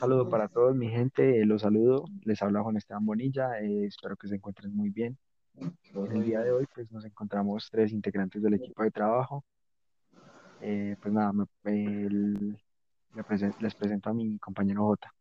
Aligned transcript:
saludo 0.00 0.28
para 0.30 0.48
todos, 0.48 0.74
mi 0.74 0.88
gente, 0.88 1.40
eh, 1.40 1.44
los 1.46 1.60
saludo, 1.62 2.04
les 2.24 2.40
habla 2.42 2.62
Juan 2.62 2.76
Esteban 2.78 3.04
Bonilla, 3.04 3.60
eh, 3.60 3.84
espero 3.86 4.16
que 4.16 4.28
se 4.28 4.36
encuentren 4.36 4.74
muy 4.74 4.88
bien. 4.90 5.18
En 5.94 6.12
el 6.16 6.24
día 6.24 6.40
de 6.40 6.52
hoy, 6.52 6.66
pues 6.74 6.90
nos 6.90 7.04
encontramos 7.04 7.68
tres 7.70 7.92
integrantes 7.92 8.42
del 8.42 8.54
equipo 8.54 8.82
de 8.82 8.90
trabajo. 8.90 9.44
Eh, 10.60 10.96
pues 11.00 11.12
nada, 11.12 11.32
me- 11.32 11.44
el- 11.64 12.58
me 13.12 13.22
presen- 13.24 13.54
les 13.58 13.74
presento 13.74 14.08
a 14.10 14.14
mi 14.14 14.38
compañero 14.38 14.84
J. 14.86 15.12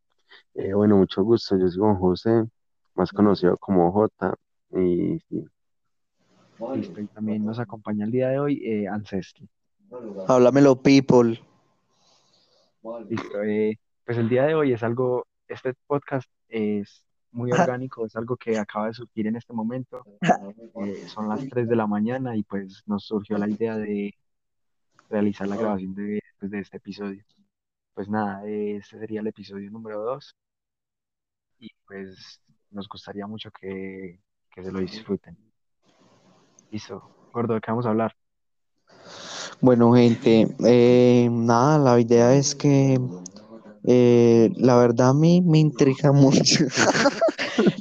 Eh, 0.55 0.73
bueno, 0.73 0.95
mucho 0.97 1.23
gusto. 1.23 1.57
Yo 1.57 1.67
soy 1.67 1.79
Juan 1.81 1.95
José, 1.97 2.43
más 2.95 3.11
conocido 3.11 3.57
como 3.57 3.91
J. 3.91 4.35
Y 4.71 5.19
sí, 5.29 5.45
Listo, 6.75 7.01
y 7.01 7.07
también 7.07 7.43
nos 7.45 7.57
acompaña 7.59 8.05
el 8.05 8.11
día 8.11 8.29
de 8.29 8.39
hoy 8.39 8.61
eh, 8.65 8.87
Ancestry. 8.87 9.49
Háblamelo, 10.27 10.81
people. 10.81 11.39
Listo, 13.09 13.43
eh, 13.43 13.77
pues 14.09 14.17
el 14.17 14.27
día 14.27 14.43
de 14.45 14.55
hoy 14.55 14.73
es 14.73 14.81
algo, 14.81 15.27
este 15.47 15.75
podcast 15.85 16.27
es 16.47 17.05
muy 17.29 17.51
orgánico, 17.51 18.07
es 18.07 18.15
algo 18.15 18.37
que 18.37 18.57
acaba 18.57 18.87
de 18.87 18.95
surgir 18.95 19.27
en 19.27 19.35
este 19.35 19.53
momento. 19.53 20.03
Eh, 20.83 21.07
son 21.07 21.29
las 21.29 21.47
3 21.47 21.69
de 21.69 21.75
la 21.75 21.85
mañana 21.85 22.35
y 22.35 22.41
pues 22.41 22.81
nos 22.87 23.05
surgió 23.05 23.37
la 23.37 23.47
idea 23.47 23.77
de 23.77 24.15
realizar 25.11 25.47
la 25.47 25.57
grabación 25.57 25.93
de, 25.93 26.21
pues, 26.39 26.49
de 26.49 26.59
este 26.59 26.77
episodio. 26.77 27.23
Pues 27.93 28.09
nada, 28.09 28.43
este 28.47 28.97
sería 28.97 29.19
el 29.19 29.27
episodio 29.27 29.69
número 29.69 30.01
2 30.01 30.35
y 31.59 31.69
pues 31.85 32.41
nos 32.71 32.89
gustaría 32.89 33.27
mucho 33.27 33.51
que, 33.51 34.19
que 34.49 34.63
se 34.63 34.71
lo 34.71 34.79
disfruten. 34.79 35.37
Listo, 36.71 37.29
gordo, 37.31 37.53
¿de 37.53 37.61
qué 37.61 37.69
vamos 37.69 37.85
a 37.85 37.89
hablar? 37.89 38.15
Bueno, 39.61 39.93
gente, 39.93 40.47
eh, 40.65 41.27
nada, 41.29 41.77
la 41.77 41.99
idea 41.99 42.33
es 42.33 42.55
que 42.55 42.97
eh, 43.83 44.51
la 44.57 44.77
verdad 44.77 45.09
a 45.09 45.13
mí 45.13 45.41
me 45.41 45.59
intriga 45.59 46.11
mucho. 46.11 46.65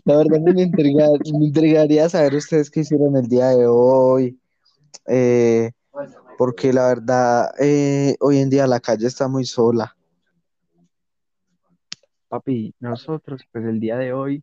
La 0.05 0.17
verdad 0.17 0.41
me 0.41 0.63
intriga, 0.63 1.09
me 1.33 1.47
intrigaría 1.47 2.09
saber 2.09 2.35
ustedes 2.35 2.71
qué 2.71 2.81
hicieron 2.81 3.17
el 3.17 3.29
día 3.29 3.49
de 3.49 3.67
hoy, 3.67 4.39
eh, 5.07 5.73
porque 6.37 6.73
la 6.73 6.89
verdad 6.89 7.51
eh, 7.61 8.17
hoy 8.21 8.39
en 8.39 8.51
día 8.51 8.67
la 8.67 8.81
calle 8.81 9.07
está 9.07 9.29
muy 9.29 9.45
sola. 9.45 9.95
Papi, 12.29 12.75
nosotros, 12.81 13.43
pues 13.51 13.65
el 13.65 13.81
día 13.81 13.97
de 13.97 14.13
hoy, 14.13 14.43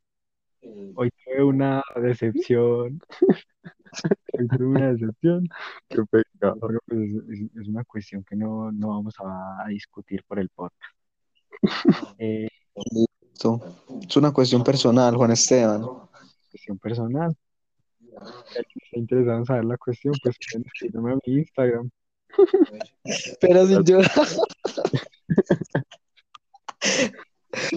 hoy 0.96 1.12
tuve 1.24 1.44
una 1.44 1.84
decepción, 1.96 3.00
hoy 4.34 4.48
tuve 4.48 4.66
una 4.66 4.92
decepción, 4.92 5.48
porque 6.60 6.80
pues, 6.88 7.10
es, 7.56 7.68
una 7.68 7.84
cuestión 7.84 8.24
que 8.24 8.36
no, 8.36 8.72
no 8.72 8.90
vamos 8.90 9.14
a 9.20 9.68
discutir 9.68 10.24
por 10.28 10.40
el 10.40 10.50
podcast. 10.50 10.95
Eh, 12.18 12.48
Listo. 12.92 13.62
Es 14.08 14.16
una 14.18 14.32
cuestión 14.32 14.64
personal, 14.64 15.16
Juan 15.16 15.32
Esteban. 15.32 15.84
cuestión 16.52 16.78
personal. 16.78 17.36
Si 18.74 18.80
está 18.84 19.00
interesado 19.00 19.38
en 19.40 19.46
saber 19.46 19.66
la 19.66 19.78
cuestión, 19.78 20.14
pues 20.22 20.36
pueden 20.52 20.66
escribirme 20.68 21.14
a 21.14 21.16
mi 21.26 21.34
Instagram. 21.40 21.90
Pero 23.42 23.68
si 23.68 23.76
yo... 23.86 24.00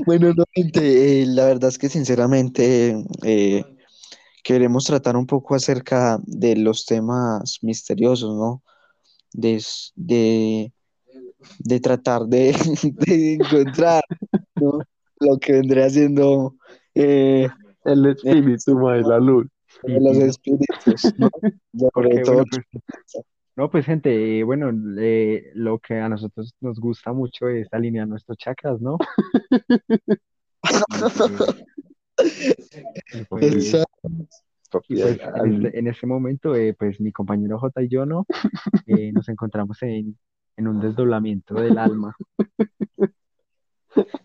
Bueno, 0.06 0.32
no, 0.34 0.44
gente, 0.53 1.22
eh, 1.22 1.26
la 1.26 1.47
verdad 1.47 1.69
es 1.69 1.78
que 1.78 1.88
sinceramente 1.88 2.97
eh, 3.22 3.65
queremos 4.42 4.84
tratar 4.84 5.16
un 5.16 5.26
poco 5.26 5.54
acerca 5.54 6.19
de 6.25 6.56
los 6.56 6.84
temas 6.84 7.59
misteriosos, 7.62 8.34
¿no? 8.34 8.62
De, 9.32 10.72
de 11.59 11.81
tratar 11.81 12.22
de, 12.26 12.53
de 13.06 13.34
encontrar, 13.34 14.03
¿no? 14.56 14.81
Lo 15.21 15.38
que 15.38 15.53
vendría 15.53 15.91
siendo 15.91 16.54
eh, 16.94 17.49
El 17.84 18.06
espíritu, 18.06 18.78
mae, 18.78 19.03
la 19.03 19.19
luz. 19.19 19.47
de 19.82 20.00
los 20.00 20.16
espíritus, 20.16 21.15
¿no? 21.16 21.31
Porque, 21.93 22.21
todo, 22.21 22.34
bueno, 22.34 22.44
pues, 22.50 23.25
no, 23.56 23.71
pues 23.71 23.87
gente, 23.87 24.44
bueno, 24.44 24.71
eh, 25.00 25.50
lo 25.54 25.78
que 25.81 25.94
a 25.94 26.09
nosotros 26.09 26.54
nos 26.60 26.78
gusta 26.78 27.12
mucho 27.12 27.48
es 27.48 27.66
alinear 27.72 28.06
nuestros 28.06 28.38
chakras, 28.38 28.81
¿no? 28.81 28.98
Pues, 30.60 30.82
y 33.12 33.25
pues, 33.25 33.75
en 34.91 35.62
este, 35.62 35.78
en 35.78 35.87
este 35.87 36.06
momento, 36.06 36.54
eh, 36.54 36.75
pues 36.78 37.00
mi 37.00 37.10
compañero 37.10 37.59
J 37.59 37.82
y 37.82 37.88
yo, 37.88 38.04
¿no? 38.04 38.27
Eh, 38.87 39.12
nos 39.12 39.28
encontramos 39.28 39.82
en, 39.82 40.19
en 40.58 40.69
un 40.69 40.80
desdoblamiento 40.80 41.54
del 41.54 41.78
alma. 41.78 42.14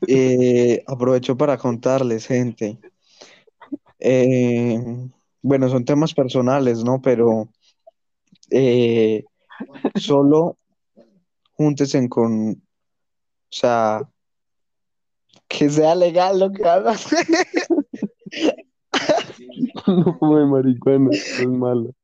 Eh, 0.08 0.84
aprovecho 0.86 1.36
para 1.36 1.58
contarles, 1.58 2.28
gente. 2.28 2.78
Eh, 3.98 4.78
bueno, 5.42 5.68
son 5.68 5.84
temas 5.84 6.14
personales, 6.14 6.84
¿no? 6.84 7.02
Pero 7.02 7.50
eh, 8.52 9.24
solo 9.96 10.58
júntense 11.54 12.08
con, 12.08 12.52
o 12.52 12.56
sea, 13.50 14.08
que 15.48 15.70
sea 15.70 15.96
legal 15.96 16.40
lo 16.40 16.52
que 16.52 16.68
hagan. 16.68 16.98
no 19.88 20.18
fume 20.20 20.46
marihuana, 20.46 21.10
es 21.12 21.48
malo. 21.48 21.96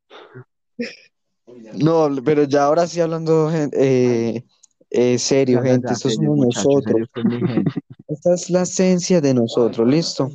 No, 1.73 2.09
pero 2.23 2.43
ya 2.43 2.65
ahora 2.65 2.87
sí 2.87 2.99
hablando 2.99 3.51
eh, 3.51 4.43
eh, 4.89 5.19
serio, 5.19 5.59
Ya, 5.63 5.71
gente, 5.71 5.87
ya, 5.87 5.93
esto 5.93 6.09
somos 6.09 6.37
nosotros. 6.37 7.09
Esta 8.07 8.33
es 8.33 8.49
la 8.49 8.63
esencia 8.63 9.21
de 9.21 9.33
nosotros, 9.35 9.87
¿listo? 9.87 10.31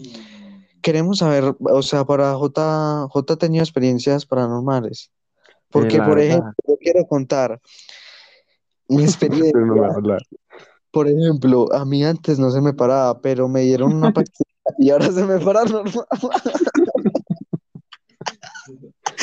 Queremos 0.80 1.18
saber, 1.18 1.56
o 1.58 1.82
sea, 1.82 2.04
para 2.04 2.34
J, 2.34 3.08
J 3.10 3.36
tenido 3.36 3.64
experiencias 3.64 4.26
paranormales. 4.26 5.10
Porque, 5.70 5.98
por 5.98 6.16
verdad. 6.16 6.24
ejemplo, 6.24 6.52
yo 6.68 6.76
quiero 6.78 7.04
contar 7.06 7.60
mi 8.88 9.02
experiencia. 9.04 9.58
No. 9.60 10.18
Por 10.92 11.08
ejemplo, 11.08 11.66
a 11.72 11.84
mí 11.84 12.04
antes 12.04 12.38
no 12.38 12.50
se 12.52 12.60
me 12.60 12.72
paraba, 12.72 13.20
pero 13.20 13.48
me 13.48 13.62
dieron 13.62 13.92
una 13.92 14.12
pastilla 14.14 14.54
y 14.78 14.90
ahora 14.90 15.10
se 15.10 15.24
me 15.24 15.40
para 15.40 15.64
normal. 15.64 16.06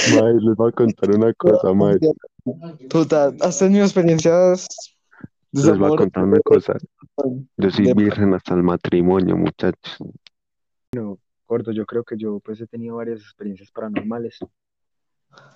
Mae, 0.10 0.34
les 0.34 0.56
voy 0.56 0.70
a 0.70 0.72
contar 0.72 1.16
una 1.16 1.34
cosa, 1.34 1.74
mae. 1.74 2.00
Puta, 2.90 3.32
¿has 3.42 3.60
tenido 3.60 3.84
experiencias 3.86 4.68
Les 5.52 5.78
voy 5.78 5.94
a 5.94 5.96
contar 5.96 6.24
una 6.24 6.40
cosa. 6.40 6.74
Yo 7.58 7.70
soy 7.70 7.86
De- 7.86 7.94
virgen 7.94 8.34
hasta 8.34 8.56
el 8.56 8.64
matrimonio, 8.64 9.38
muchachos. 9.38 9.98
Gordo, 11.48 11.72
yo 11.74 11.86
creo 11.86 12.04
que 12.04 12.18
yo 12.18 12.40
pues 12.40 12.62
he 12.62 12.68
tenido 12.68 12.96
varias 12.96 13.20
experiencias 13.20 13.70
paranormales. 13.72 14.40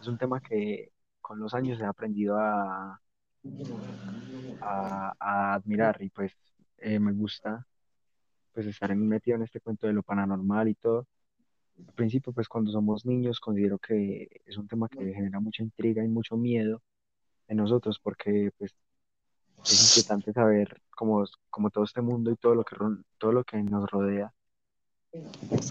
Es 0.01 0.07
un 0.07 0.17
tema 0.17 0.41
que 0.41 0.91
con 1.22 1.39
los 1.39 1.53
años 1.53 1.79
he 1.79 1.85
aprendido 1.85 2.38
a, 2.38 3.00
a, 4.61 5.13
a 5.19 5.53
admirar 5.53 6.01
y 6.01 6.09
pues 6.09 6.34
eh, 6.78 7.00
me 7.00 7.13
gusta 7.13 7.66
pues 8.53 8.67
estar 8.67 8.94
metido 8.95 9.38
en 9.38 9.44
este 9.44 9.61
cuento 9.61 9.88
de 9.88 9.94
lo 9.94 10.03
paranormal 10.03 10.67
y 10.67 10.75
todo. 10.75 11.07
Al 11.77 11.93
principio 11.93 12.33
pues 12.33 12.47
cuando 12.47 12.71
somos 12.71 13.05
niños 13.05 13.39
considero 13.39 13.77
que 13.79 14.41
es 14.45 14.57
un 14.57 14.67
tema 14.67 14.87
que 14.89 15.13
genera 15.13 15.39
mucha 15.39 15.63
intriga 15.63 16.03
y 16.03 16.07
mucho 16.07 16.37
miedo 16.37 16.81
en 17.47 17.57
nosotros 17.57 17.99
porque 17.99 18.51
pues 18.57 18.75
es 19.66 19.97
inquietante 19.97 20.33
saber 20.33 20.81
cómo, 20.95 21.25
cómo 21.49 21.69
todo 21.69 21.83
este 21.83 22.01
mundo 22.01 22.31
y 22.31 22.35
todo 22.35 22.55
lo 22.55 22.63
que, 22.63 22.75
todo 23.17 23.31
lo 23.31 23.43
que 23.43 23.61
nos 23.63 23.89
rodea 23.89 24.33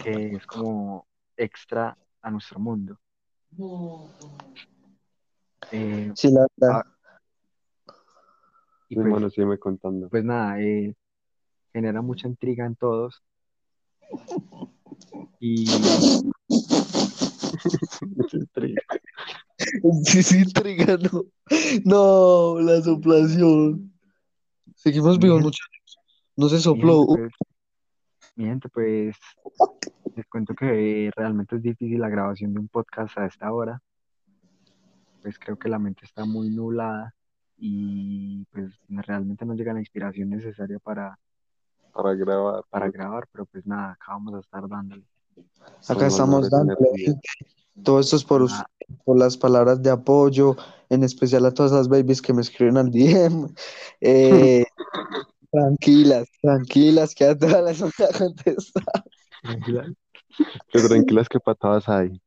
que 0.03 0.35
es 0.35 0.45
como 0.45 1.07
extra 1.37 1.97
a 2.21 2.31
nuestro 2.31 2.59
mundo. 2.59 2.99
Eh, 5.71 6.11
Sí, 6.15 6.31
la 6.31 6.47
verdad. 6.57 6.81
Ah, 6.81 6.95
y 8.89 8.95
Mi 8.95 9.03
pues, 9.03 9.05
hermano 9.07 9.29
sígueme 9.29 9.57
contando. 9.57 10.09
pues 10.09 10.23
nada, 10.23 10.61
eh, 10.61 10.95
genera 11.73 12.01
mucha 12.01 12.27
intriga 12.27 12.65
en 12.65 12.75
todos. 12.75 13.23
Y 15.39 15.65
sí, 20.03 20.39
intriga, 20.39 20.97
no. 20.97 21.25
No, 21.83 22.59
la 22.59 22.81
soplación. 22.81 23.93
Seguimos 24.75 25.19
vivos, 25.19 25.41
muchachos. 25.41 25.97
No 26.35 26.49
se 26.49 26.59
sopló. 26.59 27.07
gente, 27.07 27.15
pues, 27.15 27.33
mi 28.35 28.45
gente, 28.45 28.69
pues, 28.69 29.15
les 30.15 30.25
cuento 30.27 30.53
que 30.53 31.11
realmente 31.15 31.55
es 31.55 31.61
difícil 31.61 31.99
la 31.99 32.09
grabación 32.09 32.53
de 32.53 32.59
un 32.59 32.67
podcast 32.67 33.17
a 33.17 33.25
esta 33.25 33.51
hora. 33.51 33.81
Pues 35.21 35.39
creo 35.39 35.57
que 35.57 35.69
la 35.69 35.79
mente 35.79 36.05
está 36.05 36.25
muy 36.25 36.49
nublada 36.49 37.15
y 37.57 38.45
pues 38.51 38.73
realmente 38.89 39.45
no 39.45 39.55
llega 39.55 39.73
la 39.73 39.79
inspiración 39.79 40.29
necesaria 40.29 40.77
para, 40.79 41.17
Para 41.95 42.13
grabar. 42.13 42.63
para 42.69 42.89
grabar, 42.91 43.25
pero 43.31 43.45
pues 43.45 43.65
nada, 43.65 43.93
acá 43.93 44.11
vamos 44.11 44.33
a 44.35 44.39
estar 44.39 44.67
dándole. 44.67 45.03
Acá 45.87 46.07
estamos 46.07 46.49
tener- 46.49 46.77
Todo 47.83 47.99
esto 48.01 48.15
es 48.17 48.23
por, 48.25 48.45
Ah. 48.51 48.65
por 49.05 49.17
las 49.17 49.37
palabras 49.37 49.81
de 49.81 49.89
apoyo, 49.91 50.55
en 50.89 51.03
especial 51.03 51.45
a 51.45 51.53
todas 51.53 51.71
las 51.71 51.87
babies 51.87 52.21
que 52.21 52.33
me 52.33 52.41
escriben 52.41 52.77
al 52.77 52.91
DM. 52.91 53.47
Eh, 54.01 54.65
Tranquilas, 55.51 56.27
tranquilas, 56.41 57.15
que 57.15 57.23
a 57.25 57.37
todas 57.37 57.63
las 57.63 57.79
voy 57.79 57.91
a 58.13 58.17
contestar. 58.17 58.83
Tranquila. 59.41 59.93
Qué 60.67 60.79
tranquilas 60.81 61.29
que 61.29 61.39
patadas 61.39 61.87
hay. 61.87 62.21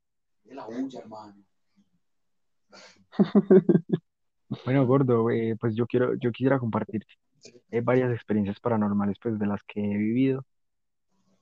Bueno, 4.64 4.86
gordo, 4.86 5.30
eh, 5.30 5.56
pues 5.60 5.74
yo 5.74 5.86
quiero, 5.86 6.14
yo 6.14 6.32
quisiera 6.32 6.58
compartir 6.58 7.04
eh, 7.70 7.80
varias 7.82 8.12
experiencias 8.12 8.60
paranormales 8.60 9.18
pues 9.22 9.38
de 9.38 9.46
las 9.46 9.62
que 9.64 9.80
he 9.80 9.96
vivido 9.98 10.44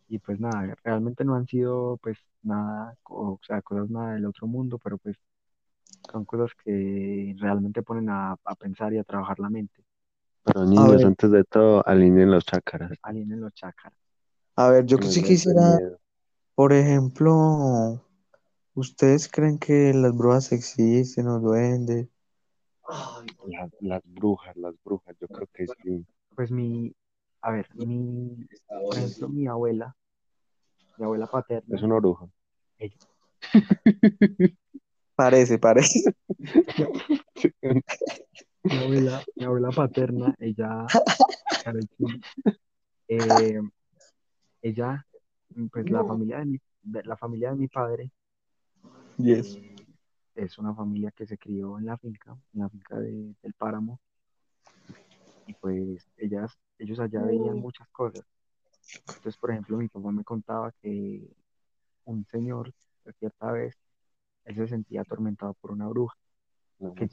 y 0.09 0.19
pues 0.19 0.39
nada, 0.41 0.75
realmente 0.85 1.25
no 1.25 1.35
han 1.35 1.47
sido 1.47 1.99
pues 2.03 2.19
nada, 2.43 2.95
o 3.05 3.39
sea, 3.43 3.63
cosas 3.63 3.91
nada 3.91 4.15
del 4.15 4.27
otro 4.27 4.47
mundo, 4.47 4.79
pero 4.79 4.99
pues 4.99 5.17
son 6.13 6.25
cosas 6.27 6.53
que 6.65 7.35
realmente 7.39 7.83
ponen 7.83 8.11
a, 8.11 8.33
a 8.45 8.55
pensar 8.57 8.93
y 8.95 8.99
a 8.99 9.05
trabajar 9.05 9.39
la 9.41 9.51
mente, 9.51 9.85
Pero 10.43 10.65
niños, 10.65 11.05
antes 11.05 11.31
de 11.31 11.45
todo, 11.45 11.87
alineen 11.87 12.31
los 12.31 12.47
chácaras. 12.47 12.91
alguien 13.03 13.33
en 13.33 13.41
los 13.41 13.55
chakras. 13.55 13.95
a 14.57 14.71
ver, 14.71 14.85
yo 14.87 14.99
Que 14.99 15.07
sí 15.09 15.23
quisiera, 15.23 15.79
por 16.55 16.73
ejemplo, 16.73 18.03
¿ustedes 18.75 19.29
creen 19.29 19.59
que 19.59 19.93
las 19.95 20.17
brujas 20.17 20.53
existen 20.53 21.29
o 21.29 21.41
duendes? 21.41 22.09
Las, 23.47 23.71
las 23.81 24.03
brujas, 24.05 24.57
las 24.57 24.75
brujas, 24.85 25.17
yo 25.21 25.29
creo 25.29 25.49
que 25.53 25.67
sí. 25.83 26.07
Pues 26.35 26.51
mi, 26.51 26.95
a 27.43 27.51
ver, 27.53 27.67
mi, 27.75 28.37
por 28.69 28.97
ejemplo, 28.99 29.29
mi 29.29 29.47
abuela, 29.47 29.95
mi 30.97 31.05
abuela 31.05 31.27
paterna, 31.27 31.77
Es 31.77 31.83
una 31.83 31.97
bruja. 31.97 32.27
ella, 32.79 32.97
Parece, 35.15 35.59
parece. 35.59 36.13
mi 38.65 38.77
abuela, 38.77 39.25
mi 39.35 39.45
abuela 39.45 39.71
paterna, 39.71 40.35
ella, 40.39 40.87
eh, 43.09 43.61
ella, 44.63 45.07
pues 45.73 45.91
la 45.91 46.05
familia 46.05 46.39
de 46.39 46.45
mi, 46.47 46.61
de 46.83 47.03
la 47.05 47.17
familia 47.17 47.51
de 47.51 47.57
mi 47.57 47.69
padre 47.69 48.11
Yes. 49.17 49.57
eh, 49.57 49.76
es 50.37 50.59
una 50.59 50.75
familia 50.75 51.11
que 51.13 51.27
se 51.27 51.39
crió 51.39 51.79
en 51.79 51.87
la 51.87 51.97
finca, 51.99 52.37
en 52.55 52.61
la 52.61 52.69
finca 52.69 52.99
de- 53.01 53.35
del 53.43 53.55
Páramo, 53.55 54.01
y 55.47 55.55
pues 55.55 56.07
ellas, 56.19 56.53
ellos 56.79 56.99
allá 57.01 57.23
veían 57.23 57.59
muchas 57.59 57.89
cosas. 57.91 58.25
Entonces, 59.17 59.39
por 59.39 59.51
ejemplo, 59.51 59.79
mi 59.79 59.89
papá 59.89 60.11
me 60.13 60.25
contaba 60.25 60.73
que 60.83 61.23
un 62.05 62.25
señor, 62.31 62.73
cierta 63.19 63.53
vez, 63.53 63.75
él 64.45 64.57
se 64.57 64.69
sentía 64.69 65.03
atormentado 65.03 65.55
por 65.55 65.73
una 65.73 65.89
bruja, 65.89 66.17
que, 66.97 67.09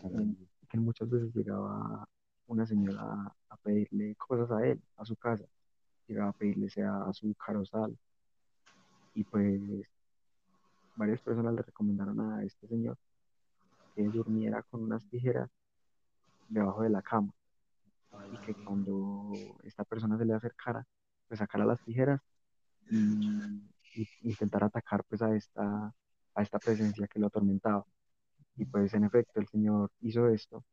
muchas 0.77 1.09
veces 1.09 1.33
llegaba 1.35 2.07
una 2.47 2.65
señora 2.65 3.01
a, 3.03 3.35
a 3.49 3.57
pedirle 3.57 4.15
cosas 4.15 4.51
a 4.51 4.65
él, 4.65 4.81
a 4.97 5.05
su 5.05 5.15
casa, 5.15 5.45
llegaba 6.07 6.29
a 6.31 6.33
pedirle 6.33 6.69
sea 6.69 7.03
azúcar 7.05 7.57
o 7.57 7.65
sal, 7.65 7.97
y 9.15 9.23
pues 9.23 9.61
varias 10.95 11.21
personas 11.21 11.53
le 11.53 11.61
recomendaron 11.61 12.19
a 12.21 12.43
este 12.43 12.67
señor 12.67 12.97
que 13.95 14.03
durmiera 14.03 14.63
con 14.63 14.83
unas 14.83 15.05
tijeras 15.07 15.49
debajo 16.47 16.83
de 16.83 16.89
la 16.89 17.01
cama 17.01 17.33
y 18.31 18.37
que 18.45 18.53
cuando 18.63 19.31
esta 19.63 19.83
persona 19.83 20.17
se 20.17 20.25
le 20.25 20.33
acercara, 20.33 20.85
pues 21.27 21.39
sacara 21.39 21.65
las 21.65 21.81
tijeras 21.81 22.21
y, 22.89 23.67
y 23.95 24.07
intentar 24.21 24.63
atacar 24.63 25.03
pues 25.05 25.21
a 25.21 25.35
esta, 25.35 25.93
a 26.35 26.41
esta 26.41 26.59
presencia 26.59 27.07
que 27.07 27.19
lo 27.19 27.27
atormentaba. 27.27 27.85
Y 28.55 28.65
pues 28.65 28.93
en 28.93 29.03
efecto 29.03 29.39
el 29.39 29.47
señor 29.47 29.91
hizo 30.01 30.27
esto 30.27 30.63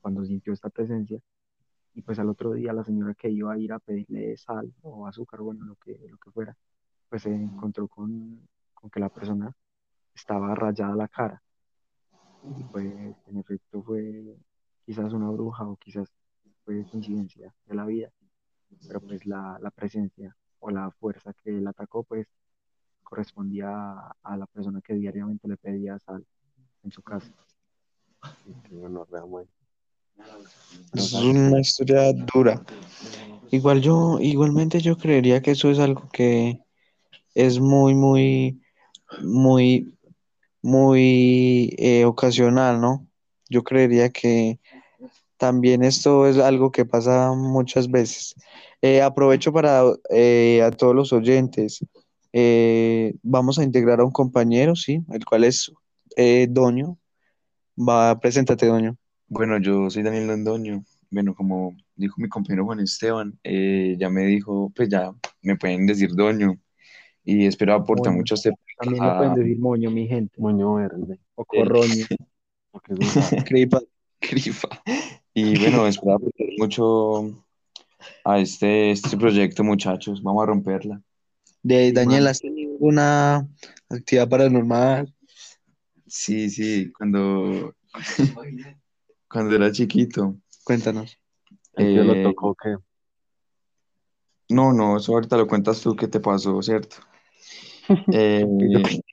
cuando 0.00 0.24
sintió 0.24 0.52
esta 0.52 0.70
presencia 0.70 1.20
y 1.94 2.02
pues 2.02 2.18
al 2.18 2.28
otro 2.28 2.52
día 2.52 2.72
la 2.72 2.84
señora 2.84 3.14
que 3.14 3.30
iba 3.30 3.52
a 3.52 3.58
ir 3.58 3.72
a 3.72 3.78
pedirle 3.78 4.36
sal 4.36 4.72
o 4.82 5.06
azúcar, 5.06 5.40
bueno, 5.40 5.64
lo 5.64 5.76
que, 5.76 5.98
lo 6.08 6.18
que 6.18 6.30
fuera, 6.30 6.56
pues 7.08 7.22
se 7.22 7.34
encontró 7.34 7.88
con, 7.88 8.48
con 8.74 8.90
que 8.90 9.00
la 9.00 9.08
persona 9.08 9.54
estaba 10.14 10.54
rayada 10.54 10.94
la 10.94 11.08
cara 11.08 11.42
y 12.44 12.62
pues 12.64 13.16
en 13.26 13.38
efecto 13.38 13.82
fue 13.82 14.36
quizás 14.84 15.12
una 15.12 15.30
bruja 15.30 15.64
o 15.66 15.76
quizás 15.76 16.08
fue 16.64 16.84
coincidencia 16.90 17.54
de 17.66 17.74
la 17.74 17.84
vida, 17.84 18.10
pero 18.86 19.00
pues 19.00 19.26
la, 19.26 19.58
la 19.60 19.70
presencia 19.70 20.36
o 20.58 20.70
la 20.70 20.90
fuerza 20.90 21.32
que 21.42 21.52
la 21.52 21.70
atacó 21.70 22.02
pues 22.04 22.26
correspondía 23.02 23.68
a, 23.70 24.16
a 24.22 24.36
la 24.36 24.46
persona 24.46 24.80
que 24.80 24.94
diariamente 24.94 25.48
le 25.48 25.56
pedía 25.56 25.98
sal 25.98 26.24
en 26.82 26.90
su 26.90 27.02
casa. 27.02 27.32
Realmente. 28.70 29.50
Es 30.92 31.12
una 31.14 31.60
historia 31.60 32.12
dura. 32.12 32.62
Igual 33.50 33.80
yo, 33.80 34.18
igualmente 34.20 34.80
yo 34.80 34.96
creería 34.96 35.40
que 35.42 35.52
eso 35.52 35.70
es 35.70 35.78
algo 35.78 36.08
que 36.12 36.60
es 37.34 37.58
muy, 37.58 37.94
muy, 37.94 38.60
muy, 39.22 39.92
muy 40.62 41.74
eh, 41.78 42.04
ocasional, 42.04 42.80
¿no? 42.80 43.06
Yo 43.48 43.62
creería 43.64 44.10
que 44.10 44.58
también 45.36 45.82
esto 45.82 46.26
es 46.26 46.38
algo 46.38 46.70
que 46.70 46.84
pasa 46.84 47.32
muchas 47.34 47.90
veces. 47.90 48.34
Eh, 48.82 49.02
aprovecho 49.02 49.52
para 49.52 49.82
eh, 50.10 50.62
a 50.62 50.70
todos 50.70 50.94
los 50.94 51.12
oyentes. 51.12 51.80
vamos 53.22 53.58
a 53.58 53.64
integrar 53.64 54.00
a 54.00 54.04
un 54.04 54.12
compañero, 54.12 54.76
sí, 54.76 55.00
el 55.12 55.24
cual 55.24 55.44
es 55.44 55.72
Doño. 56.48 56.98
Va, 57.76 58.18
preséntate, 58.20 58.66
Doño. 58.66 58.96
Bueno, 59.28 59.58
yo 59.58 59.88
soy 59.90 60.02
Daniel 60.02 60.26
Londoño. 60.26 60.84
Bueno, 61.10 61.34
como 61.34 61.76
dijo 61.96 62.14
mi 62.18 62.28
compañero 62.28 62.66
Juan 62.66 62.80
Esteban, 62.80 63.38
ya 63.42 64.10
me 64.10 64.26
dijo, 64.26 64.70
pues 64.74 64.88
ya 64.88 65.12
me 65.42 65.56
pueden 65.56 65.86
decir 65.86 66.10
Doño. 66.14 66.54
Y 67.24 67.46
espero 67.46 67.74
aportar 67.74 68.12
Moño. 68.12 68.18
mucho 68.18 68.34
a 68.34 68.36
este 68.36 68.52
También 68.80 69.04
le 69.04 69.10
pueden 69.14 69.34
decir 69.34 69.58
moño, 69.58 69.90
mi 69.90 70.08
gente, 70.08 70.40
Moño 70.40 70.74
verde. 70.74 71.18
o 71.34 71.44
corroño. 71.44 72.06
Cripa. 73.46 73.80
Grifa. 74.20 74.68
Y 75.34 75.58
bueno, 75.58 75.86
espero 75.86 76.18
mucho 76.58 77.44
a 78.24 78.38
este, 78.38 78.90
este 78.90 79.16
proyecto, 79.16 79.64
muchachos. 79.64 80.22
Vamos 80.22 80.42
a 80.42 80.46
romperla. 80.46 81.00
De 81.62 81.92
Daniel, 81.92 82.26
¿has 82.26 82.40
tenido 82.40 82.72
alguna 82.72 83.48
actividad 83.88 84.28
paranormal? 84.28 85.14
Sí, 86.06 86.50
sí, 86.50 86.90
cuando, 86.92 87.74
cuando 89.28 89.56
era 89.56 89.70
chiquito. 89.70 90.36
Cuéntanos. 90.64 91.18
El 91.74 91.94
tío 91.94 92.04
lo 92.04 92.14
Eh, 92.14 92.22
tocó, 92.24 92.54
¿qué? 92.54 92.76
No, 94.48 94.72
no, 94.72 94.96
eso 94.96 95.12
ahorita 95.12 95.36
lo 95.36 95.46
cuentas 95.46 95.80
tú 95.80 95.94
qué 95.94 96.08
te 96.08 96.18
pasó, 96.20 96.60
¿cierto? 96.62 96.96
Eh, 98.12 98.46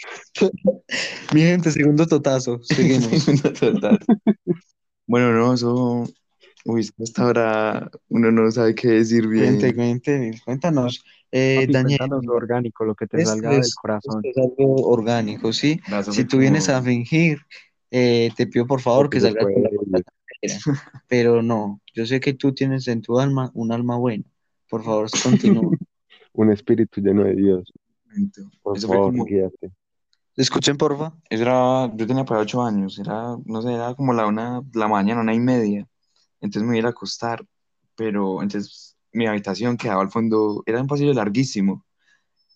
Mi 1.33 1.41
gente, 1.41 1.71
segundo 1.71 2.05
totazo. 2.05 2.59
Seguimos. 2.63 3.25
Total. 3.59 3.99
Bueno, 5.07 5.33
no, 5.33 5.53
eso, 5.53 6.05
uy, 6.65 6.87
que 6.95 7.03
hasta 7.03 7.23
ahora 7.23 7.89
uno 8.09 8.31
no 8.31 8.51
sabe 8.51 8.75
qué 8.75 8.89
decir 8.89 9.27
bien. 9.27 9.59
Cuente, 9.59 9.75
cuente, 9.75 10.41
cuéntanos. 10.45 11.03
Eh, 11.31 11.61
Papi, 11.61 11.73
Daniel, 11.73 11.97
cuéntanos 11.99 12.25
lo 12.25 12.33
orgánico, 12.33 12.85
lo 12.85 12.95
que 12.95 13.07
te 13.07 13.17
esto 13.17 13.31
salga 13.31 13.51
del 13.51 13.61
es, 13.61 13.75
corazón. 13.75 14.21
esto 14.23 14.41
es 14.41 14.47
algo 14.49 14.75
orgánico, 14.87 15.51
¿sí? 15.51 15.79
Brazo 15.87 16.11
Si 16.11 16.25
tú 16.25 16.37
vienes 16.37 16.69
a 16.69 16.81
fingir, 16.81 17.39
eh, 17.91 18.31
te 18.35 18.47
pido 18.47 18.67
por 18.67 18.81
favor 18.81 19.09
que 19.09 19.19
Porque 19.19 19.39
salgas 19.39 19.53
con 19.53 19.91
la. 19.91 20.01
Pero 21.07 21.41
no, 21.41 21.81
yo 21.93 22.05
sé 22.05 22.19
que 22.19 22.33
tú 22.33 22.53
tienes 22.53 22.87
en 22.87 23.01
tu 23.01 23.19
alma 23.19 23.51
un 23.53 23.71
alma 23.71 23.97
buena. 23.97 24.23
Por 24.69 24.83
favor, 24.83 25.09
continúa. 25.23 25.71
Un 26.33 26.51
espíritu 26.51 27.01
lleno 27.01 27.23
de 27.23 27.35
Dios. 27.35 27.73
Por 28.61 28.77
Eso 28.77 28.87
fue 28.87 28.95
favor, 28.97 29.11
como- 29.11 29.25
guíate. 29.25 29.71
Escuchen, 30.35 30.77
porfa. 30.77 31.13
Eso 31.29 31.43
era, 31.43 31.91
yo 31.95 32.05
tenía 32.07 32.23
para 32.25 32.41
ocho 32.41 32.61
años, 32.61 32.99
era, 32.99 33.35
no 33.45 33.61
sé, 33.61 33.73
era 33.73 33.95
como 33.95 34.13
la 34.13 34.27
una, 34.27 34.61
la 34.73 34.87
mañana, 34.87 35.21
una 35.21 35.33
y 35.33 35.39
media. 35.39 35.87
Entonces 36.41 36.69
me 36.69 36.77
iba 36.77 36.89
a 36.89 36.91
acostar, 36.91 37.43
pero 37.95 38.41
entonces 38.43 38.95
mi 39.11 39.25
habitación 39.25 39.77
quedaba 39.77 40.01
al 40.03 40.11
fondo, 40.11 40.61
era 40.67 40.79
un 40.81 40.87
pasillo 40.87 41.13
larguísimo. 41.13 41.85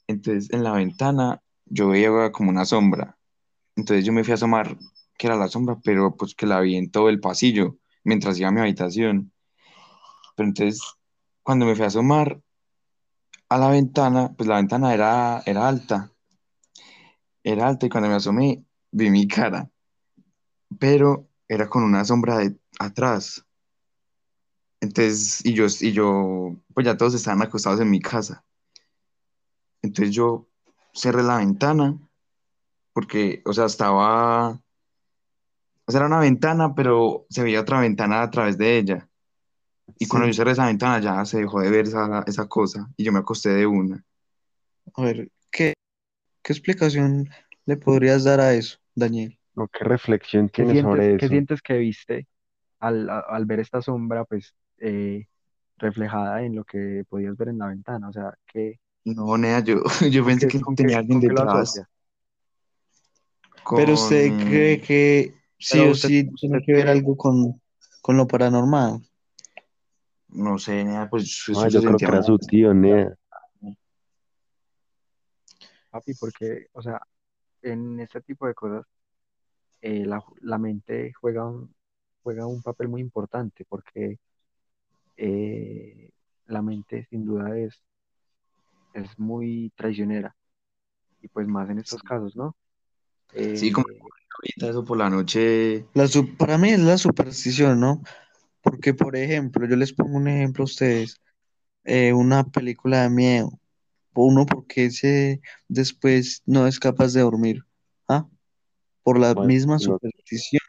Entonces 0.07 0.51
en 0.51 0.63
la 0.63 0.73
ventana 0.73 1.41
yo 1.65 1.89
veía 1.89 2.31
como 2.31 2.51
una 2.51 2.65
sombra. 2.65 3.17
Entonces 3.75 4.05
yo 4.05 4.13
me 4.13 4.23
fui 4.23 4.31
a 4.33 4.35
asomar, 4.35 4.77
que 5.17 5.27
era 5.27 5.35
la 5.35 5.47
sombra, 5.47 5.79
pero 5.83 6.15
pues 6.15 6.35
que 6.35 6.45
la 6.45 6.59
vi 6.61 6.75
en 6.77 6.91
todo 6.91 7.09
el 7.09 7.19
pasillo 7.19 7.77
mientras 8.03 8.39
iba 8.39 8.49
a 8.49 8.51
mi 8.51 8.61
habitación. 8.61 9.31
Pero 10.35 10.49
entonces 10.49 10.81
cuando 11.43 11.65
me 11.65 11.75
fui 11.75 11.83
a 11.83 11.87
asomar 11.87 12.39
a 13.51 13.57
la 13.57 13.67
ventana, 13.69 14.33
pues 14.33 14.47
la 14.47 14.55
ventana 14.55 14.93
era, 14.93 15.43
era 15.45 15.67
alta. 15.67 16.09
Era 17.43 17.67
alta 17.67 17.85
y 17.85 17.89
cuando 17.89 18.07
me 18.07 18.15
asomé 18.15 18.63
vi 18.91 19.09
mi 19.09 19.27
cara, 19.27 19.69
pero 20.79 21.27
era 21.49 21.67
con 21.67 21.83
una 21.83 22.05
sombra 22.05 22.37
de 22.37 22.57
atrás. 22.79 23.45
Entonces, 24.79 25.45
y 25.45 25.53
yo, 25.53 25.65
y 25.81 25.91
yo, 25.91 26.55
pues 26.73 26.85
ya 26.85 26.95
todos 26.95 27.13
estaban 27.13 27.41
acostados 27.41 27.81
en 27.81 27.89
mi 27.89 27.99
casa. 27.99 28.45
Entonces 29.81 30.15
yo 30.15 30.47
cerré 30.93 31.21
la 31.21 31.39
ventana 31.39 31.99
porque, 32.93 33.41
o 33.45 33.51
sea, 33.51 33.65
estaba, 33.65 34.51
o 34.51 35.91
sea, 35.91 35.99
era 35.99 36.07
una 36.07 36.19
ventana, 36.19 36.73
pero 36.73 37.25
se 37.29 37.43
veía 37.43 37.59
otra 37.59 37.81
ventana 37.81 38.21
a 38.21 38.31
través 38.31 38.57
de 38.57 38.77
ella. 38.77 39.10
Y 39.99 40.07
cuando 40.07 40.27
Sí. 40.27 40.33
yo 40.33 40.33
cerré 40.33 40.51
esa 40.51 40.65
ventana 40.65 40.99
ya 40.99 41.25
se 41.25 41.39
dejó 41.39 41.61
de 41.61 41.69
ver 41.71 41.85
esa, 41.87 42.23
esa 42.27 42.47
cosa 42.47 42.89
y 42.97 43.03
yo 43.03 43.11
me 43.11 43.19
acosté 43.19 43.49
de 43.49 43.65
una. 43.67 44.03
A 44.95 45.01
ver, 45.03 45.29
¿qué, 45.51 45.73
qué 46.43 46.53
explicación 46.53 47.29
le 47.65 47.77
podrías 47.77 48.23
dar 48.25 48.39
a 48.41 48.53
eso, 48.53 48.77
Daniel? 48.95 49.39
¿O 49.55 49.67
qué 49.69 49.85
reflexión 49.85 50.49
¿Qué 50.53 50.65
tienes 50.65 50.73
sientes, 50.73 50.89
sobre 50.89 51.15
qué 51.17 51.27
eso? 51.27 51.27
sientes 51.29 51.61
que 51.61 51.77
viste 51.77 52.27
al, 52.79 53.09
al 53.09 53.45
ver 53.45 53.59
esta 53.61 53.81
sombra, 53.81 54.25
pues, 54.25 54.55
eh, 54.79 55.27
reflejada 55.77 56.43
en 56.43 56.55
lo 56.55 56.63
que 56.65 57.03
podías 57.09 57.37
ver 57.37 57.49
en 57.49 57.59
la 57.59 57.67
ventana? 57.67 58.09
O 58.09 58.13
sea, 58.13 58.33
¿qué, 58.47 58.79
No, 59.05 59.37
nea, 59.37 59.59
yo, 59.63 59.83
yo 60.11 60.23
con 60.23 60.25
pensé 60.25 60.47
qué, 60.47 60.47
que 60.47 60.59
con 60.59 60.75
tenía 60.75 60.97
qué, 60.97 60.99
alguien 60.99 61.19
con 61.19 61.21
qué 61.21 61.27
detrás. 61.27 61.47
asocias? 61.59 61.87
Pero 63.75 63.93
usted 63.93 64.29
Con... 64.29 64.37
cree 64.37 64.81
que 64.81 65.33
sí 65.59 65.79
Pero 65.79 65.91
o 65.91 65.91
usted, 65.91 66.09
sí 66.09 66.25
tiene 66.35 66.57
usted 66.57 66.65
que 66.65 66.73
ver 66.73 66.87
qué, 66.87 66.91
algo 66.91 67.15
con, 67.17 67.61
con 68.01 68.17
lo 68.17 68.27
paranormal. 68.27 69.01
No 70.31 70.57
sé, 70.57 70.83
nea, 70.83 71.09
pues 71.09 71.43
Ah, 71.57 71.67
yo 71.69 71.81
creo 71.81 71.97
que 71.97 72.05
era 72.05 72.23
su 72.23 72.37
tío, 72.37 72.73
Nea. 72.73 73.15
papi, 75.89 76.13
porque, 76.13 76.67
o 76.73 76.81
sea, 76.81 77.01
en 77.61 77.99
este 77.99 78.21
tipo 78.21 78.47
de 78.47 78.53
cosas, 78.53 78.85
eh, 79.81 80.05
la, 80.05 80.23
la 80.41 80.57
mente 80.57 81.11
juega 81.19 81.45
un, 81.45 81.73
juega 82.23 82.45
un 82.45 82.61
papel 82.61 82.87
muy 82.87 83.01
importante, 83.01 83.65
porque 83.67 84.19
eh, 85.17 86.09
la 86.47 86.61
mente 86.61 87.05
sin 87.09 87.25
duda 87.25 87.57
es, 87.57 87.83
es 88.93 89.19
muy 89.19 89.71
traicionera, 89.75 90.35
y 91.21 91.27
pues 91.27 91.47
más 91.47 91.69
en 91.69 91.79
estos 91.79 92.01
casos, 92.03 92.35
¿no? 92.35 92.55
Sí, 93.33 93.71
como 93.71 93.85
Eh, 93.87 93.99
ahorita 94.37 94.69
eso 94.69 94.83
por 94.85 94.97
la 94.97 95.09
noche. 95.09 95.85
La 95.93 96.07
su- 96.07 96.35
para 96.35 96.57
mí 96.57 96.69
es 96.69 96.79
la 96.79 96.97
superstición, 96.97 97.79
¿no? 97.79 98.01
Porque, 98.71 98.93
por 98.93 99.17
ejemplo, 99.17 99.67
yo 99.67 99.75
les 99.75 99.91
pongo 99.91 100.15
un 100.15 100.29
ejemplo 100.29 100.63
a 100.63 100.63
ustedes, 100.63 101.19
eh, 101.83 102.13
una 102.13 102.45
película 102.45 103.01
de 103.01 103.09
miedo, 103.09 103.59
uno 104.13 104.45
porque 104.45 104.89
se 104.91 105.41
después 105.67 106.41
no 106.45 106.65
es 106.65 106.79
capaz 106.79 107.11
de 107.11 107.19
dormir, 107.19 107.65
¿ah? 108.07 108.25
Por 109.03 109.19
la 109.19 109.35
misma 109.35 109.73
no, 109.73 109.79
superstición 109.79 110.61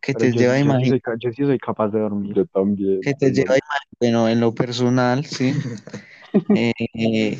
que 0.00 0.14
pero 0.14 0.24
te 0.24 0.32
yo, 0.32 0.38
lleva 0.38 0.54
a 0.54 0.60
imaginar, 0.60 1.00
yo 1.18 1.30
sí 1.30 1.42
soy 1.44 1.58
capaz 1.58 1.90
de 1.90 2.00
dormir. 2.00 2.34
yo 2.34 2.46
también, 2.46 3.00
que 3.02 3.12
te 3.12 3.26
no, 3.28 3.32
lleva 3.34 3.52
a 3.52 3.58
imaginar, 3.58 3.80
bueno, 4.00 4.28
en 4.30 4.40
lo 4.40 4.54
personal, 4.54 5.26
sí, 5.26 5.52
eh, 6.54 6.72
eh, 6.94 7.38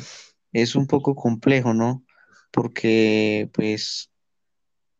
es 0.51 0.75
un 0.75 0.85
poco 0.85 1.15
complejo, 1.15 1.73
¿no? 1.73 2.05
Porque, 2.51 3.49
pues, 3.51 4.11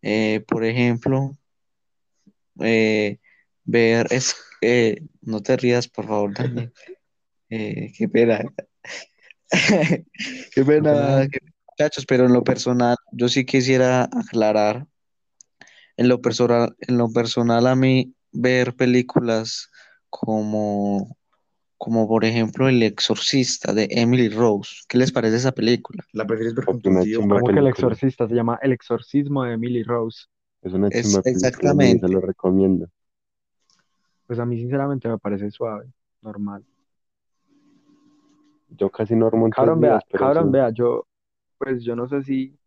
eh, 0.02 0.44
por 0.48 0.66
ejemplo, 0.66 1.38
eh, 2.62 3.20
ver, 3.66 4.08
es, 4.12 4.36
eh, 4.62 5.02
no 5.22 5.42
te 5.42 5.58
rías, 5.58 5.88
por 5.88 6.08
favor, 6.08 6.34
Daniel, 6.34 6.74
eh, 7.50 7.92
qué 7.98 8.08
pena, 8.08 8.40
qué 10.54 10.66
pena, 10.66 11.28
qué 11.32 11.40
muchachos, 11.70 12.06
pero 12.06 12.26
en 12.26 12.34
lo 12.34 12.44
personal, 12.44 12.98
yo 13.12 13.30
sí 13.30 13.46
quisiera 13.46 14.04
aclarar, 14.04 14.86
en 15.98 16.08
lo 16.08 16.22
personal, 16.22 16.76
en 16.80 16.98
lo 16.98 17.12
personal 17.12 17.68
a 17.68 17.76
mí, 17.76 18.14
ver 18.32 18.76
películas 18.76 19.70
como, 20.10 21.18
como 21.78 22.08
por 22.08 22.26
ejemplo 22.26 22.68
El 22.68 22.82
Exorcista 22.84 23.74
de 23.74 23.88
Emily 23.92 24.30
Rose, 24.30 24.76
¿qué 24.88 24.98
les 24.98 25.12
parece 25.12 25.38
esa 25.38 25.52
película? 25.52 26.04
¿La 26.14 26.26
prefieres 26.26 26.56
ver 26.56 26.66
con 26.66 26.82
tu 26.82 27.02
tío? 27.02 27.20
¿Cómo 27.22 27.44
que 27.44 27.52
El. 27.52 27.68
Exorcista? 27.68 28.28
Se 28.28 28.36
llama 28.36 28.60
El 28.62 28.72
Exorcismo 28.72 29.44
de 29.44 29.54
Emily 29.54 29.84
Rose. 29.84 30.26
Es 30.62 30.74
una 30.74 30.88
Es 30.88 31.12
Nea, 31.12 31.22
se 31.22 31.30
exactamente. 31.30 32.08
lo 32.08 32.22
recomiendo. 32.22 32.88
Pues 34.34 34.40
a 34.40 34.48
mí 34.48 34.58
sinceramente 34.58 35.08
me 35.08 35.20
parece 35.20 35.52
suave, 35.52 35.94
normal. 36.24 36.66
Yo 38.70 38.90
casi 38.90 39.14
no 39.14 39.26
duermo 39.26 39.46
en 39.46 39.52
tres 39.52 39.58
Cabrón, 39.58 39.82
vea, 39.82 39.92
días, 39.92 40.04
pero 40.12 40.24
cabrón, 40.26 40.46
sí. 40.46 40.52
vea, 40.52 40.70
yo, 40.72 41.06
pues 41.60 41.84
yo 41.84 41.96
no 41.96 42.08
sé 42.08 42.24
si, 42.24 42.58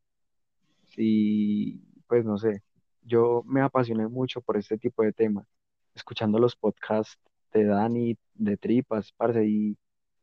si, 0.85 1.82
pues 2.06 2.25
no 2.25 2.38
sé, 2.38 2.62
yo 3.02 3.42
me 3.46 3.62
apasioné 3.62 4.06
mucho 4.06 4.40
por 4.42 4.56
este 4.56 4.78
tipo 4.78 5.02
de 5.02 5.12
temas, 5.12 5.44
escuchando 5.92 6.38
los 6.38 6.54
podcasts 6.54 7.18
de 7.52 7.64
Dani, 7.64 8.16
de 8.35 8.56
Tripas, 8.56 9.11
parce, 9.16 9.44
y, 9.44 9.76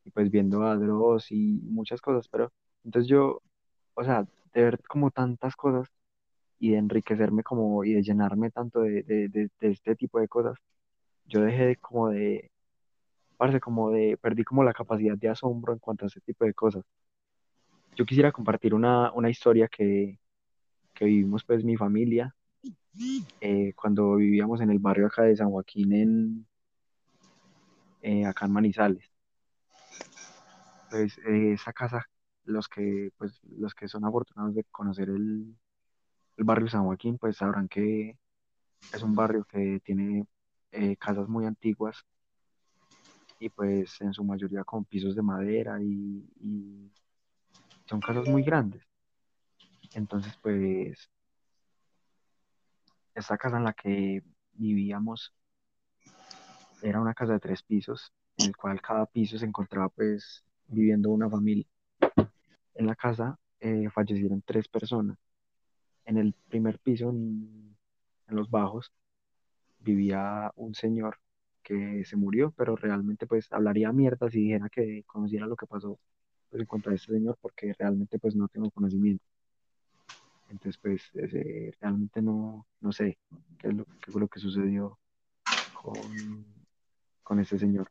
y 0.06 0.10
pues 0.12 0.30
viendo 0.30 0.62
a 0.62 0.76
Dross 0.76 1.30
y 1.30 1.60
muchas 1.62 2.00
cosas, 2.00 2.26
pero 2.26 2.50
entonces 2.84 3.06
yo, 3.06 3.42
o 3.92 4.02
sea, 4.02 4.26
de 4.54 4.62
ver 4.62 4.80
como 4.88 5.10
tantas 5.10 5.56
cosas 5.56 5.88
y 6.58 6.70
de 6.70 6.78
enriquecerme 6.78 7.42
como 7.42 7.84
y 7.84 7.92
de 7.92 8.02
llenarme 8.02 8.50
tanto 8.50 8.80
de, 8.80 9.02
de, 9.02 9.28
de, 9.28 9.50
de 9.60 9.70
este 9.70 9.94
tipo 9.94 10.18
de 10.20 10.28
cosas, 10.28 10.56
yo 11.26 11.40
dejé 11.40 11.66
de 11.66 11.76
como 11.76 12.10
de, 12.10 12.50
parce, 13.36 13.60
como 13.60 13.90
de, 13.90 14.16
perdí 14.20 14.44
como 14.44 14.64
la 14.64 14.72
capacidad 14.72 15.16
de 15.16 15.28
asombro 15.28 15.72
en 15.72 15.78
cuanto 15.78 16.04
a 16.04 16.08
este 16.08 16.20
tipo 16.20 16.44
de 16.44 16.54
cosas. 16.54 16.84
Yo 17.96 18.04
quisiera 18.04 18.32
compartir 18.32 18.74
una, 18.74 19.12
una 19.12 19.30
historia 19.30 19.68
que, 19.68 20.18
que 20.94 21.04
vivimos 21.04 21.44
pues 21.44 21.64
mi 21.64 21.76
familia 21.76 22.34
eh, 23.40 23.72
cuando 23.74 24.16
vivíamos 24.16 24.60
en 24.60 24.70
el 24.70 24.78
barrio 24.78 25.06
acá 25.06 25.22
de 25.22 25.36
San 25.36 25.50
Joaquín 25.50 25.92
en 25.92 26.46
eh, 28.02 28.26
acá 28.26 28.46
en 28.46 28.52
Manizales. 28.52 29.10
Pues 30.90 31.18
eh, 31.18 31.52
esa 31.54 31.72
casa, 31.72 32.06
los 32.44 32.68
que 32.68 33.10
pues 33.16 33.40
los 33.58 33.74
que 33.74 33.88
son 33.88 34.04
afortunados 34.04 34.54
de 34.54 34.64
conocer 34.64 35.08
el, 35.08 35.56
el 36.36 36.44
barrio 36.44 36.68
San 36.68 36.84
Joaquín, 36.84 37.18
pues 37.18 37.36
sabrán 37.36 37.68
que 37.68 38.18
es 38.92 39.02
un 39.02 39.14
barrio 39.14 39.44
que 39.44 39.80
tiene 39.84 40.26
eh, 40.74 40.96
casas 40.96 41.28
muy 41.28 41.46
antiguas 41.46 42.04
y 43.38 43.48
pues 43.48 44.00
en 44.00 44.12
su 44.12 44.24
mayoría 44.24 44.64
con 44.64 44.84
pisos 44.84 45.14
de 45.14 45.22
madera 45.22 45.80
y, 45.80 46.90
son 47.86 48.00
casas 48.00 48.26
muy 48.28 48.42
grandes. 48.42 48.82
Entonces 49.92 50.34
pues 50.42 51.10
esta 53.14 53.36
casa 53.38 53.58
en 53.58 53.64
la 53.64 53.72
que 53.72 54.22
vivíamos 54.52 55.32
Era 56.82 57.00
una 57.00 57.14
casa 57.14 57.34
de 57.34 57.40
tres 57.40 57.62
pisos, 57.62 58.12
en 58.38 58.46
el 58.46 58.56
cual 58.56 58.80
cada 58.80 59.06
piso 59.06 59.38
se 59.38 59.46
encontraba 59.46 59.88
pues 59.90 60.44
viviendo 60.66 61.10
una 61.10 61.30
familia. 61.30 61.66
En 62.74 62.86
la 62.86 62.96
casa 62.96 63.38
eh, 63.60 63.88
fallecieron 63.90 64.42
tres 64.42 64.68
personas. 64.68 65.18
En 66.04 66.18
el 66.18 66.34
primer 66.48 66.78
piso, 66.80 67.10
en 67.10 67.76
los 68.26 68.50
bajos, 68.50 68.92
vivía 69.84 70.50
un 70.56 70.74
señor 70.74 71.18
que 71.62 72.04
se 72.04 72.16
murió, 72.16 72.52
pero 72.56 72.76
realmente 72.76 73.26
pues 73.26 73.52
hablaría 73.52 73.92
mierda 73.92 74.30
si 74.30 74.40
dijera 74.40 74.68
que 74.68 75.04
conociera 75.06 75.46
lo 75.46 75.56
que 75.56 75.66
pasó 75.66 75.98
pues, 76.50 76.60
en 76.60 76.66
cuanto 76.66 76.90
a 76.90 76.94
este 76.94 77.12
señor, 77.12 77.38
porque 77.40 77.72
realmente 77.78 78.18
pues 78.18 78.36
no 78.36 78.48
tengo 78.48 78.70
conocimiento. 78.70 79.24
Entonces 80.50 80.78
pues 80.78 81.10
realmente 81.80 82.22
no, 82.22 82.66
no 82.80 82.92
sé 82.92 83.18
qué, 83.58 83.68
es 83.68 83.74
lo, 83.74 83.84
qué 84.00 84.12
fue 84.12 84.20
lo 84.20 84.28
que 84.28 84.40
sucedió 84.40 84.98
con, 85.72 86.44
con 87.22 87.40
ese 87.40 87.58
señor. 87.58 87.90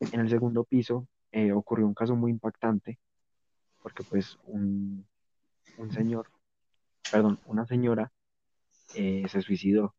En 0.00 0.20
el 0.20 0.28
segundo 0.28 0.64
piso 0.64 1.06
eh, 1.32 1.52
ocurrió 1.52 1.86
un 1.86 1.94
caso 1.94 2.16
muy 2.16 2.30
impactante 2.30 2.98
porque 3.82 4.04
pues 4.04 4.38
un, 4.44 5.06
un 5.76 5.92
señor, 5.92 6.30
perdón, 7.10 7.38
una 7.46 7.66
señora 7.66 8.12
eh, 8.94 9.24
se 9.28 9.40
suicidó. 9.40 9.94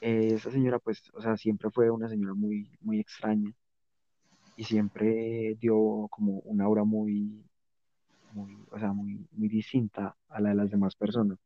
Eh, 0.00 0.34
esa 0.34 0.50
señora 0.50 0.78
pues, 0.78 1.10
o 1.14 1.20
sea, 1.22 1.36
siempre 1.36 1.70
fue 1.70 1.90
una 1.90 2.08
señora 2.08 2.34
muy, 2.34 2.70
muy 2.80 3.00
extraña 3.00 3.52
y 4.56 4.64
siempre 4.64 5.56
dio 5.60 6.06
como 6.10 6.40
una 6.40 6.64
aura 6.64 6.84
muy, 6.84 7.44
muy, 8.30 8.66
o 8.70 8.78
sea, 8.78 8.92
muy, 8.92 9.26
muy 9.32 9.48
distinta 9.48 10.16
a 10.28 10.40
la 10.42 10.50
de 10.50 10.56
las 10.56 10.70
demás 10.70 10.96
personas. 10.96 11.38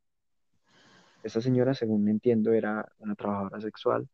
Esta 1.24 1.40
señora, 1.40 1.74
según 1.74 2.08
entiendo, 2.08 2.52
era 2.52 2.86
una 2.98 3.16
trabajadora 3.16 3.60
sexual 3.60 4.08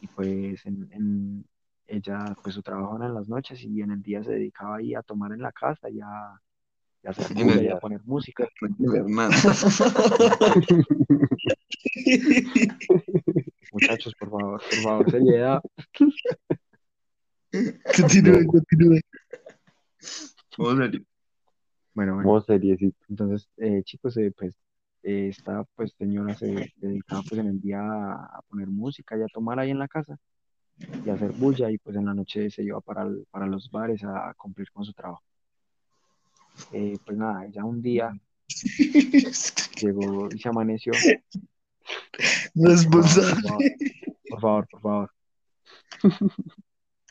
y 0.00 0.08
pues 0.08 0.64
en, 0.66 0.88
en- 0.92 1.46
ella, 1.90 2.36
pues 2.42 2.54
su 2.54 2.62
trabajo 2.62 2.96
era 2.98 3.06
en 3.06 3.14
las 3.14 3.28
noches 3.30 3.62
y 3.64 3.80
en 3.80 3.90
el 3.92 4.02
día 4.02 4.22
se 4.22 4.32
dedicaba 4.32 4.76
ahí 4.76 4.94
a 4.94 5.02
tomar 5.02 5.32
en 5.32 5.40
la 5.40 5.52
casa 5.52 5.88
y 5.88 6.00
a, 6.00 6.38
y 7.02 7.06
a 7.06 7.10
hacer 7.10 7.26
En 7.38 7.46
bulla 7.46 7.62
y 7.62 7.68
a 7.68 7.78
poner 7.78 8.00
música. 8.04 8.48
Muchachos, 13.72 14.14
por 14.18 14.30
favor, 14.30 14.60
por 14.70 14.82
favor, 14.82 15.10
seriedad. 15.10 15.60
Continúe, 17.96 18.44
continúe. 18.46 19.00
Vamos. 20.58 20.90
Bueno, 21.94 22.14
bueno, 22.16 22.40
seriecito. 22.42 22.96
entonces, 23.08 23.48
eh, 23.56 23.82
chicos, 23.84 24.16
eh, 24.18 24.32
pues 24.36 24.54
eh, 25.02 25.28
esta 25.28 25.64
pues 25.74 25.92
señora 25.98 26.34
se 26.34 26.70
dedicaba 26.76 27.22
pues 27.28 27.40
en 27.40 27.46
el 27.48 27.60
día 27.60 27.80
a, 27.80 28.12
a 28.26 28.40
poner 28.48 28.68
música 28.68 29.16
y 29.16 29.22
a 29.22 29.26
tomar 29.32 29.58
ahí 29.58 29.70
en 29.70 29.78
la 29.78 29.88
casa 29.88 30.16
y 31.04 31.10
a 31.10 31.14
hacer 31.14 31.32
bulla 31.32 31.70
y 31.70 31.78
pues 31.78 31.96
en 31.96 32.04
la 32.04 32.14
noche 32.14 32.50
se 32.50 32.62
iba 32.62 32.80
para, 32.80 33.02
el- 33.02 33.26
para 33.30 33.46
los 33.46 33.70
bares 33.70 34.04
a, 34.04 34.32
cumplir 34.36 34.70
con 34.70 34.84
su 34.84 34.92
trabajo. 34.92 35.22
Eh, 36.72 36.98
pues 37.04 37.16
nada, 37.16 37.46
ella 37.46 37.64
un 37.64 37.80
día 37.82 38.12
llegó 39.80 40.28
y 40.34 40.38
se 40.38 40.48
amaneció. 40.48 40.92
Favor, 40.94 42.90
por 42.90 43.04
favor, 43.04 43.62
Responsable. 43.64 43.76
por 44.28 44.40
favor, 44.40 44.68
por 44.68 44.80
favor. 44.80 45.10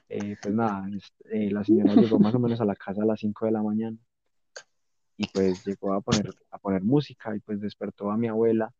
Eh, 0.10 0.38
pues 0.42 0.54
nada, 0.54 0.88
eh, 1.32 1.51
la 1.51 1.66
señora 1.66 1.94
llegó 1.94 2.18
más 2.18 2.34
o 2.34 2.39
menos 2.39 2.62
a 2.62 2.66
la 2.66 2.75
casa 2.77 3.01
a 3.04 3.06
las 3.06 3.20
5 3.20 3.46
de 3.46 3.51
la 3.51 3.62
mañana 3.62 3.98
y 5.18 5.27
pues 5.27 5.66
llegó 5.66 5.92
a 5.92 6.00
poner, 6.00 6.34
a 6.50 6.58
poner 6.58 6.82
música 6.82 7.36
y 7.36 7.42
pues 7.42 7.60
despertó 7.60 8.10
a 8.10 8.16
mi 8.16 8.30
abuela 8.30 8.74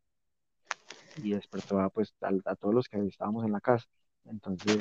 y 1.22 1.32
despertó 1.32 1.80
a, 1.80 1.90
pues, 1.90 2.14
al- 2.22 2.40
a, 2.46 2.56
todos 2.56 2.74
los 2.74 2.88
que 2.88 3.06
estábamos 3.06 3.44
en 3.44 3.52
la 3.52 3.60
casa. 3.60 3.86
Entonces 4.24 4.78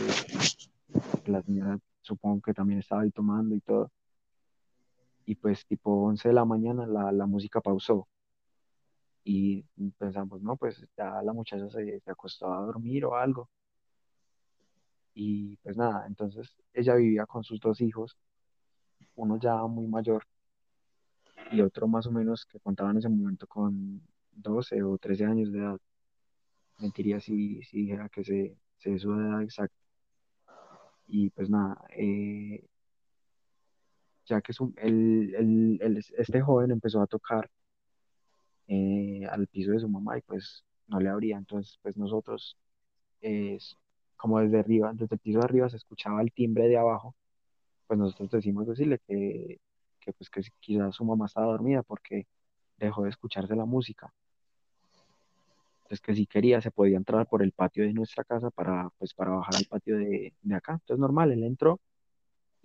la 1.26 1.42
señora 1.42 1.78
supongo 2.00 2.40
que 2.42 2.54
también 2.54 2.80
estaba 2.80 3.02
ahí 3.02 3.12
tomando 3.12 3.54
y 3.54 3.60
todo. 3.60 3.92
Y 5.28 5.36
pues 5.36 5.68
tipo 5.68 5.92
11 6.06 6.30
de 6.30 6.34
la 6.34 6.46
mañana 6.46 6.88
la, 6.88 7.12
la 7.12 7.28
música 7.28 7.62
pausó 7.62 8.08
y 9.30 9.62
pensamos, 9.98 10.42
no, 10.42 10.56
pues 10.56 10.88
ya 10.98 11.22
la 11.22 11.34
muchacha 11.34 11.70
se, 11.70 12.00
se 12.00 12.12
acostó 12.12 12.54
a 12.54 12.62
dormir 12.62 13.04
o 13.04 13.16
algo. 13.16 13.50
Y 15.14 15.58
pues 15.58 15.76
nada, 15.76 16.08
entonces 16.08 16.56
ella 16.74 16.96
vivía 16.96 17.26
con 17.26 17.44
sus 17.44 17.60
dos 17.60 17.82
hijos, 17.82 18.18
uno 19.16 19.38
ya 19.38 19.56
muy 19.64 19.86
mayor 19.88 20.24
y 21.52 21.60
otro 21.62 21.90
más 21.90 22.08
o 22.08 22.12
menos 22.12 22.46
que 22.46 22.60
contaba 22.60 22.92
en 22.92 23.00
ese 23.00 23.10
momento 23.10 23.48
con 23.48 24.02
12 24.32 24.82
o 24.84 24.98
13 24.98 25.26
años 25.26 25.52
de 25.52 25.60
edad. 25.60 25.78
Mentiría 26.80 27.20
si, 27.20 27.62
si 27.64 27.82
dijera 27.82 28.08
que 28.08 28.24
se, 28.24 28.56
se 28.78 28.98
su 28.98 29.12
edad 29.14 29.42
exacta. 29.42 29.76
Y 31.06 31.32
pues 31.32 31.50
nada, 31.50 31.84
eh, 31.90 32.66
ya 34.28 34.42
que 34.42 34.54
su- 34.54 34.74
el, 34.78 35.34
el- 35.36 35.80
el- 35.82 35.98
este 36.18 36.42
joven 36.42 36.72
empezó 36.72 37.02
a 37.02 37.08
tocar 37.08 37.50
eh, 38.68 39.26
al 39.30 39.48
piso 39.48 39.72
de 39.72 39.80
su 39.80 39.90
mamá 39.90 40.18
y 40.18 40.22
pues 40.22 40.64
no 40.88 41.00
le 41.00 41.10
abría. 41.10 41.38
Entonces 41.38 41.80
pues 41.82 41.98
nosotros, 41.98 42.58
eh, 43.22 43.58
como 44.18 44.40
desde 44.40 44.60
arriba, 44.60 44.92
desde 44.94 45.16
el 45.16 45.20
piso 45.20 45.40
de 45.40 45.46
arriba 45.46 45.70
se 45.70 45.78
escuchaba 45.78 46.22
el 46.22 46.32
timbre 46.34 46.68
de 46.68 46.78
abajo, 46.78 47.16
pues 47.88 48.00
nosotros 48.00 48.32
decimos 48.32 48.68
decirle 48.68 49.00
que, 49.08 49.60
que 50.00 50.14
pues 50.14 50.30
que 50.30 50.42
quizás 50.60 50.96
su 50.96 51.06
mamá 51.06 51.26
estaba 51.28 51.48
dormida 51.48 51.84
porque 51.84 52.28
dejó 52.78 53.04
de 53.04 53.10
escucharse 53.10 53.56
la 53.56 53.66
música. 53.66 54.14
Entonces 55.84 56.02
que 56.02 56.16
si 56.16 56.26
quería 56.28 56.62
se 56.62 56.72
podía 56.72 56.98
entrar 56.98 57.28
por 57.28 57.42
el 57.44 57.52
patio 57.54 57.84
de 57.86 57.94
nuestra 57.94 58.24
casa 58.24 58.50
para 58.52 58.90
pues 59.00 59.14
para 59.14 59.32
bajar 59.32 59.56
al 59.56 59.66
patio 59.66 59.98
de, 59.98 60.34
de 60.42 60.56
acá. 60.56 60.74
Entonces 60.74 61.00
normal, 61.00 61.32
él 61.32 61.44
entró 61.44 61.80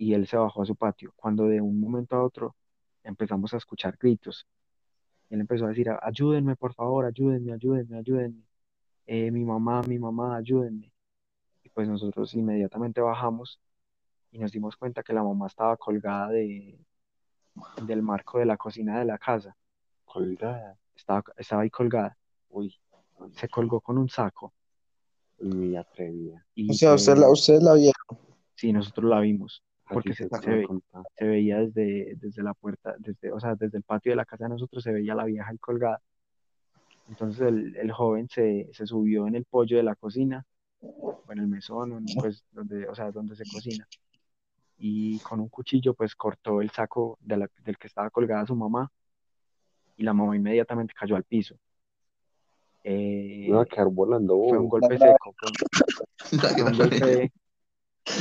y 0.03 0.13
él 0.13 0.27
se 0.27 0.37
bajó 0.37 0.61
a 0.61 0.65
su 0.65 0.75
patio. 0.75 1.13
Cuando 1.15 1.45
de 1.45 1.61
un 1.61 1.79
momento 1.79 2.15
a 2.15 2.23
otro 2.23 2.55
empezamos 3.03 3.53
a 3.53 3.57
escuchar 3.57 3.97
gritos. 3.99 4.45
Él 5.29 5.39
empezó 5.39 5.65
a 5.65 5.69
decir, 5.69 5.89
ayúdenme, 6.01 6.55
por 6.55 6.73
favor, 6.73 7.05
ayúdenme, 7.05 7.53
ayúdenme, 7.53 7.97
ayúdenme. 7.97 8.43
Eh, 9.07 9.31
mi 9.31 9.43
mamá, 9.45 9.81
mi 9.87 9.97
mamá, 9.97 10.35
ayúdenme. 10.35 10.91
Y 11.63 11.69
pues 11.69 11.87
nosotros 11.87 12.33
inmediatamente 12.33 13.01
bajamos 13.01 13.59
y 14.31 14.39
nos 14.39 14.51
dimos 14.51 14.75
cuenta 14.75 15.03
que 15.03 15.13
la 15.13 15.23
mamá 15.23 15.47
estaba 15.47 15.77
colgada 15.77 16.29
de, 16.29 16.77
del 17.83 18.01
marco 18.01 18.39
de 18.39 18.45
la 18.45 18.57
cocina 18.57 18.99
de 18.99 19.05
la 19.05 19.17
casa. 19.17 19.55
Colgada. 20.05 20.77
Estaba, 20.95 21.23
estaba 21.37 21.61
ahí 21.63 21.69
colgada. 21.69 22.17
Uy, 22.49 22.75
Se 23.31 23.47
colgó 23.47 23.79
con 23.81 23.97
un 23.97 24.09
saco. 24.09 24.53
muy 25.39 25.75
atrevida. 25.75 26.45
Y 26.55 26.71
O 26.71 26.73
sea, 26.73 26.93
usted 26.95 27.17
la, 27.17 27.29
ustedes 27.29 27.63
la 27.63 27.73
vieron. 27.73 27.93
sí, 28.55 28.71
nosotros 28.71 29.09
la 29.09 29.19
vimos. 29.21 29.63
Porque 29.89 30.13
se 30.13 30.29
se, 30.29 30.49
ve- 30.49 30.67
se 31.17 31.25
veía 31.25 31.59
desde, 31.59 32.15
desde 32.15 32.41
la 32.43 32.53
puerta, 32.53 32.95
desde, 32.99 33.31
o 33.31 33.39
sea, 33.39 33.55
desde 33.55 33.77
el 33.77 33.83
patio 33.83 34.11
de 34.11 34.15
la 34.15 34.25
casa 34.25 34.45
de 34.45 34.51
nosotros 34.51 34.83
se 34.83 34.91
veía 34.91 35.13
la 35.15 35.25
vieja 35.25 35.49
ahí 35.49 35.57
colgada. 35.57 36.01
Entonces 37.09 37.41
el, 37.41 37.75
el 37.75 37.91
joven 37.91 38.27
se, 38.29 38.69
se 38.71 38.87
subió 38.87 39.27
en 39.27 39.35
el 39.35 39.45
pollo 39.45 39.77
de 39.77 39.83
la 39.83 39.95
cocina, 39.95 40.45
o 40.81 41.31
en 41.31 41.39
el 41.39 41.47
mesón, 41.47 42.05
pues, 42.15 42.43
donde, 42.51 42.87
o 42.87 42.95
sea, 42.95 43.11
donde 43.11 43.35
se 43.35 43.45
cocina. 43.45 43.87
Y 44.77 45.19
con 45.19 45.39
un 45.39 45.49
cuchillo, 45.49 45.93
pues 45.93 46.15
cortó 46.15 46.61
el 46.61 46.71
saco 46.71 47.17
de 47.21 47.37
la- 47.37 47.49
del 47.63 47.77
que 47.77 47.87
estaba 47.87 48.09
colgada 48.09 48.45
su 48.45 48.55
mamá, 48.55 48.89
y 49.97 50.03
la 50.03 50.13
mamá 50.13 50.35
inmediatamente 50.35 50.93
cayó 50.97 51.15
al 51.15 51.23
piso. 51.23 51.55
Eh, 52.83 53.45
Me 53.49 53.55
va 53.55 53.61
a 53.61 53.65
quedar 53.65 53.87
volando. 53.89 54.37
fue 54.37 54.57
un 54.57 54.65
uh, 54.65 54.69
golpe 54.69 54.97
seco, 54.97 55.33
fue 55.37 55.49
un, 55.49 55.55
fue 56.55 56.63
un 56.63 56.77
golpe, 56.77 57.31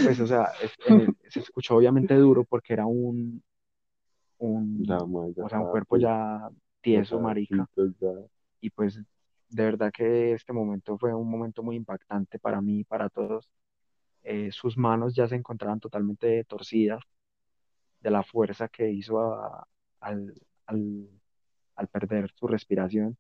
pues, 0.05 0.21
o 0.21 0.27
sea, 0.27 0.49
es- 0.63 0.73
en 0.87 1.01
el- 1.01 1.17
se 1.29 1.41
escuchó 1.41 1.77
obviamente 1.77 2.15
duro 2.15 2.45
porque 2.45 2.73
era 2.73 2.87
un, 2.87 3.43
un, 4.39 4.85
Ya, 4.85 5.05
ma, 5.05 5.27
ya 5.37 5.45
o 5.45 5.49
sea, 5.49 5.59
un 5.59 5.65
estaba 5.65 5.71
cuerpo 5.71 5.97
frito, 5.97 6.09
ya 6.09 6.51
tieso, 6.81 7.21
marica. 7.21 7.69
Y 8.61 8.71
pues 8.71 8.99
de 9.49 9.65
verdad 9.65 9.93
que 9.93 10.33
este 10.33 10.53
momento 10.53 10.97
fue 10.99 11.15
un 11.15 11.29
momento 11.29 11.63
muy 11.63 11.77
impactante 11.77 12.39
para 12.39 12.61
mí 12.61 12.81
y 12.81 12.85
para 12.85 13.09
todos. 13.09 13.51
Eh, 14.23 14.51
sus 14.53 14.77
manos 14.77 15.15
ya 15.15 15.27
se 15.29 15.35
encontraban 15.37 15.81
totalmente 15.81 16.45
torcidas 16.45 17.01
de 18.01 18.11
la 18.11 18.23
fuerza 18.23 18.69
que 18.69 18.91
hizo 18.91 19.21
a- 19.21 19.67
al, 20.01 20.35
al, 20.67 21.09
al 21.77 21.89
perder 21.89 22.31
su 22.35 22.47
respiración. 22.49 23.17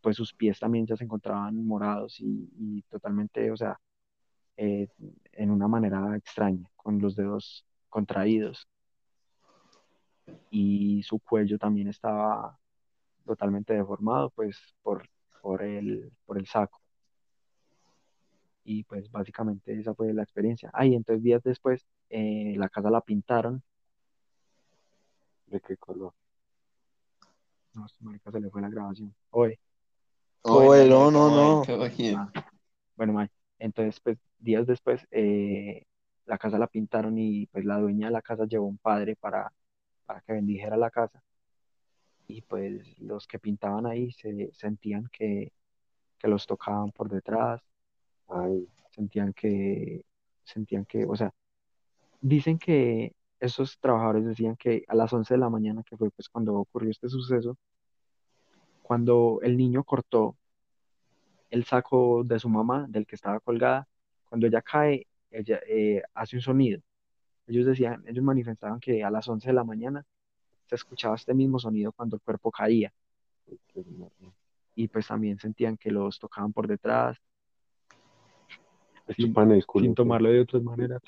Pues 0.00 0.16
sus 0.16 0.34
pies 0.34 0.58
también 0.58 0.86
ya 0.86 0.96
se 0.96 1.04
encontraban 1.04 1.64
morados 1.66 2.20
y, 2.20 2.48
y 2.58 2.82
totalmente, 2.90 3.50
o 3.50 3.56
sea, 3.56 3.78
eh, 4.56 4.88
en 5.32 5.50
una 5.50 5.68
manera 5.68 6.16
extraña, 6.16 6.68
con 6.76 7.00
los 7.00 7.16
dedos 7.16 7.64
contraídos. 7.88 8.68
Y 10.50 11.02
su 11.02 11.18
cuello 11.18 11.58
también 11.58 11.88
estaba 11.88 12.58
totalmente 13.24 13.74
deformado, 13.74 14.30
pues 14.30 14.58
por, 14.82 15.08
por 15.40 15.62
el, 15.62 16.12
por 16.26 16.38
el 16.38 16.46
saco. 16.46 16.80
Y 18.64 18.84
pues 18.84 19.10
básicamente 19.10 19.78
esa 19.78 19.94
fue 19.94 20.12
la 20.12 20.22
experiencia. 20.22 20.70
Ah, 20.72 20.86
y 20.86 20.94
entonces 20.94 21.22
días 21.22 21.42
después 21.42 21.84
eh, 22.10 22.54
la 22.56 22.68
casa 22.68 22.90
la 22.90 23.00
pintaron. 23.00 23.62
¿De 25.46 25.60
qué 25.60 25.76
color? 25.76 26.14
No, 27.74 27.86
marica 28.00 28.30
se 28.30 28.40
le 28.40 28.50
fue 28.50 28.62
la 28.62 28.68
grabación. 28.68 29.14
Oye, 29.30 29.58
Oye, 30.42 30.88
no, 30.88 31.10
no, 31.10 31.30
no. 31.30 31.62
ah, 32.16 32.32
bueno, 32.96 33.12
mae, 33.12 33.30
Entonces, 33.62 34.00
pues 34.00 34.18
días 34.40 34.66
después 34.66 35.06
eh, 35.12 35.84
la 36.26 36.36
casa 36.38 36.58
la 36.58 36.66
pintaron 36.66 37.16
y 37.18 37.46
pues 37.46 37.64
la 37.64 37.78
dueña 37.78 38.08
de 38.08 38.12
la 38.12 38.22
casa 38.22 38.44
llevó 38.46 38.66
un 38.66 38.78
padre 38.78 39.14
para, 39.16 39.52
para 40.04 40.20
que 40.22 40.32
bendijera 40.32 40.76
la 40.76 40.90
casa. 40.90 41.22
Y 42.26 42.42
pues 42.42 42.98
los 42.98 43.26
que 43.28 43.38
pintaban 43.38 43.86
ahí 43.86 44.10
se 44.12 44.50
sentían 44.52 45.08
que, 45.12 45.52
que 46.18 46.28
los 46.28 46.46
tocaban 46.46 46.90
por 46.92 47.08
detrás, 47.08 47.60
Ay, 48.28 48.68
sentían 48.90 49.32
que, 49.32 50.04
sentían 50.44 50.84
que, 50.84 51.04
o 51.06 51.14
sea, 51.16 51.32
dicen 52.20 52.58
que 52.58 53.14
esos 53.40 53.78
trabajadores 53.80 54.26
decían 54.26 54.56
que 54.56 54.84
a 54.88 54.96
las 54.96 55.12
11 55.12 55.34
de 55.34 55.38
la 55.40 55.50
mañana, 55.50 55.84
que 55.84 55.96
fue 55.96 56.10
pues 56.10 56.28
cuando 56.28 56.54
ocurrió 56.56 56.90
este 56.90 57.08
suceso, 57.08 57.58
cuando 58.82 59.40
el 59.42 59.56
niño 59.56 59.84
cortó 59.84 60.36
el 61.52 61.64
saco 61.64 62.24
de 62.24 62.38
su 62.38 62.48
mamá, 62.48 62.86
del 62.88 63.06
que 63.06 63.14
estaba 63.14 63.38
colgada, 63.38 63.86
cuando 64.28 64.46
ella 64.46 64.62
cae, 64.62 65.06
ella 65.30 65.60
eh, 65.68 66.02
hace 66.14 66.36
un 66.36 66.42
sonido. 66.42 66.80
Ellos 67.46 67.66
decían, 67.66 68.02
ellos 68.06 68.24
manifestaban 68.24 68.80
que 68.80 69.04
a 69.04 69.10
las 69.10 69.28
11 69.28 69.48
de 69.48 69.52
la 69.52 69.62
mañana 69.62 70.02
se 70.66 70.76
escuchaba 70.76 71.14
este 71.14 71.34
mismo 71.34 71.58
sonido 71.58 71.92
cuando 71.92 72.16
el 72.16 72.22
cuerpo 72.22 72.50
caía. 72.50 72.90
Y 74.74 74.88
pues 74.88 75.06
también 75.06 75.38
sentían 75.38 75.76
que 75.76 75.90
los 75.90 76.18
tocaban 76.18 76.54
por 76.54 76.66
detrás, 76.66 77.18
sin, 79.14 79.94
tomarlo 79.94 80.30
de 80.30 80.40
otras 80.40 80.62
maneras. 80.62 81.02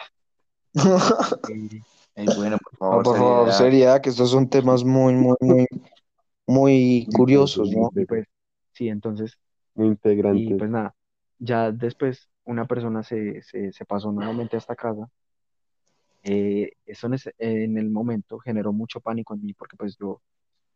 Eh, 2.17 2.27
bueno, 2.37 2.59
por 2.59 2.73
No, 2.75 2.79
favor, 2.79 3.03
por 3.03 3.17
favor, 3.17 3.39
seriedad. 3.47 3.59
seriedad, 3.59 4.01
que 4.01 4.11
estos 4.11 4.31
son 4.31 4.49
temas 4.49 4.85
muy, 4.85 5.15
muy, 5.15 5.35
muy, 5.41 5.67
muy 6.47 7.09
curiosos, 7.13 7.69
¿no? 7.73 7.91
pues, 8.07 8.29
sí, 8.73 8.89
entonces, 8.89 9.37
Muy 9.75 9.97
y 10.27 10.55
pues 10.55 10.71
nada, 10.71 10.95
ya 11.39 11.71
después 11.73 12.31
una 12.45 12.67
persona 12.67 13.03
se, 13.03 13.43
se, 13.43 13.73
se 13.73 13.85
pasó 13.87 14.13
nuevamente 14.13 14.57
a 14.57 14.59
esta 14.59 14.77
casa. 14.77 15.11
Eh, 16.23 16.73
eso 16.87 17.07
en, 17.07 17.15
ese- 17.15 17.35
en 17.39 17.77
el 17.79 17.91
momento 17.91 18.39
generó 18.39 18.73
mucho 18.73 19.01
pánico 19.01 19.35
en 19.35 19.43
mí 19.45 19.53
porque 19.55 19.77
pues 19.77 19.97
yo 19.99 20.23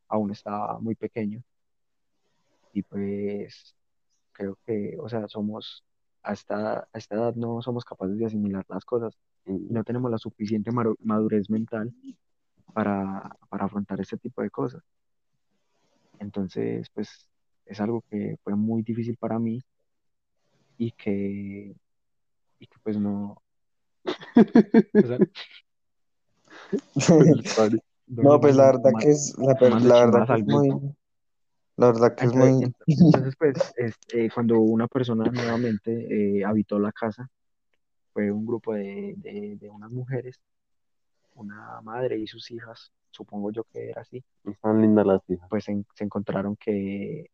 aún 0.09 0.33
estaba 0.33 0.79
muy 0.81 0.95
pequeño 0.97 1.43
y 2.73 2.83
pues 2.83 3.75
creo 4.33 4.59
que, 4.67 4.97
o 5.01 5.09
sea, 5.09 5.29
somos, 5.29 5.85
a 6.23 6.33
esta, 6.33 6.81
a 6.81 6.99
esta 6.99 7.17
edad 7.17 7.35
no 7.37 7.63
somos 7.63 7.85
capaces 7.85 8.19
de 8.19 8.27
asimilar 8.27 8.65
las 8.69 8.85
cosas 8.85 9.19
y 9.69 9.71
Mm, 9.71 9.75
no 9.75 9.85
tenemos 9.85 10.11
la 10.11 10.19
suficiente 10.19 10.71
madurez 11.01 11.51
mental 11.51 11.95
para, 12.75 13.37
para 13.51 13.67
afrontar 13.67 14.01
este 14.01 14.19
tipo 14.19 14.43
de 14.43 14.51
cosas. 14.51 14.83
Entonces, 16.19 16.89
pues 16.91 17.29
es 17.69 17.81
algo 17.81 18.03
que 18.11 18.37
fue 18.43 18.55
muy 18.57 18.83
difícil 18.83 19.17
para 19.17 19.39
mí 19.39 19.61
y 20.79 20.91
que, 20.93 21.75
y 22.59 22.67
que 22.67 22.77
pues 22.83 22.99
no. 22.99 23.41
No, 28.07 28.41
pues 28.41 28.57
la 28.57 28.73
verdad 28.73 28.91
que 29.01 29.11
es, 29.11 29.35
la, 29.39 29.55
verdad 29.55 30.27
que 30.27 30.41
es 30.41 30.47
muy, 30.47 30.69
la 31.77 31.87
verdad 31.87 32.15
que 32.15 32.25
es 32.27 32.33
Entonces, 32.35 32.57
muy, 32.57 32.67
ent- 32.67 32.75
entonces, 32.87 33.35
pues, 33.39 33.73
es- 33.77 33.99
eh, 34.15 34.29
cuando 34.35 34.59
una 34.61 34.89
persona 34.89 35.25
nuevamente 35.31 36.39
eh, 36.39 36.45
habitó 36.45 36.79
la 36.79 36.93
casa, 36.93 37.29
fue 38.13 38.31
un 38.33 38.47
grupo 38.47 38.73
de, 38.75 39.15
de, 39.19 39.57
de 39.61 39.69
unas 39.69 39.91
mujeres, 39.91 40.41
una 41.35 41.81
madre 41.83 42.19
y 42.19 42.27
sus 42.27 42.51
hijas, 42.51 42.91
supongo 43.11 43.53
yo 43.53 43.65
que 43.65 43.91
era 43.91 44.03
así, 44.03 44.25
Están 44.45 44.81
lindas 44.81 45.07
las 45.07 45.21
hijas. 45.29 45.47
pues 45.51 45.65
se, 45.65 45.85
se 45.95 46.05
encontraron 46.05 46.57
que 46.57 47.31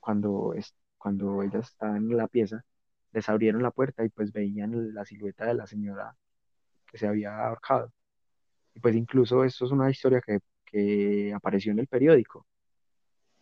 cuando, 0.00 0.54
es, 0.54 0.74
cuando 0.96 1.42
ellas 1.42 1.68
estaban 1.70 1.96
en 1.96 2.16
la 2.16 2.28
pieza, 2.28 2.64
les 3.12 3.28
abrieron 3.28 3.62
la 3.62 3.70
puerta 3.70 4.04
y 4.04 4.08
pues 4.10 4.32
veían 4.32 4.94
la 4.94 5.04
silueta 5.04 5.46
de 5.46 5.54
la 5.54 5.66
señora 5.66 6.14
que 6.86 6.98
se 6.98 7.06
había 7.06 7.36
ahorcado. 7.46 7.92
Y 8.74 8.80
pues 8.80 8.94
incluso 8.94 9.44
esto 9.44 9.64
es 9.66 9.72
una 9.72 9.90
historia 9.90 10.20
que, 10.20 10.40
que 10.64 11.32
apareció 11.34 11.72
en 11.72 11.78
el 11.80 11.86
periódico. 11.86 12.46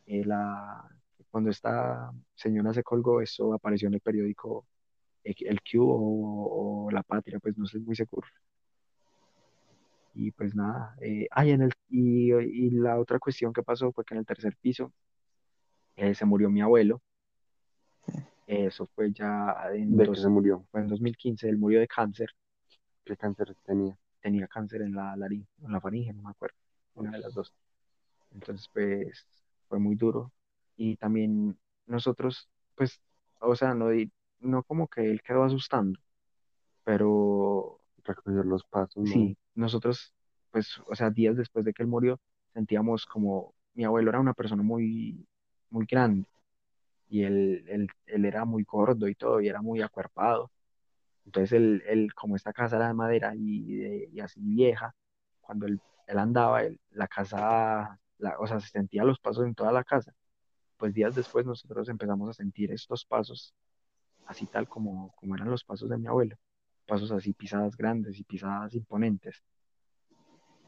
Eh, 0.06 0.24
la, 0.24 0.88
cuando 1.30 1.50
esta 1.50 2.12
señora 2.34 2.72
se 2.72 2.82
colgó, 2.82 3.20
eso 3.20 3.52
apareció 3.52 3.88
en 3.88 3.94
el 3.94 4.00
periódico 4.00 4.66
El 5.24 5.60
Q 5.60 5.82
o, 5.82 6.86
o 6.86 6.90
La 6.90 7.02
Patria, 7.02 7.38
pues 7.40 7.58
no 7.58 7.64
estoy 7.64 7.80
muy 7.80 7.96
seguro. 7.96 8.28
Y 10.14 10.30
pues 10.30 10.54
nada, 10.54 10.96
eh, 11.02 11.26
ay, 11.30 11.50
en 11.50 11.62
el, 11.62 11.72
y, 11.90 12.32
y 12.32 12.70
la 12.70 12.98
otra 12.98 13.18
cuestión 13.18 13.52
que 13.52 13.62
pasó 13.62 13.92
fue 13.92 14.04
que 14.04 14.14
en 14.14 14.20
el 14.20 14.26
tercer 14.26 14.56
piso 14.56 14.92
eh, 15.96 16.14
se 16.14 16.24
murió 16.24 16.50
mi 16.50 16.60
abuelo. 16.60 17.02
Eso 18.46 18.86
fue 18.94 19.12
ya 19.12 19.56
en, 19.74 19.96
¿De 19.96 20.04
dos- 20.04 20.20
se 20.20 20.28
murió? 20.28 20.64
fue 20.70 20.80
en 20.80 20.88
2015, 20.88 21.48
él 21.48 21.58
murió 21.58 21.80
de 21.80 21.88
cáncer, 21.88 22.30
¿Qué 23.04 23.16
cáncer 23.16 23.54
tenía? 23.64 23.96
tenía 24.20 24.46
cáncer 24.48 24.82
en 24.82 24.94
la 24.94 25.16
laringe, 25.16 25.48
en 25.62 25.72
la 25.72 25.80
faringe, 25.80 26.12
no 26.12 26.22
me 26.22 26.30
acuerdo, 26.30 26.56
una 26.94 27.12
de 27.12 27.18
las 27.18 27.34
dos. 27.34 27.52
Entonces, 28.32 28.68
pues 28.72 29.26
fue 29.68 29.78
muy 29.78 29.96
duro. 29.96 30.32
Y 30.76 30.96
también 30.96 31.58
nosotros, 31.86 32.48
pues, 32.76 33.00
o 33.40 33.54
sea, 33.56 33.74
no, 33.74 33.86
no 34.40 34.62
como 34.64 34.88
que 34.88 35.10
él 35.10 35.22
quedó 35.22 35.44
asustando, 35.44 35.98
pero 36.84 37.80
Recoger 38.04 38.44
los 38.46 38.64
pasos, 38.64 39.04
¿no? 39.04 39.12
sí, 39.12 39.36
nosotros, 39.54 40.14
pues, 40.50 40.78
o 40.86 40.94
sea, 40.94 41.10
días 41.10 41.36
después 41.36 41.64
de 41.64 41.72
que 41.72 41.82
él 41.82 41.88
murió, 41.88 42.20
sentíamos 42.54 43.06
como 43.06 43.54
mi 43.74 43.84
abuelo 43.84 44.10
era 44.10 44.20
una 44.20 44.34
persona 44.34 44.62
muy, 44.62 45.26
muy 45.76 45.86
grande 45.86 46.26
y 47.08 47.24
él, 47.24 47.64
él, 47.68 47.88
él 48.06 48.24
era 48.24 48.44
muy 48.44 48.64
gordo 48.64 49.08
y 49.08 49.14
todo, 49.14 49.40
y 49.40 49.48
era 49.48 49.62
muy 49.62 49.82
acuerpado. 49.82 50.50
Entonces, 51.26 51.52
él, 51.52 51.82
él, 51.88 52.14
como 52.14 52.36
esta 52.36 52.52
casa 52.52 52.76
era 52.76 52.88
de 52.88 52.94
madera 52.94 53.34
y, 53.36 53.76
de- 53.76 54.08
y 54.12 54.20
así 54.20 54.40
vieja, 54.42 54.94
cuando 55.40 55.66
él, 55.66 55.80
él 56.06 56.18
andaba, 56.18 56.62
la 56.90 57.08
casa, 57.08 57.98
la, 58.18 58.38
o 58.40 58.46
sea, 58.46 58.60
se 58.60 58.68
sentía 58.68 59.04
los 59.04 59.18
pasos 59.20 59.46
en 59.46 59.54
toda 59.54 59.72
la 59.72 59.84
casa. 59.84 60.12
Pues 60.78 60.94
días 60.94 61.14
después 61.14 61.46
nosotros 61.46 61.88
empezamos 61.88 62.30
a 62.30 62.34
sentir 62.34 62.72
estos 62.72 63.04
pasos, 63.06 63.54
así 64.26 64.46
tal 64.48 64.68
como, 64.68 65.12
como 65.16 65.34
eran 65.36 65.50
los 65.50 65.64
pasos 65.64 65.88
de 65.90 65.98
mi 65.98 66.08
abuelo, 66.08 66.36
pasos 66.86 67.10
así, 67.12 67.32
pisadas 67.34 67.76
grandes 67.76 68.18
y 68.20 68.24
pisadas 68.24 68.74
imponentes. 68.74 69.42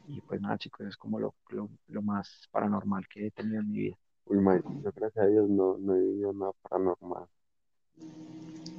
Y 0.07 0.21
pues 0.21 0.41
nada, 0.41 0.57
chicos, 0.57 0.85
es 0.87 0.97
como 0.97 1.19
lo, 1.19 1.35
lo, 1.49 1.69
lo 1.87 2.01
más 2.01 2.47
paranormal 2.51 3.07
que 3.07 3.27
he 3.27 3.31
tenido 3.31 3.61
en 3.61 3.69
mi 3.71 3.77
vida. 3.79 3.97
Uy, 4.29 4.37
man, 4.37 4.61
yo 4.83 4.91
gracias 4.95 5.25
a 5.25 5.27
Dios 5.27 5.49
no, 5.49 5.77
no 5.79 5.95
he 5.95 5.99
vivido 6.01 6.31
nada 6.33 6.51
paranormal. 6.61 7.25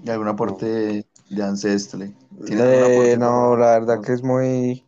Y 0.05 0.09
algún 0.09 0.29
aporte 0.29 1.05
de 1.29 1.43
Ancestle. 1.43 2.15
¿Tienes 2.47 2.65
Eh, 2.65 3.17
no, 3.19 3.57
la 3.57 3.79
verdad 3.79 4.01
que 4.01 4.13
es 4.13 4.23
muy, 4.23 4.85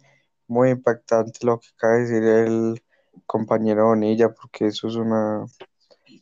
muy 0.47 0.71
impactante 0.71 1.45
lo 1.45 1.59
que 1.59 1.67
acaba 1.77 1.95
de 1.95 2.01
decir 2.03 2.23
el 2.23 2.83
compañero 3.27 3.87
Bonilla, 3.89 4.33
porque 4.33 4.67
eso 4.67 4.87
es 4.87 4.95
una, 4.95 5.45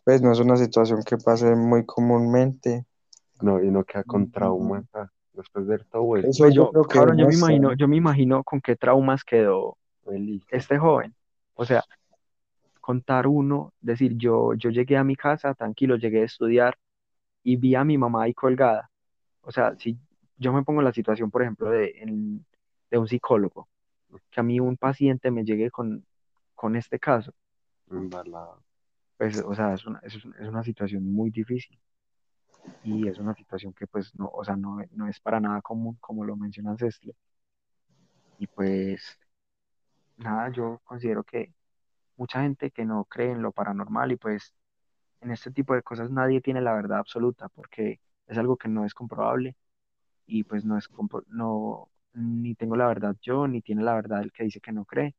pues 0.05 0.23
no 0.23 0.33
es 0.33 0.41
una 0.41 0.57
situación 0.57 1.03
que 1.05 1.19
pase 1.19 1.55
muy 1.55 1.85
comúnmente. 1.85 2.87
No, 3.43 3.63
y 3.63 3.71
no 3.71 3.85
queda 3.85 4.05
con 4.05 4.31
trauma 4.31 4.79
acá, 4.79 5.13
después 5.35 5.67
de 5.67 5.79
todo 5.81 6.17
eso. 6.17 6.29
Eso 6.29 6.45
Pues 6.45 6.55
yo 6.55 6.65
yo, 6.65 6.71
creo 6.71 6.85
que 6.85 6.99
cabrón, 6.99 7.19
yo 7.19 7.27
me 7.27 7.35
imagino, 7.35 7.69
¿no? 7.69 7.77
yo 7.77 7.89
me 7.89 7.97
imagino 7.97 8.43
con 8.43 8.63
qué 8.63 8.75
traumas 8.75 9.23
quedó 9.23 9.77
Feliz. 10.03 10.43
este 10.51 10.79
joven. 10.79 11.15
O 11.55 11.67
sea, 11.67 11.85
contar 12.81 13.27
uno, 13.27 13.75
decir, 13.81 14.17
yo, 14.17 14.55
yo 14.55 14.71
llegué 14.71 14.97
a 14.97 15.05
mi 15.05 15.17
casa 15.17 15.55
tranquilo, 15.55 15.97
llegué 15.97 16.23
a 16.23 16.25
estudiar 16.27 16.79
y 17.43 17.57
vi 17.57 17.75
a 17.75 17.85
mi 17.85 17.99
mamá 17.99 18.25
ahí 18.25 18.35
colgada. 18.35 18.91
O 19.43 19.53
sea, 19.53 19.77
si 19.79 19.99
yo 20.39 20.53
me 20.53 20.65
pongo 20.65 20.81
en 20.81 20.87
la 20.87 20.93
situación, 20.93 21.31
por 21.31 21.43
ejemplo, 21.43 21.71
de, 21.71 21.95
en- 21.99 22.47
de 22.91 22.99
un 22.99 23.09
psicólogo, 23.09 23.69
que 24.31 24.41
a 24.41 24.45
mí 24.45 24.61
un 24.61 24.77
paciente 24.77 25.31
me 25.31 25.45
llegue 25.45 25.71
con, 25.71 26.07
con 26.55 26.77
este 26.77 26.99
caso, 26.99 27.33
Embalado. 27.91 28.65
pues, 29.17 29.37
o 29.45 29.55
sea, 29.55 29.75
es 29.75 29.87
una, 29.87 30.01
es, 30.03 30.15
es 30.17 30.49
una 30.49 30.63
situación 30.65 31.05
muy 31.13 31.31
difícil 31.31 31.79
y 32.83 33.09
es 33.09 33.19
una 33.19 33.35
situación 33.35 33.73
que, 33.75 33.87
pues, 33.87 34.15
no, 34.19 34.29
o 34.33 34.45
sea, 34.45 34.57
no, 34.57 34.79
no 34.93 35.09
es 35.09 35.21
para 35.21 35.41
nada 35.41 35.61
común, 35.63 35.97
como 36.01 36.25
lo 36.25 36.37
menciona 36.37 36.77
Cestle. 36.77 37.15
Y 38.39 38.47
pues, 38.49 39.19
nada, 40.17 40.51
yo 40.51 40.81
considero 40.85 41.25
que 41.25 41.53
mucha 42.21 42.43
gente 42.43 42.71
que 42.71 42.85
no 42.85 43.05
cree 43.07 43.33
en 43.33 43.43
lo 43.43 43.53
paranormal 43.53 44.13
y 44.13 44.17
pues 44.17 44.55
en 45.23 45.33
este 45.33 45.51
tipo 45.51 45.75
de 45.75 45.83
cosas 45.83 46.11
nadie 46.11 46.43
tiene 46.43 46.61
la 46.61 46.75
verdad 46.75 46.99
absoluta 46.99 47.49
porque 47.51 48.01
es 48.27 48.39
algo 48.39 48.57
que 48.59 48.69
no 48.69 48.85
es 48.87 48.95
comprobable 48.95 49.57
y 50.27 50.45
pues 50.45 50.65
no 50.65 50.79
es 50.79 50.89
no 51.29 51.89
ni 52.15 52.55
tengo 52.55 52.77
la 52.77 52.89
verdad 52.89 53.17
yo 53.23 53.49
ni 53.49 53.63
tiene 53.63 53.83
la 53.85 53.95
verdad 53.95 54.23
el 54.23 54.33
que 54.33 54.45
dice 54.45 54.61
que 54.61 54.73
no 54.73 54.85
cree, 54.85 55.15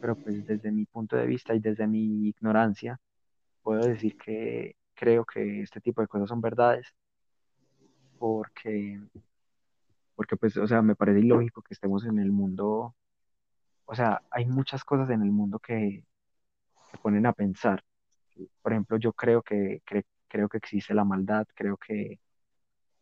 pero 0.00 0.16
pues 0.16 0.44
desde 0.46 0.70
mi 0.72 0.86
punto 0.86 1.16
de 1.16 1.26
vista 1.26 1.54
y 1.54 1.60
desde 1.60 1.86
mi 1.86 2.28
ignorancia 2.28 3.00
puedo 3.62 3.86
decir 3.86 4.16
que 4.16 4.76
creo 4.94 5.24
que 5.24 5.62
este 5.62 5.80
tipo 5.80 6.00
de 6.02 6.08
cosas 6.08 6.28
son 6.28 6.40
verdades 6.40 6.94
porque 8.18 9.00
porque 10.14 10.36
pues 10.36 10.56
o 10.56 10.66
sea, 10.66 10.82
me 10.82 10.96
parece 10.96 11.20
ilógico 11.20 11.62
que 11.62 11.74
estemos 11.74 12.04
en 12.04 12.18
el 12.18 12.32
mundo, 12.32 12.94
o 13.88 13.96
sea, 13.96 14.22
hay 14.32 14.46
muchas 14.46 14.84
cosas 14.84 15.10
en 15.10 15.22
el 15.22 15.32
mundo 15.32 15.60
que 15.60 16.04
que 16.90 16.98
ponen 16.98 17.26
a 17.26 17.32
pensar. 17.34 17.84
Por 18.62 18.72
ejemplo, 18.72 18.98
yo 18.98 19.12
creo 19.14 19.42
que, 19.42 19.82
cre- 19.86 20.06
creo 20.28 20.48
que 20.48 20.58
existe 20.58 20.94
la 20.94 21.04
maldad, 21.04 21.46
creo 21.54 21.76
que, 21.78 22.20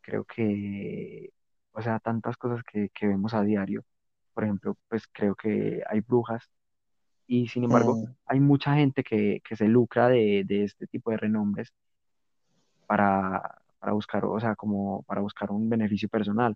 creo 0.01 0.25
que, 0.25 1.31
o 1.73 1.81
sea, 1.81 1.99
tantas 1.99 2.37
cosas 2.37 2.63
que, 2.63 2.89
que 2.91 3.07
vemos 3.07 3.33
a 3.35 3.43
diario. 3.43 3.85
Por 4.33 4.43
ejemplo, 4.45 4.77
pues 4.89 5.07
creo 5.13 5.35
que 5.35 5.81
hay 5.89 6.01
brujas 6.01 6.49
y 7.27 7.47
sin 7.49 7.63
embargo 7.65 7.99
Mm, 7.99 8.15
hay 8.27 8.39
mucha 8.41 8.75
gente 8.75 9.03
que, 9.03 9.41
que 9.47 9.55
se 9.57 9.67
lucra 9.69 10.09
de, 10.09 10.43
de 10.47 10.63
este 10.65 10.87
tipo 10.87 11.11
de 11.11 11.17
renombres 11.17 11.73
para, 12.85 13.61
para 13.79 13.93
buscar, 13.93 14.25
o 14.25 14.39
sea, 14.39 14.55
como 14.55 15.03
para 15.03 15.21
buscar 15.21 15.51
un 15.51 15.69
beneficio 15.69 16.09
personal, 16.09 16.55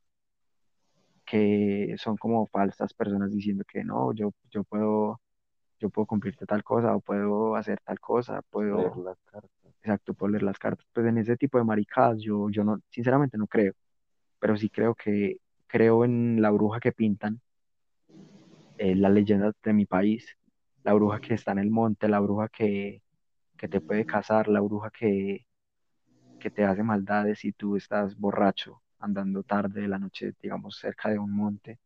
que 1.31 1.95
son 1.97 2.17
como 2.17 2.47
falsas 2.47 2.93
personas 2.93 3.31
diciendo 3.31 3.63
que 3.65 3.85
no, 3.85 4.13
yo, 4.13 4.33
yo 4.51 4.65
puedo, 4.65 5.21
yo 5.79 5.89
puedo 5.89 6.05
cumplirte 6.05 6.45
tal 6.45 6.63
cosa 6.63 6.95
o 6.95 6.99
puedo 7.01 7.55
hacer 7.55 7.79
tal 7.85 7.99
cosa, 8.01 8.41
Leer 8.41 8.51
puedo 8.51 9.03
las 9.05 9.17
cartas. 9.31 9.51
Exacto, 9.81 10.13
por 10.13 10.29
leer 10.31 10.43
las 10.43 10.59
cartas. 10.59 10.85
Pues 10.93 11.07
en 11.07 11.17
ese 11.19 11.37
tipo 11.37 11.57
de 11.57 11.63
maricadas 11.63 12.19
yo, 12.21 12.49
yo 12.49 12.65
no, 12.65 12.79
sinceramente 12.89 13.37
no 13.37 13.47
creo, 13.47 13.73
pero 14.39 14.57
sí 14.57 14.69
creo 14.69 14.95
que 14.95 15.37
creo 15.67 16.03
en 16.05 16.41
la 16.41 16.51
bruja 16.51 16.81
que 16.81 16.91
pintan, 16.91 17.41
eh, 18.77 18.95
las 18.95 19.11
leyendas 19.13 19.53
de 19.63 19.73
mi 19.73 19.85
país, 19.85 20.37
la 20.83 20.93
bruja 20.93 21.19
que 21.19 21.33
está 21.35 21.51
en 21.53 21.59
el 21.59 21.71
monte, 21.71 22.07
la 22.09 22.19
bruja 22.19 22.49
que, 22.49 23.01
que 23.57 23.69
te 23.69 23.81
puede 23.81 24.05
cazar, 24.05 24.47
la 24.49 24.61
bruja 24.61 24.91
que, 24.91 25.45
que 26.39 26.51
te 26.51 26.65
hace 26.65 26.83
maldades 26.83 27.39
si 27.39 27.53
tú 27.53 27.77
estás 27.77 28.17
borracho, 28.17 28.81
andando 29.01 29.43
tarde 29.43 29.81
de 29.81 29.87
la 29.87 29.99
noche, 29.99 30.33
digamos, 30.41 30.77
cerca 30.77 31.09
de 31.09 31.19
un 31.19 31.31
monte 31.31 31.79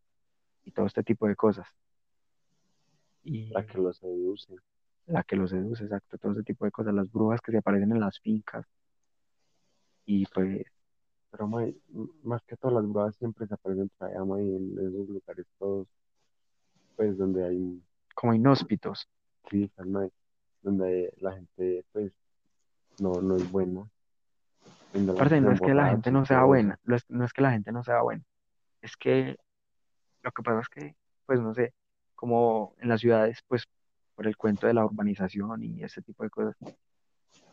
y 0.65 0.71
todo 0.71 0.85
este 0.87 1.03
tipo 1.03 1.27
de 1.27 1.35
cosas. 1.35 1.67
Y 3.23 3.51
La 3.53 3.65
que 3.65 3.77
lo 3.77 3.91
seduce. 3.93 4.55
la 5.07 5.23
que 5.23 5.35
los 5.35 5.49
seduce, 5.51 5.83
exacto, 5.83 6.17
todo 6.17 6.33
ese 6.33 6.43
tipo 6.43 6.65
de 6.65 6.71
cosas, 6.71 6.93
las 6.93 7.11
brujas 7.11 7.41
que 7.41 7.51
se 7.51 7.57
aparecen 7.59 7.91
en 7.91 7.99
las 7.99 8.19
fincas 8.19 8.65
y 10.05 10.25
pues 10.27 10.65
Pero 11.31 11.47
mae, 11.47 11.75
m- 11.93 12.09
más 12.23 12.41
que 12.43 12.57
todas 12.57 12.75
las 12.75 12.87
brujas 12.91 13.15
siempre 13.17 13.47
se 13.47 13.53
aparecen 13.53 13.89
por 13.97 14.07
allá, 14.09 14.19
en 14.19 14.77
esos 14.79 15.09
lugares 15.09 15.45
todos, 15.59 15.87
pues 16.95 17.17
donde 17.17 17.45
hay, 17.45 17.81
como 18.15 18.33
inhóspitos. 18.33 19.07
sí, 19.49 19.71
donde 20.61 21.13
la 21.17 21.33
gente, 21.33 21.85
pues, 21.91 22.11
no, 22.99 23.21
no 23.21 23.35
es 23.37 23.51
buena. 23.51 23.87
Gente 24.95 25.41
no 25.41 25.51
es 25.51 25.61
que 25.61 25.73
la 25.73 25.89
gente 25.89 26.11
no 26.11 26.25
sea 26.25 26.43
buena, 26.43 26.75
eso. 26.75 26.81
no 26.85 26.95
es, 26.95 27.05
no 27.09 27.25
es 27.25 27.33
que 27.33 27.41
la 27.41 27.51
gente 27.51 27.71
no 27.71 27.83
sea 27.83 28.01
buena, 28.01 28.23
es 28.81 28.95
que 28.95 29.37
lo 30.21 30.31
que 30.31 30.41
pasa 30.41 30.61
es 30.61 30.69
que, 30.69 30.95
pues 31.25 31.41
no 31.41 31.53
sé, 31.53 31.73
como 32.15 32.73
en 32.79 32.89
las 32.89 33.01
ciudades, 33.01 33.43
pues 33.47 33.65
por 34.15 34.25
el 34.25 34.37
cuento 34.37 34.67
de 34.67 34.73
la 34.73 34.85
urbanización 34.85 35.63
y 35.63 35.83
ese 35.83 36.01
tipo 36.01 36.23
de 36.23 36.29
cosas, 36.29 36.55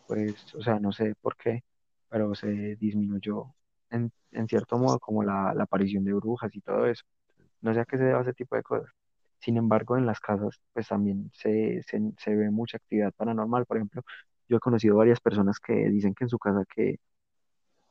pues, 0.06 0.54
o 0.54 0.62
sea, 0.62 0.78
no 0.78 0.92
sé 0.92 1.14
por 1.20 1.36
qué, 1.36 1.64
pero 2.08 2.34
se 2.34 2.76
disminuyó 2.76 3.54
en, 3.90 4.12
en 4.30 4.48
cierto 4.48 4.78
modo 4.78 4.98
como 4.98 5.24
la, 5.24 5.52
la 5.54 5.64
aparición 5.64 6.04
de 6.04 6.14
brujas 6.14 6.54
y 6.54 6.60
todo 6.60 6.86
eso. 6.86 7.04
No 7.60 7.74
sé 7.74 7.80
a 7.80 7.84
qué 7.84 7.96
se 7.98 8.04
debe 8.04 8.20
ese 8.20 8.34
tipo 8.34 8.56
de 8.56 8.62
cosas. 8.62 8.90
Sin 9.38 9.56
embargo, 9.56 9.96
en 9.96 10.06
las 10.06 10.20
casas, 10.20 10.60
pues 10.72 10.88
también 10.88 11.30
se, 11.34 11.82
se, 11.82 12.00
se 12.18 12.34
ve 12.34 12.50
mucha 12.50 12.76
actividad 12.76 13.12
paranormal. 13.16 13.66
Por 13.66 13.78
ejemplo, 13.78 14.02
yo 14.48 14.56
he 14.58 14.60
conocido 14.60 14.96
varias 14.96 15.20
personas 15.20 15.58
que 15.58 15.74
dicen 15.90 16.14
que 16.14 16.24
en 16.24 16.28
su 16.28 16.38
casa 16.38 16.64
que 16.74 16.98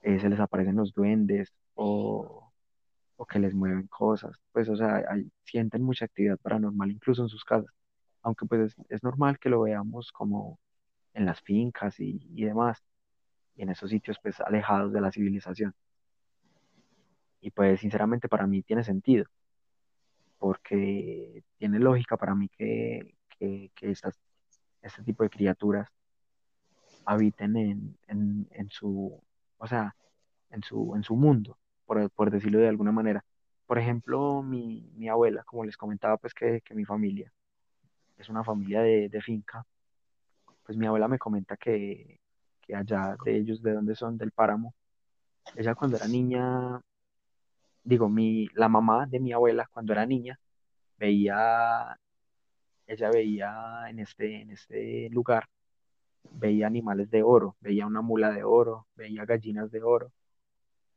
eh, 0.02 0.20
se 0.20 0.30
les 0.30 0.40
aparecen 0.40 0.76
los 0.76 0.94
duendes 0.94 1.54
o, 1.76 2.52
o 3.18 3.26
que 3.26 3.40
les 3.40 3.54
mueven 3.54 3.88
cosas, 3.88 4.36
pues 4.52 4.70
o 4.70 4.76
sea, 4.76 5.04
hay- 5.10 5.32
sienten 5.46 5.84
mucha 5.84 6.06
actividad 6.06 6.38
paranormal 6.40 6.92
incluso 6.92 7.24
en 7.24 7.30
sus 7.30 7.44
casas, 7.46 7.72
aunque 8.24 8.46
pues 8.46 8.76
es, 8.90 9.04
normal 9.04 9.40
que 9.40 9.50
lo 9.50 9.62
veamos 9.62 10.12
como 10.12 10.60
en 11.14 11.26
las 11.26 11.42
fincas 11.42 12.00
y, 12.00 12.20
y 12.36 12.46
demás, 12.46 12.84
y 13.56 13.64
en 13.64 13.70
esos 13.70 13.90
sitios 13.92 14.18
pues 14.22 14.40
alejados 14.42 14.94
de 14.94 15.02
la 15.02 15.12
civilización. 15.12 15.74
Y 17.42 17.52
pues 17.52 17.80
sinceramente 17.82 18.30
para 18.30 18.48
mí 18.48 18.62
tiene 18.64 18.84
sentido, 18.84 19.26
porque 20.40 21.44
tiene 21.58 21.80
lógica 21.80 22.18
para 22.18 22.36
mí 22.36 22.50
que, 22.50 23.16
que, 23.38 23.72
que 23.76 23.92
estas, 23.92 24.16
este 24.82 25.04
tipo 25.04 25.24
de 25.24 25.30
criaturas 25.30 25.88
habiten 27.06 27.56
en, 27.58 27.98
en, 28.08 28.48
en 28.52 28.70
su, 28.70 29.22
o 29.62 29.68
sea, 29.68 29.96
en 30.50 30.64
su, 30.64 30.96
en 30.96 31.04
su 31.04 31.16
mundo, 31.16 31.58
por, 31.86 32.10
por 32.12 32.32
decirlo 32.32 32.60
de 32.60 32.68
alguna 32.68 32.92
manera. 32.92 33.24
Por 33.68 33.78
ejemplo, 33.78 34.42
mi, 34.42 34.92
mi 34.96 35.08
abuela, 35.08 35.44
como 35.44 35.64
les 35.66 35.78
comentaba, 35.78 36.18
pues 36.18 36.34
que, 36.34 36.62
que 36.62 36.74
mi 36.74 36.84
familia 36.84 37.32
es 38.18 38.28
una 38.30 38.44
familia 38.44 38.82
de, 38.82 39.08
de 39.08 39.22
finca, 39.22 39.64
pues 40.64 40.78
mi 40.78 40.88
abuela 40.88 41.08
me 41.08 41.20
comenta 41.20 41.58
que, 41.58 42.20
que 42.60 42.76
allá 42.76 43.16
de 43.24 43.38
ellos, 43.38 43.62
de 43.62 43.74
donde 43.74 43.96
son, 43.96 44.18
del 44.18 44.32
páramo, 44.32 44.74
ella 45.56 45.76
cuando 45.76 45.98
era 45.98 46.08
niña, 46.08 46.82
digo, 47.84 48.10
mi, 48.10 48.48
la 48.56 48.68
mamá 48.68 49.06
de 49.06 49.20
mi 49.20 49.32
abuela 49.32 49.70
cuando 49.72 49.94
era 49.94 50.08
niña, 50.08 50.40
veía, 50.98 52.00
ella 52.88 53.12
veía 53.12 53.86
en 53.90 54.00
este, 54.00 54.42
en 54.42 54.52
este 54.52 55.10
lugar, 55.12 55.48
veía 56.32 56.68
animales 56.68 57.10
de 57.12 57.24
oro, 57.24 57.56
veía 57.62 57.88
una 57.88 58.02
mula 58.02 58.32
de 58.32 58.44
oro, 58.44 58.88
veía 58.96 59.26
gallinas 59.26 59.72
de 59.72 59.84
oro, 59.84 60.12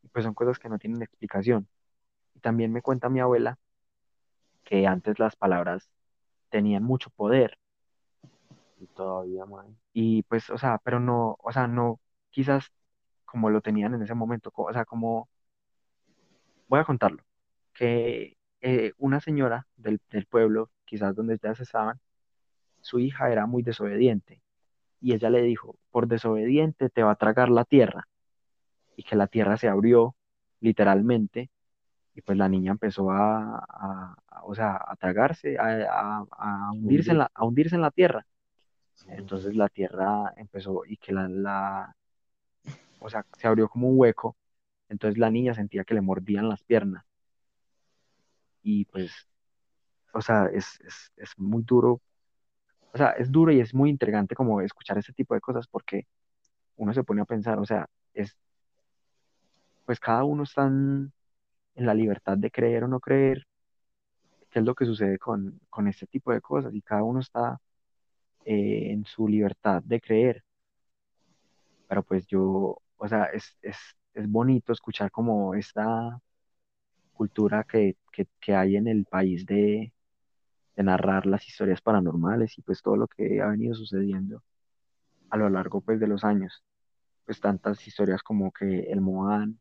y 0.02 0.08
pues 0.08 0.24
son 0.24 0.34
cosas 0.34 0.58
que 0.58 0.68
no 0.68 0.78
tienen 0.78 1.02
explicación. 1.02 1.68
Y 2.34 2.40
también 2.40 2.72
me 2.72 2.82
cuenta 2.82 3.08
mi 3.10 3.20
abuela 3.20 3.58
que 4.64 4.86
antes 4.86 5.18
las 5.18 5.36
palabras 5.36 5.88
tenían 6.50 6.82
mucho 6.84 7.10
poder 7.10 7.58
Y 8.78 8.86
todavía, 8.88 9.44
mae. 9.46 9.74
y 9.92 10.22
pues, 10.24 10.50
o 10.50 10.58
sea, 10.58 10.78
pero 10.84 11.00
no, 11.00 11.36
o 11.40 11.52
sea, 11.52 11.66
no 11.68 12.00
quizás 12.30 12.70
como 13.24 13.50
lo 13.50 13.60
tenían 13.60 13.94
en 13.94 14.02
ese 14.02 14.14
momento, 14.14 14.52
o 14.54 14.72
sea, 14.72 14.84
como, 14.84 15.28
voy 16.68 16.80
a 16.80 16.84
contarlo, 16.84 17.22
que 17.74 18.36
eh, 18.60 18.92
una 18.98 19.20
señora 19.20 19.66
del, 19.76 20.00
del 20.10 20.26
pueblo, 20.26 20.70
quizás 20.84 21.14
donde 21.14 21.38
ya 21.42 21.54
se 21.54 21.64
estaban, 21.64 22.00
su 22.82 23.00
hija 23.00 23.30
era 23.32 23.46
muy 23.46 23.62
desobediente 23.64 24.42
y 25.04 25.14
ella 25.14 25.30
le 25.30 25.42
dijo, 25.42 25.76
por 25.92 26.08
desobediente 26.08 26.90
te 26.90 27.04
va 27.04 27.12
a 27.12 27.16
tragar 27.16 27.50
la 27.50 27.64
tierra 27.66 28.08
y 28.96 29.04
que 29.04 29.16
la 29.16 29.26
tierra 29.28 29.56
se 29.58 29.68
abrió 29.68 30.16
literalmente 30.60 31.50
y 32.14 32.22
pues 32.22 32.38
la 32.38 32.48
niña 32.48 32.72
empezó 32.72 33.10
a, 33.12 33.58
a- 33.58 34.16
a- 34.28 34.44
o 34.44 34.54
sea, 34.54 34.76
a 34.86 34.96
tragarse, 34.96 35.58
a, 35.58 35.66
a- 35.90 36.26
a 36.38 36.72
hundirse 36.72 37.12
en 37.12 37.18
la, 37.18 37.30
a 37.34 37.44
hundirse 37.46 37.76
en 37.76 37.82
la 37.82 37.92
tierra. 37.92 38.26
Entonces 39.08 39.54
la 39.56 39.68
tierra 39.70 40.32
empezó 40.36 40.84
y 40.86 40.96
que 40.98 41.12
la, 41.12 41.28
la, 41.28 41.96
o 43.00 43.08
sea, 43.08 43.24
se 43.38 43.46
abrió 43.46 43.68
como 43.68 43.88
un 43.88 43.98
hueco. 43.98 44.36
Entonces 44.88 45.18
la 45.18 45.30
niña 45.30 45.54
sentía 45.54 45.84
que 45.84 45.94
le 45.94 46.00
mordían 46.00 46.48
las 46.48 46.62
piernas. 46.64 47.04
Y 48.62 48.84
pues, 48.86 49.12
o 50.14 50.22
sea, 50.22 50.46
es, 50.46 50.80
es, 50.82 51.12
es 51.16 51.38
muy 51.38 51.62
duro. 51.64 52.00
O 52.94 52.98
sea, 52.98 53.10
es 53.12 53.30
duro 53.32 53.52
y 53.52 53.60
es 53.60 53.74
muy 53.74 53.90
intrigante 53.90 54.34
como 54.36 54.60
escuchar 54.60 54.98
ese 54.98 55.12
tipo 55.12 55.34
de 55.34 55.40
cosas 55.40 55.66
porque 55.68 56.06
uno 56.76 56.94
se 56.94 57.04
pone 57.04 57.22
a 57.22 57.26
pensar, 57.26 57.58
o 57.58 57.66
sea, 57.66 57.86
es, 58.14 58.36
pues 59.86 60.00
cada 60.00 60.24
uno 60.24 60.42
está 60.44 60.66
en, 60.66 61.12
la 61.76 61.94
libertad 61.94 62.36
de 62.38 62.50
creer 62.50 62.84
o 62.84 62.88
no 62.88 63.00
creer, 63.00 63.46
qué 64.50 64.60
es 64.60 64.64
lo 64.64 64.74
que 64.74 64.86
sucede 64.86 65.18
con, 65.18 65.60
con 65.70 65.88
este 65.88 66.06
tipo 66.06 66.32
de 66.32 66.40
cosas 66.40 66.74
y 66.74 66.82
cada 66.82 67.02
uno 67.02 67.20
está 67.20 67.58
eh, 68.46 68.92
en 68.92 69.04
su 69.06 69.28
libertad 69.28 69.82
de 69.84 70.00
creer. 70.00 70.44
Pero 71.88 72.02
pues 72.02 72.26
yo, 72.26 72.78
o 72.96 73.08
sea, 73.08 73.24
es, 73.26 73.56
es, 73.62 73.76
es 74.14 74.28
bonito 74.30 74.72
escuchar 74.72 75.10
como 75.10 75.54
esta 75.54 76.20
cultura 77.14 77.64
que, 77.64 77.96
que, 78.12 78.28
que 78.40 78.54
hay 78.56 78.76
en 78.76 78.88
el 78.88 79.06
país 79.06 79.46
de, 79.46 79.93
de 80.76 80.82
narrar 80.82 81.26
las 81.26 81.46
historias 81.46 81.80
paranormales 81.80 82.58
y 82.58 82.62
pues 82.62 82.82
todo 82.82 82.96
lo 82.96 83.08
que 83.08 83.40
ha 83.40 83.48
venido 83.48 83.74
sucediendo 83.74 84.42
a 85.30 85.36
lo 85.36 85.48
largo 85.50 85.80
pues 85.80 86.00
de 86.00 86.06
los 86.08 86.24
años. 86.24 86.64
Pues 87.24 87.40
tantas 87.40 87.86
historias 87.86 88.22
como 88.22 88.52
que 88.52 88.90
el 88.92 89.00
Moán, 89.00 89.58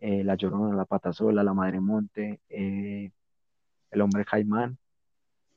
eh, 0.00 0.24
la 0.24 0.34
Llorona, 0.36 0.74
la 0.76 0.84
Patasola, 0.84 1.44
la 1.44 1.54
Madre 1.54 1.80
Monte, 1.80 2.40
eh, 2.48 3.10
el 3.90 4.00
Hombre 4.00 4.24
Caimán 4.24 4.78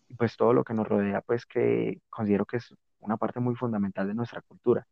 y 0.08 0.16
pues 0.16 0.38
todo 0.38 0.54
lo 0.54 0.64
que 0.64 0.74
nos 0.74 0.88
rodea 0.88 1.22
pues 1.22 1.46
que 1.46 2.02
considero 2.10 2.46
que 2.46 2.58
es 2.58 2.76
una 3.00 3.18
parte 3.18 3.40
muy 3.40 3.56
fundamental 3.56 4.08
de 4.08 4.16
nuestra 4.16 4.42
cultura 4.42 4.88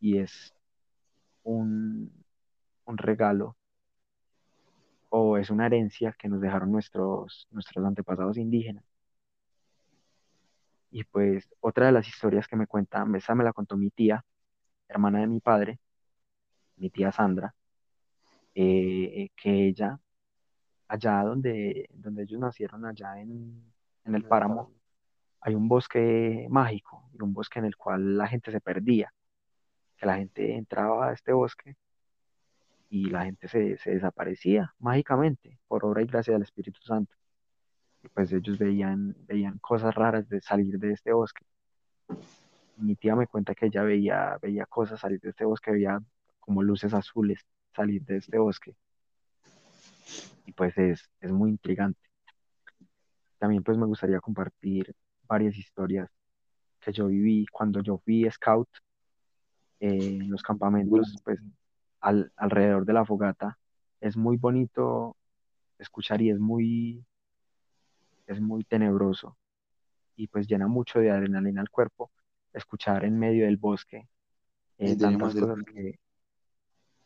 y 0.00 0.18
es 0.18 0.54
un, 1.44 2.12
un 2.86 2.98
regalo 2.98 3.56
o 5.10 5.36
es 5.38 5.50
una 5.50 5.66
herencia 5.66 6.14
que 6.18 6.28
nos 6.28 6.40
dejaron 6.40 6.72
nuestros, 6.72 7.46
nuestros 7.50 7.84
antepasados 7.84 8.36
indígenas. 8.36 8.84
Y 10.90 11.04
pues 11.04 11.48
otra 11.60 11.86
de 11.86 11.92
las 11.92 12.08
historias 12.08 12.48
que 12.48 12.56
me 12.56 12.66
cuenta, 12.66 13.06
esa 13.16 13.34
me 13.34 13.44
la 13.44 13.52
contó 13.52 13.76
mi 13.76 13.90
tía, 13.90 14.24
hermana 14.88 15.20
de 15.20 15.26
mi 15.26 15.40
padre, 15.40 15.78
mi 16.76 16.90
tía 16.90 17.12
Sandra, 17.12 17.54
eh, 18.54 19.28
que 19.36 19.66
ella, 19.68 19.98
allá 20.88 21.22
donde, 21.22 21.88
donde 21.92 22.22
ellos 22.24 22.40
nacieron, 22.40 22.84
allá 22.86 23.20
en, 23.20 23.72
en 24.04 24.14
el 24.14 24.24
páramo, 24.24 24.72
hay 25.40 25.54
un 25.54 25.68
bosque 25.68 26.46
mágico 26.50 27.08
y 27.12 27.22
un 27.22 27.32
bosque 27.32 27.58
en 27.58 27.66
el 27.66 27.76
cual 27.76 28.16
la 28.16 28.26
gente 28.28 28.50
se 28.50 28.60
perdía, 28.60 29.12
que 29.96 30.06
la 30.06 30.16
gente 30.16 30.56
entraba 30.56 31.10
a 31.10 31.12
este 31.12 31.32
bosque 31.32 31.76
y 32.88 33.10
la 33.10 33.24
gente 33.24 33.48
se, 33.48 33.76
se 33.78 33.90
desaparecía 33.92 34.74
mágicamente 34.78 35.58
por 35.68 35.84
obra 35.84 36.02
y 36.02 36.06
gracia 36.06 36.32
del 36.32 36.42
Espíritu 36.42 36.80
Santo. 36.82 37.14
Y 38.06 38.08
pues 38.08 38.32
ellos 38.32 38.56
veían, 38.56 39.16
veían 39.26 39.58
cosas 39.58 39.92
raras 39.94 40.28
de 40.28 40.40
salir 40.40 40.78
de 40.78 40.92
este 40.92 41.12
bosque. 41.12 41.44
Mi 42.76 42.94
tía 42.94 43.16
me 43.16 43.26
cuenta 43.26 43.52
que 43.54 43.66
ella 43.66 43.82
veía, 43.82 44.38
veía 44.40 44.64
cosas 44.66 45.00
salir 45.00 45.20
de 45.20 45.30
este 45.30 45.44
bosque, 45.44 45.72
veía 45.72 46.00
como 46.38 46.62
luces 46.62 46.94
azules 46.94 47.44
salir 47.74 48.02
de 48.04 48.18
este 48.18 48.38
bosque. 48.38 48.76
Y 50.44 50.52
pues 50.52 50.78
es, 50.78 51.10
es 51.20 51.32
muy 51.32 51.50
intrigante. 51.50 52.00
También 53.38 53.64
pues 53.64 53.76
me 53.76 53.86
gustaría 53.86 54.20
compartir 54.20 54.94
varias 55.26 55.56
historias 55.56 56.08
que 56.80 56.92
yo 56.92 57.08
viví 57.08 57.46
cuando 57.50 57.82
yo 57.82 57.98
fui 57.98 58.30
scout 58.30 58.68
eh, 59.80 60.18
en 60.20 60.30
los 60.30 60.42
campamentos, 60.42 61.16
pues 61.24 61.40
al, 62.00 62.32
alrededor 62.36 62.86
de 62.86 62.92
la 62.92 63.04
fogata. 63.04 63.58
Es 64.00 64.16
muy 64.16 64.36
bonito 64.36 65.16
escuchar 65.78 66.22
y 66.22 66.30
es 66.30 66.38
muy, 66.38 67.04
es 68.26 68.40
muy 68.40 68.64
tenebroso 68.64 69.36
y 70.16 70.28
pues 70.28 70.46
llena 70.46 70.66
mucho 70.66 70.98
de 70.98 71.10
adrenalina 71.10 71.60
al 71.60 71.70
cuerpo 71.70 72.10
escuchar 72.52 73.04
en 73.04 73.18
medio 73.18 73.44
del 73.44 73.56
bosque 73.56 74.08
eh, 74.78 74.96
tantas 74.96 75.34
cosas 75.34 75.58
que, 75.64 75.98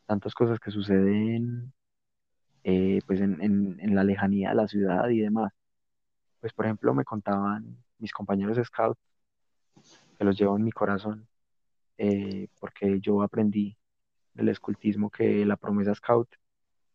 tantas 0.07 0.35
cosas 0.35 0.59
que 0.59 0.71
suceden 0.71 1.73
eh, 2.65 3.01
pues 3.07 3.21
en, 3.21 3.41
en, 3.43 3.79
en 3.81 3.95
la 3.95 4.05
lejanía 4.05 4.51
de 4.51 4.55
la 4.57 4.69
ciudad 4.69 5.09
y 5.09 5.21
demás. 5.21 5.53
Pues 6.41 6.53
por 6.53 6.67
ejemplo 6.67 6.95
me 6.95 7.05
contaban 7.05 7.77
mis 7.99 8.13
compañeros 8.13 8.59
scout 8.65 8.99
que 10.19 10.25
los 10.25 10.39
llevo 10.39 10.57
en 10.57 10.65
mi 10.65 10.73
corazón 10.73 11.27
eh, 12.03 12.49
porque 12.59 12.99
yo 13.01 13.21
aprendí 13.23 13.77
del 14.33 14.49
escultismo 14.49 15.11
que 15.11 15.45
la 15.45 15.57
promesa 15.57 15.95
scout 15.95 16.29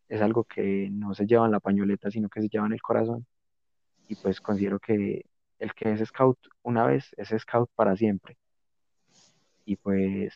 es 0.08 0.20
algo 0.20 0.42
que 0.42 0.88
no 0.90 1.14
se 1.14 1.26
lleva 1.26 1.46
en 1.46 1.52
la 1.52 1.60
pañoleta, 1.60 2.10
sino 2.10 2.28
que 2.28 2.40
se 2.40 2.48
lleva 2.48 2.66
en 2.66 2.72
el 2.72 2.82
corazón. 2.82 3.24
Y 4.08 4.16
pues 4.16 4.40
considero 4.40 4.80
que 4.80 5.26
el 5.58 5.74
que 5.74 5.92
es 5.92 6.00
scout 6.08 6.38
una 6.62 6.86
vez 6.86 7.10
es 7.18 7.28
scout 7.40 7.70
para 7.76 7.96
siempre. 7.96 8.36
Y 9.66 9.76
pues 9.76 10.34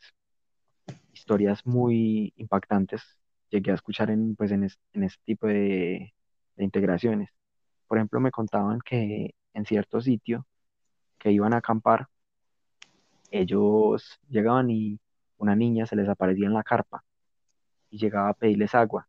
historias 1.13 1.67
muy 1.67 2.33
impactantes 2.37 3.03
llegué 3.51 3.73
a 3.73 3.75
escuchar 3.75 4.11
en, 4.11 4.37
pues, 4.37 4.51
en, 4.53 4.65
es- 4.65 4.79
en 4.93 5.05
este 5.05 5.23
tipo 5.25 5.47
de, 5.47 6.15
de 6.57 6.65
integraciones. 6.65 7.31
Por 7.89 7.99
ejemplo, 7.99 8.21
me 8.21 8.31
contaban 8.33 8.81
que 8.85 9.35
en 9.55 9.65
cierto 9.67 10.01
sitio 10.01 10.47
que 11.19 11.33
iban 11.33 11.55
a 11.55 11.59
acampar, 11.59 12.09
ellos 13.31 14.19
llegaban 14.29 14.71
y 14.71 14.99
una 15.39 15.57
niña 15.57 15.87
se 15.87 15.97
les 15.97 16.09
aparecía 16.09 16.47
en 16.47 16.55
la 16.55 16.63
carpa 16.63 17.05
y 17.91 17.99
llegaba 17.99 18.31
a 18.31 18.35
pedirles 18.35 18.75
agua. 18.75 19.09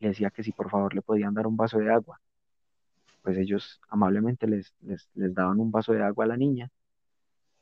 Le 0.00 0.10
decía 0.10 0.30
que 0.30 0.42
si 0.44 0.52
por 0.52 0.70
favor 0.70 0.94
le 0.94 1.02
podían 1.02 1.34
dar 1.34 1.46
un 1.48 1.56
vaso 1.56 1.78
de 1.78 1.92
agua. 1.92 2.20
Pues 3.22 3.38
ellos 3.38 3.80
amablemente 3.88 4.46
les, 4.46 4.74
les, 4.80 5.08
les 5.14 5.34
daban 5.34 5.60
un 5.60 5.70
vaso 5.70 5.92
de 5.92 6.02
agua 6.02 6.24
a 6.24 6.28
la 6.28 6.36
niña 6.36 6.70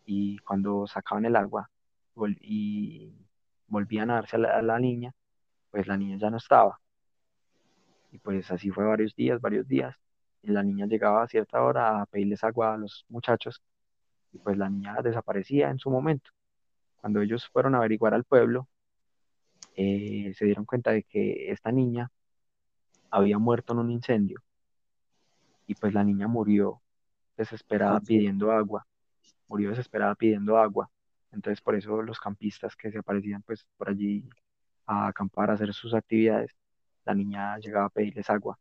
y 0.07 0.39
cuando 0.39 0.87
sacaban 0.87 1.25
el 1.27 1.37
agua 1.37 1.71
y 2.41 3.13
volvían 3.69 4.11
a 4.11 4.15
darse 4.17 4.37
a 4.37 4.39
la, 4.41 4.59
a 4.59 4.63
la 4.63 4.79
niña, 4.79 5.13
pues 5.71 5.87
la 5.87 5.97
niña 5.97 6.19
ya 6.19 6.31
no 6.31 6.39
estaba. 6.39 6.81
Y 8.13 8.19
pues 8.19 8.51
así 8.51 8.71
fue 8.71 8.85
varios 8.85 9.15
días, 9.15 9.41
varios 9.41 9.69
días. 9.69 9.97
Y 10.43 10.51
la 10.51 10.63
niña 10.63 10.87
llegaba 10.87 11.23
a 11.23 11.29
cierta 11.29 11.63
hora 11.63 12.03
a 12.03 12.07
pedirles 12.07 12.43
agua 12.45 12.75
a 12.75 12.79
los 12.79 13.05
muchachos 13.09 13.63
y 14.33 14.39
pues 14.39 14.57
la 14.59 14.69
niña 14.71 14.97
desaparecía 15.03 15.71
en 15.71 15.79
su 15.79 15.91
momento. 15.91 16.31
Cuando 17.01 17.21
ellos 17.23 17.49
fueron 17.49 17.75
a 17.75 17.79
averiguar 17.79 18.15
al 18.15 18.25
pueblo, 18.25 18.69
eh, 19.77 20.33
se 20.37 20.45
dieron 20.45 20.65
cuenta 20.65 20.91
de 20.93 21.03
que 21.05 21.51
esta 21.53 21.73
niña 21.73 22.11
había 23.11 23.39
muerto 23.39 23.73
en 23.73 23.81
un 23.81 23.91
incendio 23.91 24.43
y 25.71 25.77
pues 25.77 25.95
la 25.95 26.03
niña 26.03 26.27
murió 26.27 26.83
desesperada 27.37 28.01
pidiendo 28.01 28.51
agua, 28.51 28.85
murió 29.47 29.71
desesperada 29.71 30.17
pidiendo 30.17 30.59
agua. 30.59 30.91
Entonces 31.31 31.61
por 31.61 31.77
eso 31.77 32.03
los 32.03 32.19
campistas 32.19 32.75
que 32.75 32.91
se 32.91 32.99
aparecían 32.99 33.43
pues 33.43 33.65
por 33.77 33.89
allí 33.89 34.29
a 34.85 35.07
acampar, 35.07 35.49
a 35.49 35.53
hacer 35.53 35.73
sus 35.73 35.95
actividades, 35.95 36.57
la 37.05 37.15
niña 37.15 37.57
llegaba 37.59 37.87
a 37.87 37.91
pedirles 37.91 38.29
agua, 38.31 38.59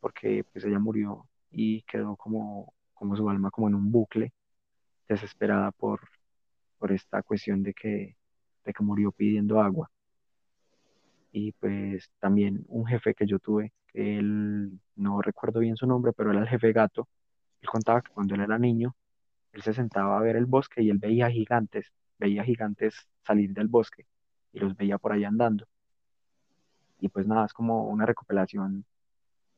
porque 0.00 0.42
pues 0.50 0.64
ella 0.64 0.78
murió 0.78 1.28
y 1.50 1.82
quedó 1.82 2.16
como, 2.16 2.72
como 2.94 3.14
su 3.14 3.28
alma 3.28 3.50
como 3.50 3.68
en 3.68 3.74
un 3.74 3.92
bucle, 3.92 4.32
desesperada 5.06 5.70
por, 5.70 6.00
por 6.78 6.92
esta 6.92 7.22
cuestión 7.22 7.62
de 7.62 7.74
que, 7.74 8.16
de 8.64 8.72
que 8.72 8.82
murió 8.82 9.12
pidiendo 9.12 9.60
agua. 9.60 9.90
Y 11.32 11.52
pues 11.52 12.10
también 12.20 12.64
un 12.68 12.86
jefe 12.86 13.14
que 13.14 13.26
yo 13.26 13.38
tuve, 13.38 13.72
que 13.88 14.18
él, 14.18 14.78
no 14.96 15.22
recuerdo 15.22 15.60
bien 15.60 15.76
su 15.76 15.86
nombre, 15.86 16.12
pero 16.12 16.30
era 16.30 16.40
el 16.40 16.48
jefe 16.48 16.72
gato, 16.72 17.08
él 17.62 17.68
contaba 17.68 18.02
que 18.02 18.12
cuando 18.12 18.34
él 18.34 18.42
era 18.42 18.58
niño, 18.58 18.94
él 19.52 19.62
se 19.62 19.72
sentaba 19.74 20.18
a 20.18 20.20
ver 20.20 20.36
el 20.36 20.46
bosque 20.46 20.82
y 20.82 20.90
él 20.90 20.98
veía 20.98 21.30
gigantes, 21.30 21.92
veía 22.18 22.44
gigantes 22.44 23.08
salir 23.24 23.52
del 23.52 23.68
bosque 23.68 24.06
y 24.52 24.60
los 24.60 24.76
veía 24.76 24.98
por 24.98 25.12
ahí 25.12 25.24
andando. 25.24 25.66
Y 27.00 27.08
pues 27.08 27.26
nada, 27.26 27.46
es 27.46 27.52
como 27.52 27.88
una 27.88 28.06
recopilación 28.06 28.84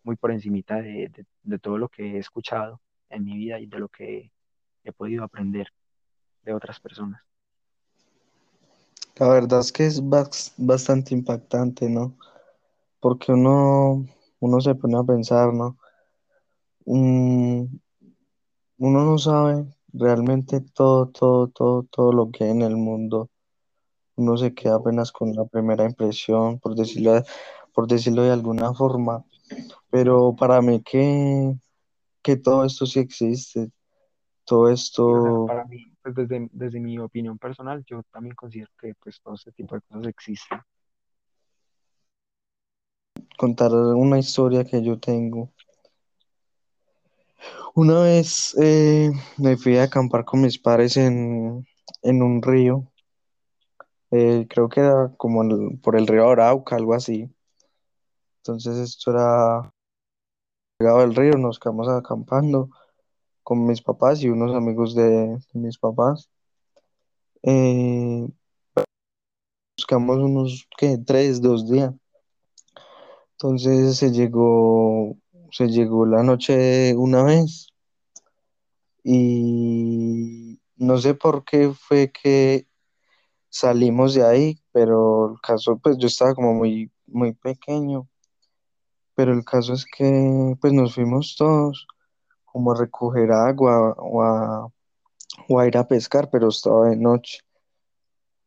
muy 0.03 0.17
por 0.17 0.31
encimita 0.33 0.77
de, 0.77 1.09
de, 1.09 1.27
de 1.43 1.59
todo 1.59 1.79
lo 1.79 1.89
que 1.89 2.17
he 2.17 2.19
escuchado 2.19 2.81
en 3.11 3.25
mi 3.25 3.37
vida 3.37 3.59
y 3.61 3.67
de 3.67 3.79
lo 3.79 3.89
que 3.89 4.33
he 4.85 4.93
podido 4.93 5.25
aprender 5.25 5.69
de 6.43 6.55
otras 6.55 6.81
personas. 6.81 7.23
La 9.17 9.27
verdad 9.29 9.59
es 9.59 9.73
que 9.73 9.87
es 9.87 10.01
bas- 10.01 10.53
bastante 10.57 11.15
impactante, 11.15 11.89
¿no? 11.91 12.17
Porque 13.01 13.33
uno, 13.33 14.07
uno 14.41 14.61
se 14.61 14.75
pone 14.77 14.99
a 14.99 15.05
pensar, 15.05 15.55
¿no? 15.55 15.79
Mm, 16.87 17.67
uno 18.79 19.05
no 19.05 19.19
sabe 19.19 19.67
realmente 19.93 20.61
todo, 20.61 21.09
todo, 21.09 21.49
todo, 21.49 21.83
todo 21.85 22.13
lo 22.13 22.31
que 22.31 22.45
hay 22.45 22.51
en 22.51 22.63
el 22.63 22.77
mundo. 22.77 23.31
Uno 24.17 24.37
se 24.39 24.55
queda 24.55 24.77
apenas 24.77 25.13
con 25.13 25.35
la 25.35 25.45
primera 25.47 25.85
impresión, 25.87 26.59
por 26.61 26.75
decirlo, 26.77 27.23
por 27.75 27.89
decirlo 27.89 28.23
de 28.25 28.33
alguna 28.33 28.75
forma. 28.75 29.25
Pero 29.91 30.37
para 30.37 30.63
mí 30.63 30.83
que, 30.83 31.55
que 32.23 32.37
todo 32.37 32.65
esto 32.65 32.87
sí 32.87 33.01
existe, 33.01 33.71
todo 34.47 34.71
esto, 34.71 35.47
pues 36.05 36.15
desde, 36.15 36.49
desde 36.53 36.79
mi 36.79 36.99
opinión 36.99 37.39
personal, 37.39 37.83
yo 37.87 38.03
también 38.13 38.37
considero 38.37 38.71
que 38.79 38.95
pues 39.03 39.21
todo 39.21 39.35
este 39.35 39.51
tipo 39.51 39.75
de 39.75 39.81
cosas 39.81 40.07
existen. 40.07 40.61
contar 43.37 43.73
una 43.73 44.19
historia 44.19 44.65
que 44.65 44.83
yo 44.83 44.99
tengo. 44.99 45.53
Una 47.75 48.01
vez 48.03 48.55
eh, 48.61 49.11
me 49.39 49.57
fui 49.57 49.77
a 49.77 49.85
acampar 49.85 50.25
con 50.25 50.41
mis 50.43 50.59
padres 50.59 50.97
en, 50.97 51.67
en 52.03 52.23
un 52.23 52.41
río, 52.41 52.91
eh, 54.11 54.47
creo 54.49 54.69
que 54.69 54.81
era 54.81 55.13
como 55.17 55.43
por 55.83 55.97
el 55.97 56.07
río 56.07 56.31
Arauca, 56.31 56.77
algo 56.77 56.95
así. 56.95 57.29
Entonces 58.39 58.77
esto 58.79 59.11
era 59.11 59.73
llegado 60.79 61.07
río, 61.15 61.33
nos 61.39 61.59
quedamos 61.59 61.89
acampando 61.89 62.71
con 63.45 63.67
mis 63.67 63.83
papás 63.83 64.23
y 64.23 64.29
unos 64.31 64.55
amigos 64.55 64.95
de, 64.95 65.39
mis 65.53 65.79
papás. 65.79 66.31
Eh, 67.43 68.27
buscamos 69.77 70.17
unos, 70.17 70.67
¿qué? 70.79 70.99
Tres, 70.99 71.41
dos 71.43 71.71
días. 71.71 71.93
Entonces 73.33 73.97
se 73.99 74.11
llegó, 74.11 75.17
se 75.51 75.69
llegó 75.69 76.07
la 76.07 76.23
noche 76.23 76.95
una 76.97 77.23
vez 77.23 77.69
y 79.05 80.59
no 80.77 80.99
sé 80.99 81.15
por 81.15 81.45
qué 81.45 81.73
fue 81.73 82.11
que 82.11 82.67
salimos 83.51 84.15
de 84.15 84.25
ahí, 84.25 84.63
pero 84.73 85.33
el 85.33 85.41
caso, 85.41 85.79
pues 85.79 85.99
yo 85.99 86.07
estaba 86.07 86.35
como 86.35 86.55
muy, 86.55 86.91
muy 87.07 87.33
pequeño, 87.35 88.09
pero 89.15 89.33
el 89.33 89.45
caso 89.45 89.75
es 89.75 89.85
que 89.85 90.57
pues 90.61 90.73
nos 90.73 90.95
fuimos 90.95 91.37
todos 91.37 91.87
como 92.55 92.71
a 92.71 92.77
recoger 92.77 93.33
agua 93.33 93.97
o 93.99 94.23
a, 94.23 94.69
o 95.49 95.65
ir 95.65 95.77
a 95.77 95.89
pescar, 95.89 96.31
pero 96.31 96.49
estaba 96.51 96.89
de 96.89 96.97
noche. 96.97 97.41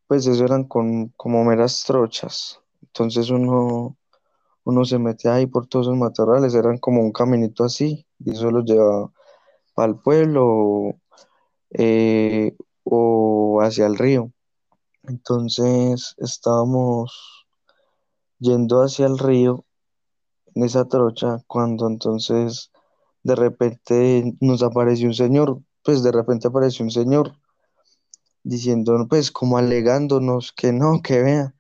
Pues 0.08 0.26
eso 0.28 0.46
eran 0.46 0.64
con, 0.64 1.10
como 1.18 1.44
meras 1.44 1.84
trochas. 1.86 2.62
Entonces 2.82 3.30
uno, 3.30 3.98
uno 4.64 4.86
se 4.86 4.98
mete 4.98 5.28
ahí 5.28 5.46
por 5.46 5.68
todos 5.68 5.88
esos 5.88 5.98
matorrales, 5.98 6.56
eran 6.56 6.78
como 6.78 7.02
un 7.02 7.12
caminito 7.12 7.66
así, 7.66 8.08
y 8.20 8.32
eso 8.32 8.50
los 8.50 8.64
llevaba 8.64 9.12
para 9.76 9.90
el 9.90 10.00
pueblo 10.00 10.94
eh, 11.72 12.56
o 12.86 13.60
hacia 13.62 13.88
el 13.88 13.98
río. 13.98 14.32
Entonces 15.04 16.16
estábamos 16.18 17.46
yendo 18.40 18.84
hacia 18.84 19.06
el 19.06 19.18
río 19.18 19.66
en 20.56 20.64
esa 20.64 20.86
trocha 20.86 21.44
cuando 21.46 21.88
entonces 21.88 22.72
de 23.28 23.36
repente 23.36 24.34
nos 24.40 24.64
apareció 24.64 25.08
un 25.08 25.14
señor, 25.14 25.60
pues 25.84 26.02
de 26.02 26.12
repente 26.14 26.48
apareció 26.48 26.86
un 26.86 26.92
señor 26.92 27.34
diciendo, 28.44 29.06
pues 29.10 29.32
como 29.32 29.58
alegándonos 29.58 30.54
que 30.54 30.72
no, 30.72 31.02
que 31.02 31.22
vea, 31.22 31.54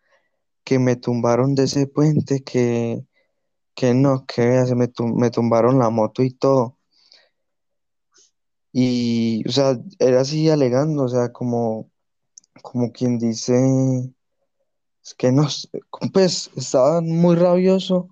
que 0.63 0.79
me 0.79 0.95
tumbaron 0.95 1.55
de 1.55 1.63
ese 1.63 1.85
puente, 1.87 2.43
que, 2.43 3.03
que 3.75 3.93
no, 3.93 4.25
que 4.25 4.47
vea, 4.47 4.65
se 4.65 4.75
me, 4.75 4.87
tum- 4.87 5.15
me 5.19 5.29
tumbaron 5.29 5.77
la 5.79 5.89
moto 5.89 6.23
y 6.23 6.31
todo. 6.31 6.77
Y, 8.71 9.43
o 9.47 9.51
sea, 9.51 9.77
era 9.99 10.21
así 10.21 10.49
alegando, 10.49 11.03
o 11.03 11.07
sea, 11.09 11.33
como, 11.33 11.89
como 12.61 12.91
quien 12.91 13.17
dice, 13.19 13.55
es 15.03 15.13
que 15.15 15.31
no, 15.31 15.47
pues 16.13 16.49
estaba 16.55 17.01
muy 17.01 17.35
rabioso 17.35 18.09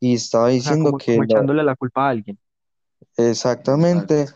y 0.00 0.14
estaba 0.14 0.46
O 0.46 0.48
sea, 0.50 0.54
diciendo 0.54 0.84
como, 0.84 0.98
que 0.98 1.16
como 1.16 1.22
la- 1.24 1.34
echándole 1.34 1.62
la 1.64 1.76
culpa 1.76 2.06
a 2.06 2.10
alguien. 2.10 2.38
Exactamente, 3.16 4.26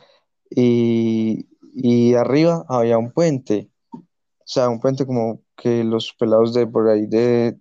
y, 0.50 1.48
y 1.74 2.14
arriba 2.14 2.64
había 2.68 2.98
un 2.98 3.12
puente, 3.12 3.70
o 3.92 4.02
sea, 4.44 4.68
un 4.68 4.80
puente 4.80 5.06
como 5.06 5.42
que 5.56 5.84
los 5.84 6.14
pelados 6.14 6.54
de 6.54 6.66
por 6.66 6.88
ahí 6.88 7.06
de, 7.06 7.58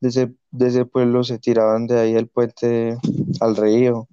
de 0.00 0.08
ese, 0.08 0.34
de 0.50 0.66
ese 0.68 0.84
pueblo 0.84 1.24
se 1.24 1.38
tiraban 1.38 1.86
de 1.86 1.98
ahí 1.98 2.14
el 2.14 2.28
puente 2.28 2.98
al 3.40 3.56
río. 3.56 4.08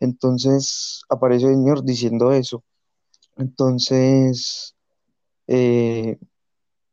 Entonces 0.00 1.02
apareció 1.08 1.48
el 1.48 1.56
señor 1.56 1.84
diciendo 1.84 2.32
eso. 2.32 2.62
Entonces, 3.36 4.76
eh, 5.46 6.18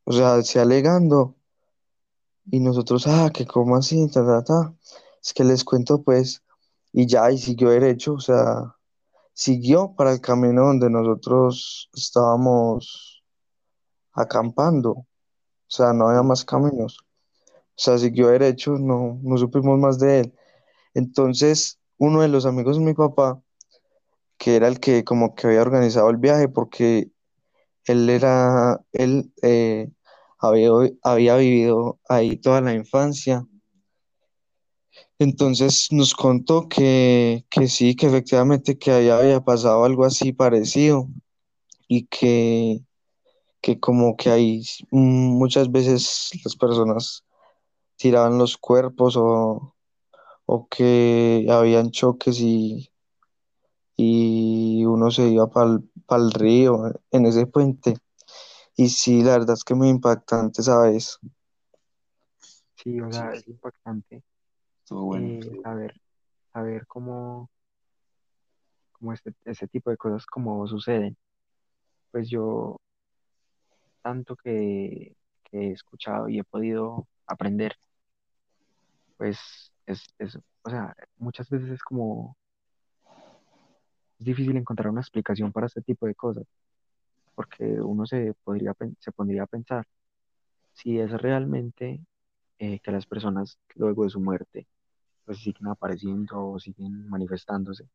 o 0.04 0.12
sea, 0.12 0.42
se 0.42 0.60
alegando 0.60 1.34
y 2.50 2.60
nosotros, 2.60 3.06
ah, 3.06 3.30
que 3.32 3.46
cómo 3.46 3.76
así, 3.76 4.08
ta, 4.10 4.24
ta, 4.24 4.44
ta. 4.44 4.74
Es 5.22 5.32
que 5.32 5.44
les 5.44 5.64
cuento 5.64 6.02
pues, 6.02 6.42
y 6.96 7.06
ya, 7.08 7.30
y 7.32 7.38
siguió 7.38 7.70
derecho, 7.70 8.14
o 8.14 8.20
sea, 8.20 8.76
siguió 9.32 9.94
para 9.96 10.12
el 10.12 10.20
camino 10.20 10.66
donde 10.66 10.88
nosotros 10.88 11.90
estábamos 11.92 13.24
acampando, 14.12 14.90
o 14.92 15.06
sea, 15.66 15.92
no 15.92 16.08
había 16.08 16.22
más 16.22 16.44
caminos, 16.44 16.98
o 17.00 17.74
sea, 17.74 17.98
siguió 17.98 18.28
derecho, 18.28 18.78
no, 18.78 19.18
no 19.22 19.36
supimos 19.36 19.76
más 19.76 19.98
de 19.98 20.20
él. 20.20 20.34
Entonces, 20.94 21.80
uno 21.98 22.22
de 22.22 22.28
los 22.28 22.46
amigos 22.46 22.78
de 22.78 22.84
mi 22.84 22.94
papá, 22.94 23.42
que 24.38 24.54
era 24.54 24.68
el 24.68 24.78
que 24.78 25.02
como 25.02 25.34
que 25.34 25.48
había 25.48 25.62
organizado 25.62 26.10
el 26.10 26.18
viaje, 26.18 26.48
porque 26.48 27.10
él 27.86 28.08
era, 28.08 28.80
él 28.92 29.32
eh, 29.42 29.90
había, 30.38 30.70
había 31.02 31.36
vivido 31.36 31.98
ahí 32.08 32.36
toda 32.36 32.60
la 32.60 32.72
infancia. 32.72 33.44
Entonces 35.24 35.88
nos 35.90 36.14
contó 36.14 36.68
que, 36.68 37.46
que 37.48 37.66
sí, 37.66 37.96
que 37.96 38.06
efectivamente 38.06 38.78
que 38.78 38.90
ahí 38.92 39.08
había 39.08 39.40
pasado 39.40 39.82
algo 39.84 40.04
así 40.04 40.34
parecido 40.34 41.08
y 41.88 42.04
que, 42.06 42.80
que 43.62 43.80
como 43.80 44.16
que 44.16 44.30
ahí 44.30 44.62
mm, 44.90 45.38
muchas 45.38 45.72
veces 45.72 46.30
las 46.44 46.54
personas 46.56 47.24
tiraban 47.96 48.36
los 48.36 48.58
cuerpos 48.58 49.16
o, 49.16 49.74
o 50.44 50.68
que 50.68 51.46
habían 51.48 51.90
choques 51.90 52.38
y, 52.40 52.90
y 53.96 54.84
uno 54.84 55.10
se 55.10 55.28
iba 55.28 55.46
para 55.48 55.80
el 56.22 56.32
río 56.32 56.92
en 57.10 57.24
ese 57.24 57.46
puente. 57.46 57.96
Y 58.76 58.90
sí, 58.90 59.22
la 59.22 59.38
verdad 59.38 59.54
es 59.54 59.64
que 59.64 59.74
muy 59.74 59.88
impactante, 59.88 60.62
¿sabes? 60.62 61.18
Sí, 62.76 63.00
o 63.00 63.10
sea, 63.10 63.32
es 63.32 63.48
impactante. 63.48 64.22
Estuvo 64.84 65.04
bueno. 65.06 65.28
eh, 65.28 65.60
saber, 65.62 65.94
saber 66.52 66.86
cómo, 66.86 67.48
cómo 68.92 69.14
este, 69.14 69.32
ese 69.46 69.66
tipo 69.66 69.88
de 69.88 69.96
cosas 69.96 70.26
como 70.26 70.66
suceden. 70.66 71.16
Pues 72.10 72.28
yo, 72.28 72.78
tanto 74.02 74.36
que, 74.36 75.16
he 75.52 75.70
escuchado 75.70 76.28
y 76.28 76.38
he 76.38 76.44
podido 76.44 77.06
aprender, 77.26 77.76
pues 79.16 79.72
es, 79.86 80.04
es, 80.18 80.36
o 80.62 80.68
sea, 80.68 80.94
muchas 81.16 81.48
veces 81.48 81.70
es 81.70 81.82
como 81.82 82.36
es 84.18 84.26
difícil 84.26 84.56
encontrar 84.56 84.90
una 84.90 85.00
explicación 85.00 85.50
para 85.52 85.68
este 85.68 85.80
tipo 85.80 86.06
de 86.06 86.14
cosas, 86.14 86.44
porque 87.34 87.64
uno 87.80 88.04
se 88.04 88.34
podría, 88.44 88.74
se 88.98 89.12
pondría 89.12 89.44
a 89.44 89.46
pensar 89.46 89.86
si 90.74 90.98
es 90.98 91.10
realmente 91.12 92.00
eh, 92.58 92.80
que 92.80 92.92
las 92.92 93.06
personas 93.06 93.58
luego 93.76 94.04
de 94.04 94.10
su 94.10 94.20
muerte 94.20 94.66
pues 95.24 95.38
siguen 95.40 95.68
apareciendo 95.68 96.50
o 96.52 96.58
siguen 96.60 97.08
manifestándose, 97.08 97.88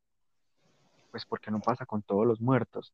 pues 1.12 1.26
¿por 1.26 1.40
qué 1.40 1.52
no 1.52 1.62
pasa 1.62 1.86
con 1.86 2.02
todos 2.02 2.26
los 2.26 2.42
muertos? 2.42 2.94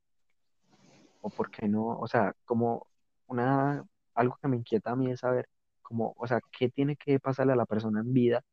O 1.21 1.29
por 1.31 1.49
qué 1.51 1.67
no, 1.67 1.87
o 1.99 2.07
sea, 2.07 2.33
como 2.45 2.87
una, 3.27 3.83
algo 4.13 4.37
que 4.41 4.47
me 4.47 4.57
inquieta 4.57 4.91
a 4.91 4.95
mí 4.95 5.11
es 5.11 5.21
saber 5.21 5.49
como, 5.81 6.13
o 6.17 6.27
sea, 6.27 6.39
qué 6.51 6.69
tiene 6.69 6.95
que 6.95 7.19
pasarle 7.19 7.53
a 7.53 7.55
la 7.55 7.65
persona 7.65 8.01
en 8.01 8.13
vida 8.13 8.43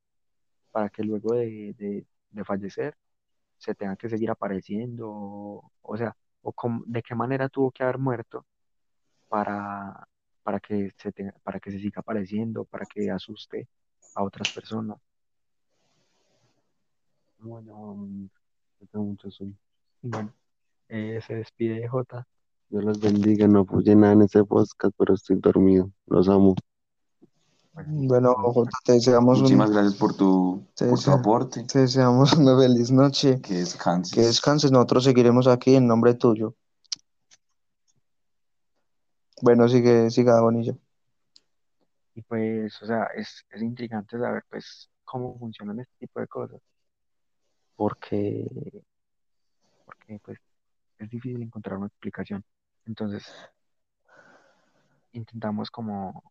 para 0.72 0.90
que 0.90 1.04
luego 1.04 1.34
de, 1.34 1.74
de, 1.78 2.06
de 2.30 2.44
fallecer 2.44 2.96
se 3.58 3.74
tenga 3.74 3.96
que 3.96 4.08
seguir 4.10 4.30
apareciendo, 4.30 5.10
o, 5.82 5.96
sea, 5.98 6.16
o 6.42 6.52
cómo- 6.52 6.84
de 6.86 7.02
qué 7.02 7.14
manera 7.14 7.48
tuvo 7.48 7.70
que 7.72 7.82
haber 7.84 7.98
muerto 7.98 8.46
para, 9.28 10.08
para 10.44 10.60
que 10.60 10.90
se 10.98 11.12
tenga- 11.12 11.34
para 11.44 11.60
que 11.60 11.70
se 11.72 11.78
siga 11.80 12.00
apareciendo, 12.00 12.64
para 12.66 12.86
que 12.86 13.10
asuste 13.10 13.68
a 14.14 14.24
otras 14.24 14.50
personas. 14.50 14.98
Bueno, 17.42 18.06
yo 18.80 18.86
tengo 18.90 19.04
mucho 19.04 19.30
sueño. 19.30 19.54
Bueno, 20.02 20.32
eh, 20.88 21.20
se 21.26 21.34
despide 21.34 21.86
J. 21.88 22.26
Dios 22.68 22.84
los 22.84 23.00
bendiga, 23.00 23.46
no 23.48 23.60
apoyé 23.60 23.94
nada 23.94 24.12
en 24.14 24.22
ese 24.22 24.44
podcast, 24.44 24.94
pero 24.96 25.14
estoy 25.14 25.36
dormido. 25.40 25.90
Los 26.06 26.28
amo. 26.28 26.54
Bueno, 27.74 27.90
Bueno, 28.08 28.34
no, 28.38 28.52
Jota, 28.52 28.70
te 28.84 28.92
deseamos 28.92 29.36
un, 29.36 29.42
Muchísimas 29.42 29.70
gracias 29.70 29.94
por 29.96 30.14
tu, 30.16 30.66
te 30.74 30.86
por 30.86 30.98
tu 30.98 31.10
desea- 31.10 31.14
aporte. 31.20 31.64
te 31.64 31.78
deseamos 31.80 32.32
una 32.34 32.56
feliz 32.58 32.90
noche. 32.90 33.40
Que 33.40 33.54
descanses. 33.54 34.14
Que 34.14 34.20
descanses, 34.22 34.70
nosotros 34.72 35.04
seguiremos 35.04 35.46
aquí 35.46 35.74
en 35.74 35.86
nombre 35.86 36.14
tuyo. 36.14 36.54
Bueno, 39.40 39.68
sigue, 39.68 40.10
siga, 40.10 40.40
Bonilla. 40.40 40.76
y 42.14 42.22
pues, 42.22 42.80
o 42.82 42.86
sea, 42.86 43.04
es, 43.16 43.44
es 43.50 43.62
intrigante 43.62 44.18
saber 44.18 44.44
pues 44.50 44.88
cómo 45.04 45.36
funcionan 45.38 45.80
este 45.80 45.94
tipo 45.98 46.20
de 46.20 46.26
cosas, 46.28 46.60
porque, 47.76 48.46
porque 49.84 50.18
pues 50.20 50.38
es 50.98 51.10
difícil 51.10 51.42
encontrar 51.42 51.78
una 51.78 51.88
explicación. 51.88 52.44
Entonces, 52.86 53.24
intentamos 55.12 55.70
como, 55.70 56.22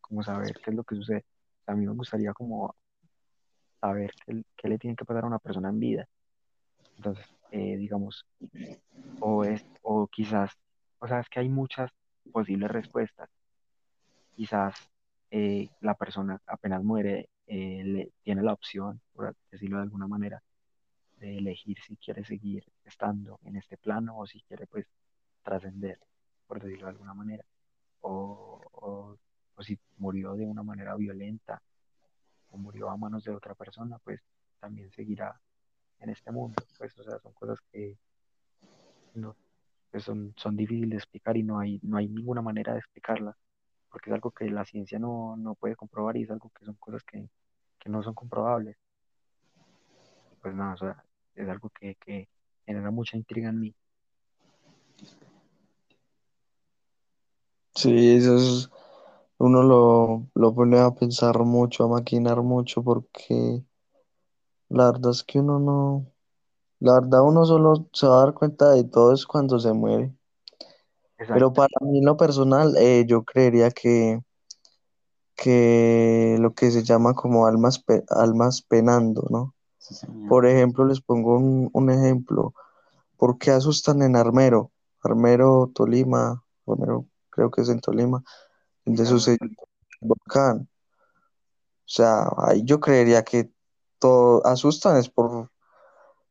como 0.00 0.22
saber 0.22 0.54
qué 0.62 0.70
es 0.70 0.76
lo 0.76 0.84
que 0.84 0.96
sucede. 0.96 1.24
A 1.66 1.74
mí 1.74 1.86
me 1.86 1.92
gustaría 1.92 2.32
como 2.32 2.74
saber 3.80 4.12
qué, 4.26 4.68
le 4.68 4.78
tiene 4.78 4.96
que 4.96 5.04
pasar 5.04 5.24
a 5.24 5.28
una 5.28 5.38
persona 5.38 5.68
en 5.68 5.80
vida. 5.80 6.08
Entonces, 6.96 7.26
eh, 7.50 7.76
digamos, 7.76 8.26
o 9.20 9.44
es, 9.44 9.64
o 9.82 10.06
quizás, 10.08 10.52
o 10.98 11.06
sea, 11.06 11.20
es 11.20 11.28
que 11.28 11.40
hay 11.40 11.48
muchas 11.48 11.90
posibles 12.32 12.70
respuestas. 12.70 13.28
Quizás 14.36 14.74
eh, 15.30 15.68
la 15.80 15.94
persona 15.94 16.40
apenas 16.46 16.82
muere, 16.82 17.28
eh, 17.46 17.82
le, 17.84 18.12
tiene 18.22 18.42
la 18.42 18.52
opción, 18.52 19.00
por 19.12 19.34
decirlo 19.50 19.78
de 19.78 19.84
alguna 19.84 20.06
manera, 20.06 20.42
de 21.18 21.38
elegir 21.38 21.78
si 21.86 21.96
quiere 21.96 22.24
seguir 22.24 22.64
estando 22.84 23.38
en 23.44 23.56
este 23.56 23.76
plano 23.76 24.18
o 24.18 24.26
si 24.26 24.40
quiere 24.42 24.66
pues 24.66 24.86
trascender, 25.42 25.98
por 26.46 26.60
decirlo 26.62 26.86
de 26.86 26.92
alguna 26.92 27.14
manera, 27.14 27.44
o, 28.00 28.60
o, 28.72 29.16
o 29.54 29.62
si 29.62 29.78
murió 29.96 30.34
de 30.34 30.46
una 30.46 30.62
manera 30.62 30.94
violenta 30.94 31.60
o 32.50 32.56
murió 32.58 32.90
a 32.90 32.96
manos 32.96 33.24
de 33.24 33.32
otra 33.34 33.54
persona, 33.54 33.98
pues 33.98 34.20
también 34.60 34.90
seguirá 34.92 35.40
en 36.00 36.10
este 36.10 36.30
mundo. 36.30 36.62
Pues, 36.78 36.96
o 36.98 37.02
sea, 37.02 37.18
son 37.18 37.32
cosas 37.32 37.58
que 37.72 37.96
no, 39.14 39.36
pues 39.90 40.04
son, 40.04 40.34
son 40.36 40.56
difíciles 40.56 40.90
de 40.90 40.96
explicar 40.96 41.36
y 41.36 41.42
no 41.42 41.58
hay, 41.58 41.80
no 41.82 41.96
hay 41.96 42.08
ninguna 42.08 42.42
manera 42.42 42.72
de 42.72 42.78
explicarlas, 42.78 43.36
porque 43.90 44.10
es 44.10 44.14
algo 44.14 44.30
que 44.30 44.50
la 44.50 44.64
ciencia 44.64 44.98
no, 44.98 45.36
no 45.36 45.54
puede 45.54 45.76
comprobar 45.76 46.16
y 46.16 46.22
es 46.22 46.30
algo 46.30 46.50
que 46.50 46.64
son 46.64 46.74
cosas 46.76 47.02
que, 47.04 47.28
que 47.78 47.88
no 47.90 48.02
son 48.02 48.14
comprobables. 48.14 48.76
Pues 50.40 50.54
nada, 50.54 50.74
o 50.74 50.76
sea, 50.76 51.04
es 51.42 51.48
algo 51.48 51.70
que, 51.70 51.94
que 51.96 52.28
genera 52.66 52.90
mucha 52.90 53.16
intriga 53.16 53.50
en 53.50 53.60
mí. 53.60 53.74
Sí, 57.74 58.16
eso 58.16 58.36
es, 58.36 58.70
uno 59.38 59.62
lo, 59.62 60.28
lo 60.34 60.54
pone 60.54 60.80
a 60.80 60.90
pensar 60.92 61.38
mucho, 61.44 61.84
a 61.84 61.88
maquinar 61.88 62.42
mucho, 62.42 62.82
porque 62.82 63.64
la 64.70 64.90
verdad 64.92 65.10
es 65.12 65.24
que 65.24 65.40
uno 65.40 65.58
no, 65.60 66.06
la 66.80 66.94
verdad 67.00 67.22
uno 67.22 67.44
solo 67.46 67.88
se 67.92 68.06
va 68.06 68.18
a 68.22 68.24
dar 68.26 68.34
cuenta 68.34 68.70
de 68.70 68.84
todo 68.84 69.12
es 69.14 69.26
cuando 69.26 69.58
se 69.60 69.72
muere. 69.74 70.14
Pero 71.32 71.52
para 71.52 71.68
mí 71.82 71.98
en 71.98 72.04
lo 72.06 72.16
personal, 72.16 72.76
eh, 72.78 73.04
yo 73.06 73.24
creería 73.24 73.70
que, 73.70 74.20
que 75.36 76.36
lo 76.40 76.54
que 76.54 76.70
se 76.70 76.82
llama 76.84 77.14
como 77.14 77.46
almas, 77.46 77.78
pe- 77.78 78.04
almas 78.10 78.62
penando, 78.62 79.26
¿no? 79.30 79.54
Sí, 79.88 79.94
señor. 79.94 80.28
Por 80.28 80.46
ejemplo, 80.46 80.84
les 80.84 81.00
pongo 81.00 81.36
un, 81.36 81.70
un 81.72 81.90
ejemplo. 81.90 82.52
¿Por 83.16 83.38
qué 83.38 83.52
asustan 83.52 84.02
en 84.02 84.16
Armero? 84.16 84.70
Armero, 85.02 85.70
Tolima, 85.74 86.44
Armero, 86.66 87.06
creo 87.30 87.50
que 87.50 87.62
es 87.62 87.68
en 87.70 87.80
Tolima, 87.80 88.22
donde 88.84 89.06
sucedió 89.06 89.38
el 89.40 89.56
volcán. 90.00 90.68
O 91.88 91.90
sea, 91.90 92.28
ahí 92.36 92.62
yo 92.64 92.80
creería 92.80 93.24
que 93.24 93.50
todo 93.98 94.46
asustan 94.46 94.98
es 94.98 95.08
por 95.08 95.50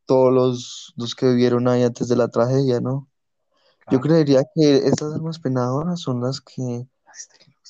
todos 0.05 0.31
los, 0.31 0.93
los 0.95 1.15
que 1.15 1.27
vivieron 1.27 1.67
ahí 1.67 1.83
antes 1.83 2.07
de 2.07 2.15
la 2.15 2.27
tragedia, 2.27 2.79
¿no? 2.79 3.09
Yo 3.89 4.01
creería 4.01 4.43
que 4.53 4.77
estas 4.77 5.13
almas 5.13 5.39
penadoras 5.39 6.01
son 6.01 6.21
las 6.21 6.41
que, 6.41 6.85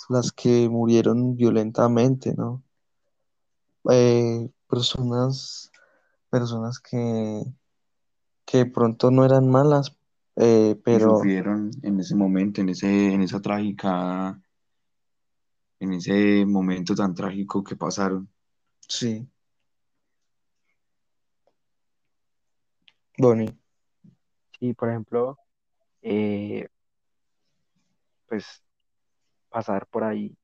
las 0.10 0.32
que 0.32 0.68
murieron 0.68 1.36
violentamente, 1.36 2.34
¿no? 2.36 2.64
Eh, 3.90 4.50
personas, 4.68 5.72
personas 6.40 6.80
que, 6.80 7.42
que 8.46 8.58
de 8.60 8.66
pronto 8.68 9.10
no 9.10 9.26
eran 9.26 9.50
malas, 9.50 9.98
eh, 10.36 10.80
pero 10.84 11.16
sufrieron 11.16 11.72
en 11.82 12.00
ese 12.00 12.16
momento, 12.16 12.62
en 12.62 12.70
ese, 12.70 13.14
en 13.14 13.22
esa 13.22 13.42
trágica, 13.42 14.40
en 15.80 15.94
ese 15.94 16.46
momento 16.46 16.94
tan 16.94 17.14
trágico 17.14 17.64
que 17.64 17.76
pasaron. 17.76 18.30
sí. 18.88 19.28
Bonnie. 23.20 23.58
sí, 24.60 24.76
por 24.76 24.90
ejemplo, 24.90 25.40
eh, 26.04 26.68
pues 28.28 28.62
pasar 29.50 29.88
por 29.88 30.04
ahí, 30.04 30.38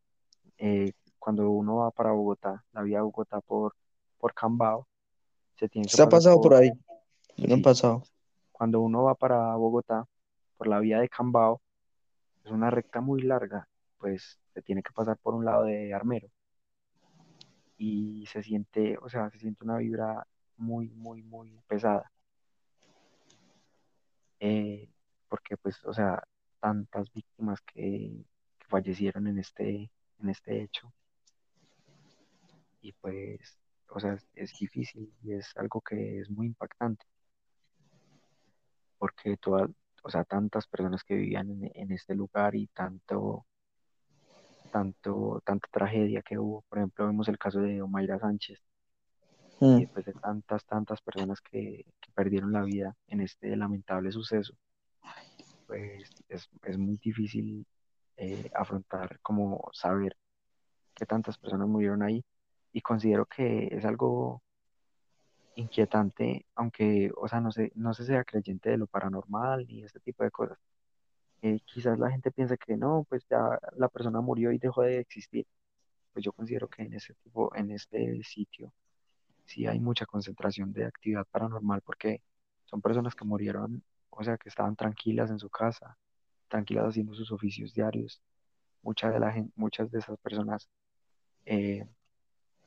eh, 0.58 0.94
cuando 1.20 1.52
uno 1.52 1.76
va 1.78 1.92
para 1.92 2.14
Bogotá, 2.14 2.66
la 2.72 2.82
vía 2.82 2.98
de 2.98 3.04
Bogotá 3.04 3.42
por, 3.42 3.76
por 4.18 4.34
Cambao, 4.34 4.88
se 5.56 5.70
tiene 5.70 5.86
que 5.86 5.92
¿Usted 5.92 6.04
ha 6.04 6.10
pasado 6.10 6.42
por 6.42 6.52
por, 6.52 6.62
ahí? 6.62 6.72
No 7.38 7.56
sí, 7.56 7.62
pasado. 7.62 8.04
cuando 8.52 8.82
uno 8.82 9.04
va 9.04 9.16
para 9.16 9.56
Bogotá, 9.56 10.06
por 10.58 10.68
la 10.68 10.80
vía 10.80 11.00
de 11.00 11.10
Cambao, 11.10 11.62
es 12.44 12.52
una 12.52 12.70
recta 12.70 13.02
muy 13.02 13.22
larga, 13.22 13.68
pues 13.98 14.40
se 14.54 14.62
tiene 14.62 14.84
que 14.84 14.92
pasar 14.94 15.18
por 15.18 15.34
un 15.34 15.46
lado 15.46 15.64
de 15.64 15.94
Armero 15.94 16.30
y 17.78 18.26
se 18.28 18.44
siente, 18.44 18.98
o 19.02 19.10
sea, 19.10 19.30
se 19.32 19.40
siente 19.40 19.64
una 19.64 19.78
vibra 19.78 20.26
muy, 20.58 20.90
muy, 20.90 21.22
muy 21.24 21.60
pesada, 21.68 22.12
eh, 24.40 24.90
porque 25.28 25.58
pues, 25.58 25.84
o 25.86 25.94
sea, 25.94 26.24
tantas 26.60 27.12
víctimas 27.12 27.62
que, 27.62 28.26
que 28.60 28.66
fallecieron 28.68 29.28
en 29.28 29.40
este, 29.40 29.92
en 30.20 30.30
este 30.30 30.62
hecho 30.62 30.94
y 32.82 32.92
pues, 32.94 33.58
o 33.94 34.00
sea, 34.02 34.14
es, 34.16 34.28
es 34.36 34.54
difícil 34.60 35.14
y 35.24 35.34
es 35.34 35.56
algo 35.58 35.82
que 35.82 36.20
es 36.20 36.30
muy 36.30 36.48
impactante, 36.48 37.06
porque 38.98 39.38
todas, 39.38 39.70
o 40.04 40.10
sea, 40.10 40.24
tantas 40.26 40.68
personas 40.68 41.04
que 41.04 41.16
vivían 41.16 41.50
en, 41.52 41.72
en 41.76 41.92
este 41.92 42.16
lugar 42.16 42.56
y 42.56 42.68
tanto 42.68 43.46
tanto, 44.72 45.42
tanta 45.46 45.68
tragedia 45.72 46.22
que 46.22 46.38
hubo. 46.38 46.64
Por 46.70 46.80
ejemplo, 46.80 47.06
vemos 47.08 47.28
el 47.30 47.38
caso 47.38 47.60
de 47.62 47.82
Omaira 47.82 48.20
Sánchez. 48.20 48.60
Y 49.76 49.82
Mm, 49.82 49.82
después 49.82 50.06
de 50.06 50.14
tantas, 50.14 50.66
tantas 50.66 51.02
personas 51.02 51.42
que, 51.42 51.86
que 52.02 52.12
perdieron 52.14 52.54
la 52.54 52.64
vida 52.64 52.96
en 53.08 53.22
este 53.22 53.56
lamentable 53.58 54.12
suceso, 54.12 54.54
pues 55.66 56.10
es, 56.30 56.50
es 56.64 56.78
muy 56.78 56.98
difícil 56.98 57.66
eh, 58.18 58.50
afrontar 58.54 59.20
como 59.22 59.70
saber 59.74 60.16
que 60.96 61.06
tantas 61.06 61.38
personas 61.38 61.68
murieron 61.68 62.04
ahí 62.04 62.24
y 62.74 62.82
considero 62.82 63.26
que 63.28 63.70
es 63.72 63.86
algo 63.86 64.42
inquietante, 65.56 66.46
aunque, 66.56 67.12
o 67.18 67.28
sea, 67.28 67.40
no 67.42 67.52
sé, 67.52 67.72
no 67.76 67.94
se 67.94 68.06
sea 68.06 68.24
creyente 68.24 68.70
de 68.72 68.78
lo 68.78 68.88
paranormal 68.88 69.68
ni 69.68 69.84
este 69.84 70.00
tipo 70.00 70.24
de 70.24 70.32
cosas. 70.32 70.58
Eh, 71.44 71.60
quizás 71.66 72.00
la 72.00 72.12
gente 72.12 72.32
piensa 72.32 72.58
que 72.58 72.78
no, 72.78 73.06
pues 73.10 73.26
ya 73.30 73.60
la 73.78 73.90
persona 73.90 74.22
murió 74.22 74.52
y 74.52 74.58
dejó 74.60 74.84
de 74.84 75.00
existir. 75.00 75.46
Pues 76.14 76.26
yo 76.26 76.32
considero 76.34 76.70
que 76.70 76.84
en 76.84 76.94
ese 76.94 77.14
tipo, 77.16 77.56
en 77.56 77.72
este 77.72 78.24
sitio, 78.24 78.74
sí 79.46 79.68
hay 79.68 79.80
mucha 79.80 80.06
concentración 80.06 80.74
de 80.74 80.86
actividad 80.86 81.28
paranormal 81.32 81.82
porque 81.82 82.22
son 82.66 82.82
personas 82.82 83.16
que 83.16 83.26
murieron, 83.26 83.84
o 84.10 84.24
sea, 84.24 84.38
que 84.38 84.50
estaban 84.50 84.76
tranquilas 84.76 85.30
en 85.32 85.40
su 85.40 85.50
casa, 85.50 85.98
tranquilas 86.50 86.86
haciendo 86.90 87.14
sus 87.16 87.32
oficios 87.32 87.74
diarios. 87.74 88.22
Muchas 88.84 89.14
de 89.14 89.20
la 89.20 89.46
muchas 89.56 89.92
de 89.92 90.00
esas 90.00 90.18
personas 90.20 90.70
eh, 91.46 91.88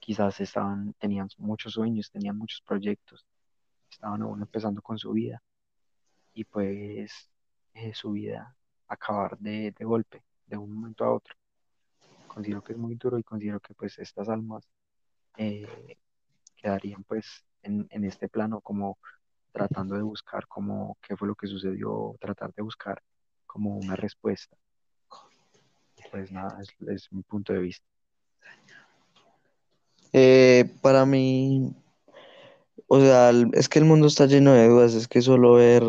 quizás 0.07 0.41
estaban, 0.41 0.95
tenían 1.01 1.29
muchos 1.37 1.73
sueños, 1.73 2.13
tenían 2.13 2.39
muchos 2.39 2.63
proyectos, 2.63 3.27
estaban 3.91 4.23
aún 4.23 4.41
empezando 4.41 4.81
con 4.81 4.99
su 4.99 5.11
vida 5.11 5.43
y 6.33 6.45
pues 6.45 7.29
eh, 7.75 7.93
su 7.93 8.13
vida 8.13 8.55
acabar 8.87 9.37
de, 9.37 9.75
de 9.77 9.85
golpe, 9.85 10.23
de 10.47 10.57
un 10.57 10.73
momento 10.73 11.05
a 11.05 11.13
otro. 11.13 11.35
Considero 12.29 12.63
que 12.63 12.75
es 12.75 12.79
muy 12.79 12.95
duro 12.95 13.19
y 13.19 13.25
considero 13.25 13.59
que 13.59 13.75
pues 13.75 13.99
estas 13.99 14.29
almas 14.29 14.69
eh, 15.39 15.99
quedarían 16.55 17.03
pues 17.03 17.45
en, 17.63 17.89
en 17.91 18.05
este 18.05 18.29
plano 18.29 18.61
como 18.61 18.99
tratando 19.51 19.97
de 19.97 20.03
buscar 20.03 20.47
como 20.47 20.99
qué 21.03 21.17
fue 21.17 21.27
lo 21.27 21.35
que 21.35 21.49
sucedió, 21.49 22.15
tratar 22.21 22.55
de 22.55 22.63
buscar 22.63 23.03
como 23.45 23.77
una 23.77 23.97
respuesta. 23.97 24.57
Pues 26.13 26.31
nada, 26.31 26.63
es, 26.63 26.69
es 26.89 27.13
mi 27.13 27.25
punto 27.25 27.53
de 27.53 27.59
vista. 27.59 27.89
Eh, 30.19 30.65
para 30.81 31.05
mí, 31.05 31.75
o 32.87 32.99
sea, 32.99 33.33
es 33.53 33.69
que 33.69 33.79
el 33.81 33.85
mundo 33.85 34.07
está 34.07 34.25
lleno 34.25 34.53
de 34.55 34.67
dudas, 34.67 34.95
es 34.95 35.09
que 35.09 35.21
solo 35.21 35.53
ver, 35.53 35.83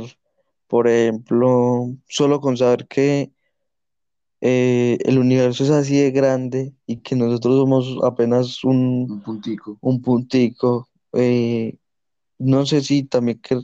por 0.67 0.89
ejemplo, 0.89 1.93
solo 2.09 2.41
con 2.41 2.57
saber 2.57 2.87
que 2.89 3.31
eh, 4.41 4.97
el 5.05 5.17
universo 5.17 5.63
es 5.63 5.69
así 5.69 5.97
de 6.01 6.11
grande 6.11 6.73
y 6.85 6.97
que 6.97 7.15
nosotros 7.15 7.55
somos 7.55 7.97
apenas 8.03 8.65
un, 8.65 9.09
Un 9.09 9.21
puntico. 9.21 9.77
un 9.79 10.01
puntico, 10.01 10.89
eh, 11.13 11.77
no 12.37 12.65
sé 12.65 12.81
si 12.81 13.03
también 13.03 13.39
que, 13.39 13.61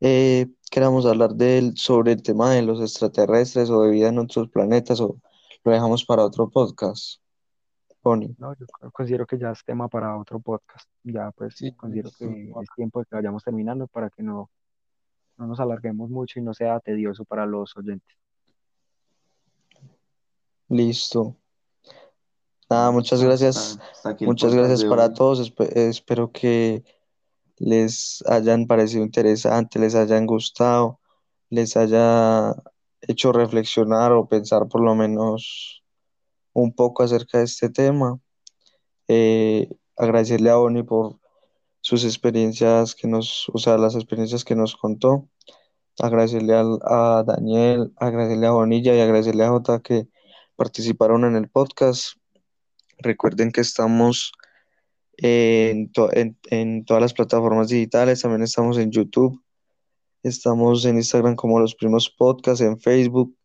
eh, 0.00 0.48
queramos 0.68 1.06
hablar 1.06 1.36
del, 1.36 1.76
sobre 1.76 2.10
el 2.10 2.22
tema 2.24 2.50
de 2.52 2.62
los 2.62 2.80
extraterrestres 2.80 3.70
o 3.70 3.82
de 3.82 3.92
vida 3.92 4.08
en 4.08 4.18
otros 4.18 4.48
planetas 4.48 5.00
o 5.00 5.16
lo 5.62 5.70
dejamos 5.70 6.04
para 6.04 6.24
otro 6.24 6.50
podcast, 6.50 7.20
Pony. 8.06 8.28
No, 8.38 8.54
yo 8.54 8.66
co- 8.66 8.88
considero 8.92 9.26
que 9.26 9.36
ya 9.36 9.50
es 9.50 9.64
tema 9.64 9.88
para 9.88 10.16
otro 10.16 10.38
podcast. 10.38 10.88
Ya 11.02 11.32
pues 11.32 11.56
Sí, 11.56 11.72
considero 11.72 12.10
que 12.16 12.24
es 12.62 12.68
tiempo 12.76 13.00
de 13.00 13.06
que 13.06 13.16
vayamos 13.16 13.42
terminando 13.42 13.88
para 13.88 14.10
que 14.10 14.22
no, 14.22 14.48
no 15.38 15.46
nos 15.48 15.58
alarguemos 15.58 16.08
mucho 16.08 16.38
y 16.38 16.42
no 16.42 16.54
sea 16.54 16.78
tedioso 16.78 17.24
para 17.24 17.46
los 17.46 17.76
oyentes. 17.76 18.16
Listo. 20.68 21.36
Nada, 22.70 22.90
muchas 22.92 23.14
Hasta- 23.20 23.26
gracias. 23.26 23.78
hasta 23.92 24.16
Muchas 24.24 24.54
gracias 24.54 24.84
para 24.84 25.06
hoy. 25.06 25.14
todos. 25.14 25.40
espe- 25.40 25.70
espero 25.74 26.30
que 26.30 26.84
les 27.58 28.22
hayan 28.28 28.66
parecido 28.66 29.02
interesante, 29.04 29.78
les 29.80 29.94
hayan 29.96 30.26
gustado, 30.26 31.00
les 31.50 31.76
haya 31.76 32.54
hecho 33.00 33.32
reflexionar 33.32 34.12
o 34.12 34.26
pensar 34.28 34.68
por 34.68 34.80
lo 34.80 34.94
menos 34.94 35.82
un 36.62 36.72
poco 36.72 37.02
acerca 37.02 37.38
de 37.38 37.44
este 37.44 37.68
tema. 37.68 38.18
Eh, 39.08 39.68
agradecerle 39.96 40.50
a 40.50 40.56
Bonnie 40.56 40.82
por 40.84 41.18
sus 41.82 42.04
experiencias 42.04 42.94
que 42.94 43.06
nos, 43.06 43.48
o 43.52 43.58
sea, 43.58 43.76
las 43.76 43.94
experiencias 43.94 44.44
que 44.44 44.56
nos 44.56 44.74
contó. 44.74 45.28
Agradecerle 45.98 46.54
a 46.54 47.24
Daniel, 47.26 47.92
agradecerle 47.96 48.46
a 48.46 48.52
Bonilla 48.52 48.94
y 48.94 49.00
agradecerle 49.00 49.44
a 49.44 49.50
Jota 49.50 49.80
que 49.80 50.08
participaron 50.56 51.24
en 51.24 51.36
el 51.36 51.48
podcast. 51.48 52.16
Recuerden 52.98 53.52
que 53.52 53.60
estamos 53.60 54.32
en, 55.18 55.92
to- 55.92 56.10
en, 56.12 56.84
todas 56.86 57.02
las 57.02 57.12
plataformas 57.12 57.68
digitales, 57.68 58.22
también 58.22 58.42
estamos 58.42 58.78
en 58.78 58.90
YouTube, 58.90 59.42
estamos 60.22 60.84
en 60.86 60.96
Instagram 60.96 61.36
como 61.36 61.60
Los 61.60 61.74
Primos 61.74 62.10
Podcast, 62.10 62.62
en 62.62 62.78
Facebook. 62.80 63.35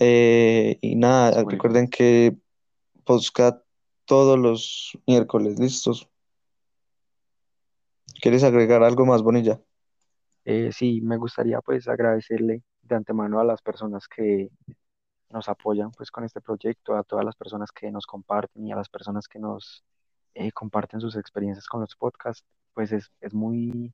Eh, 0.00 0.78
y 0.80 0.96
nada, 0.96 1.44
recuerden 1.44 1.88
que 1.88 2.36
podcast 3.04 3.64
todos 4.04 4.38
los 4.38 4.98
miércoles, 5.06 5.58
¿listos? 5.58 6.08
¿Quieres 8.20 8.42
agregar 8.42 8.82
algo 8.82 9.06
más, 9.06 9.22
Bonilla? 9.22 9.60
Eh, 10.44 10.70
sí, 10.72 11.00
me 11.00 11.16
gustaría 11.16 11.60
pues 11.60 11.88
agradecerle 11.88 12.62
de 12.82 12.94
antemano 12.94 13.40
a 13.40 13.44
las 13.44 13.62
personas 13.62 14.08
que 14.08 14.50
nos 15.30 15.48
apoyan 15.48 15.90
pues 15.90 16.10
con 16.10 16.24
este 16.24 16.40
proyecto, 16.40 16.96
a 16.96 17.02
todas 17.02 17.24
las 17.24 17.34
personas 17.34 17.72
que 17.72 17.90
nos 17.90 18.06
comparten 18.06 18.66
y 18.66 18.72
a 18.72 18.76
las 18.76 18.88
personas 18.88 19.26
que 19.26 19.38
nos 19.38 19.84
eh, 20.34 20.52
comparten 20.52 21.00
sus 21.00 21.16
experiencias 21.16 21.66
con 21.66 21.80
los 21.80 21.96
podcasts, 21.96 22.44
pues 22.74 22.92
es, 22.92 23.10
es 23.20 23.32
muy, 23.32 23.92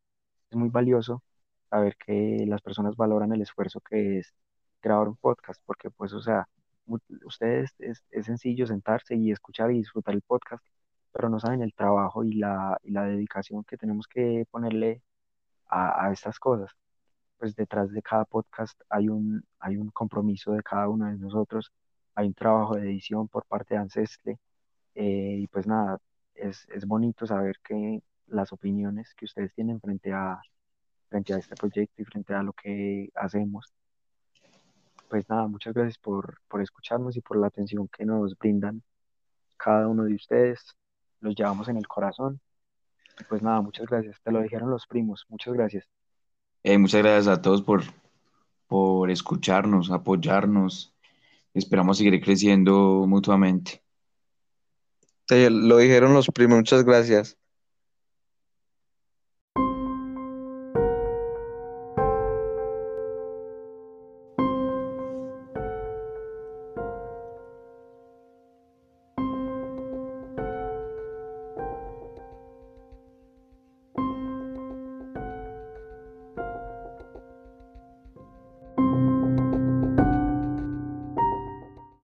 es 0.51 0.57
muy 0.57 0.68
valioso 0.68 1.22
saber 1.68 1.96
que 1.96 2.44
las 2.46 2.61
personas 2.62 2.96
valoran 2.96 3.32
el 3.32 3.42
esfuerzo 3.42 3.80
que 3.80 4.18
es 4.18 4.34
grabar 4.82 5.08
un 5.08 5.16
podcast, 5.16 5.60
porque 5.66 5.90
pues 5.90 6.12
o 6.12 6.20
sea, 6.22 6.48
ustedes 7.24 7.70
es, 7.78 8.04
es 8.10 8.26
sencillo 8.26 8.66
sentarse 8.66 9.16
y 9.16 9.30
escuchar 9.30 9.70
y 9.72 9.78
disfrutar 9.78 10.14
el 10.14 10.22
podcast, 10.22 10.64
pero 11.12 11.28
no 11.28 11.40
saben 11.40 11.62
el 11.62 11.74
trabajo 11.74 12.24
y 12.24 12.34
la, 12.34 12.78
y 12.82 12.90
la 12.92 13.04
dedicación 13.04 13.64
que 13.64 13.76
tenemos 13.76 14.06
que 14.08 14.46
ponerle 14.50 15.02
a, 15.68 16.06
a 16.06 16.12
estas 16.12 16.38
cosas. 16.38 16.70
Pues 17.38 17.56
detrás 17.56 17.90
de 17.92 18.02
cada 18.02 18.24
podcast 18.26 18.80
hay 18.90 19.08
un, 19.08 19.44
hay 19.60 19.76
un 19.76 19.90
compromiso 19.90 20.52
de 20.52 20.62
cada 20.62 20.88
uno 20.88 21.06
de 21.06 21.16
nosotros, 21.18 21.72
hay 22.14 22.28
un 22.28 22.34
trabajo 22.34 22.76
de 22.76 22.82
edición 22.90 23.28
por 23.28 23.46
parte 23.46 23.74
de 23.74 23.80
Ancestle, 23.80 24.38
eh, 24.94 25.36
y 25.40 25.46
pues 25.48 25.66
nada, 25.66 25.98
es, 26.34 26.66
es 26.70 26.86
bonito 26.86 27.26
saber 27.26 27.56
que 27.64 28.02
las 28.26 28.52
opiniones 28.52 29.14
que 29.14 29.24
ustedes 29.26 29.54
tienen 29.54 29.80
frente 29.80 30.12
a, 30.12 30.40
frente 31.08 31.34
a 31.34 31.38
este 31.38 31.54
proyecto 31.56 32.02
y 32.02 32.04
frente 32.04 32.34
a 32.34 32.42
lo 32.42 32.52
que 32.52 33.10
hacemos, 33.14 33.72
pues 35.11 35.28
nada, 35.28 35.48
muchas 35.48 35.74
gracias 35.74 35.98
por, 35.98 36.40
por 36.48 36.62
escucharnos 36.62 37.16
y 37.16 37.20
por 37.20 37.36
la 37.36 37.48
atención 37.48 37.88
que 37.88 38.06
nos 38.06 38.38
brindan 38.38 38.82
cada 39.56 39.88
uno 39.88 40.04
de 40.04 40.14
ustedes, 40.14 40.76
los 41.20 41.34
llevamos 41.34 41.68
en 41.68 41.76
el 41.76 41.86
corazón, 41.86 42.40
y 43.20 43.24
pues 43.24 43.42
nada, 43.42 43.61
muchas 43.61 43.86
gracias, 43.86 44.18
te 44.22 44.30
lo 44.30 44.40
dijeron 44.40 44.70
los 44.70 44.86
primos, 44.86 45.26
muchas 45.28 45.52
gracias. 45.52 45.86
Eh, 46.62 46.78
muchas 46.78 47.02
gracias 47.02 47.26
a 47.26 47.42
todos 47.42 47.62
por, 47.62 47.82
por 48.66 49.11
escucharnos, 49.11 49.90
apoyarnos. 49.90 50.94
Esperamos 51.54 51.98
seguir 51.98 52.20
creciendo 52.22 53.04
mutuamente. 53.08 53.82
Te 55.26 55.50
lo 55.50 55.78
dijeron 55.78 56.14
los 56.14 56.28
primos, 56.28 56.58
muchas 56.58 56.84
gracias. 56.84 57.39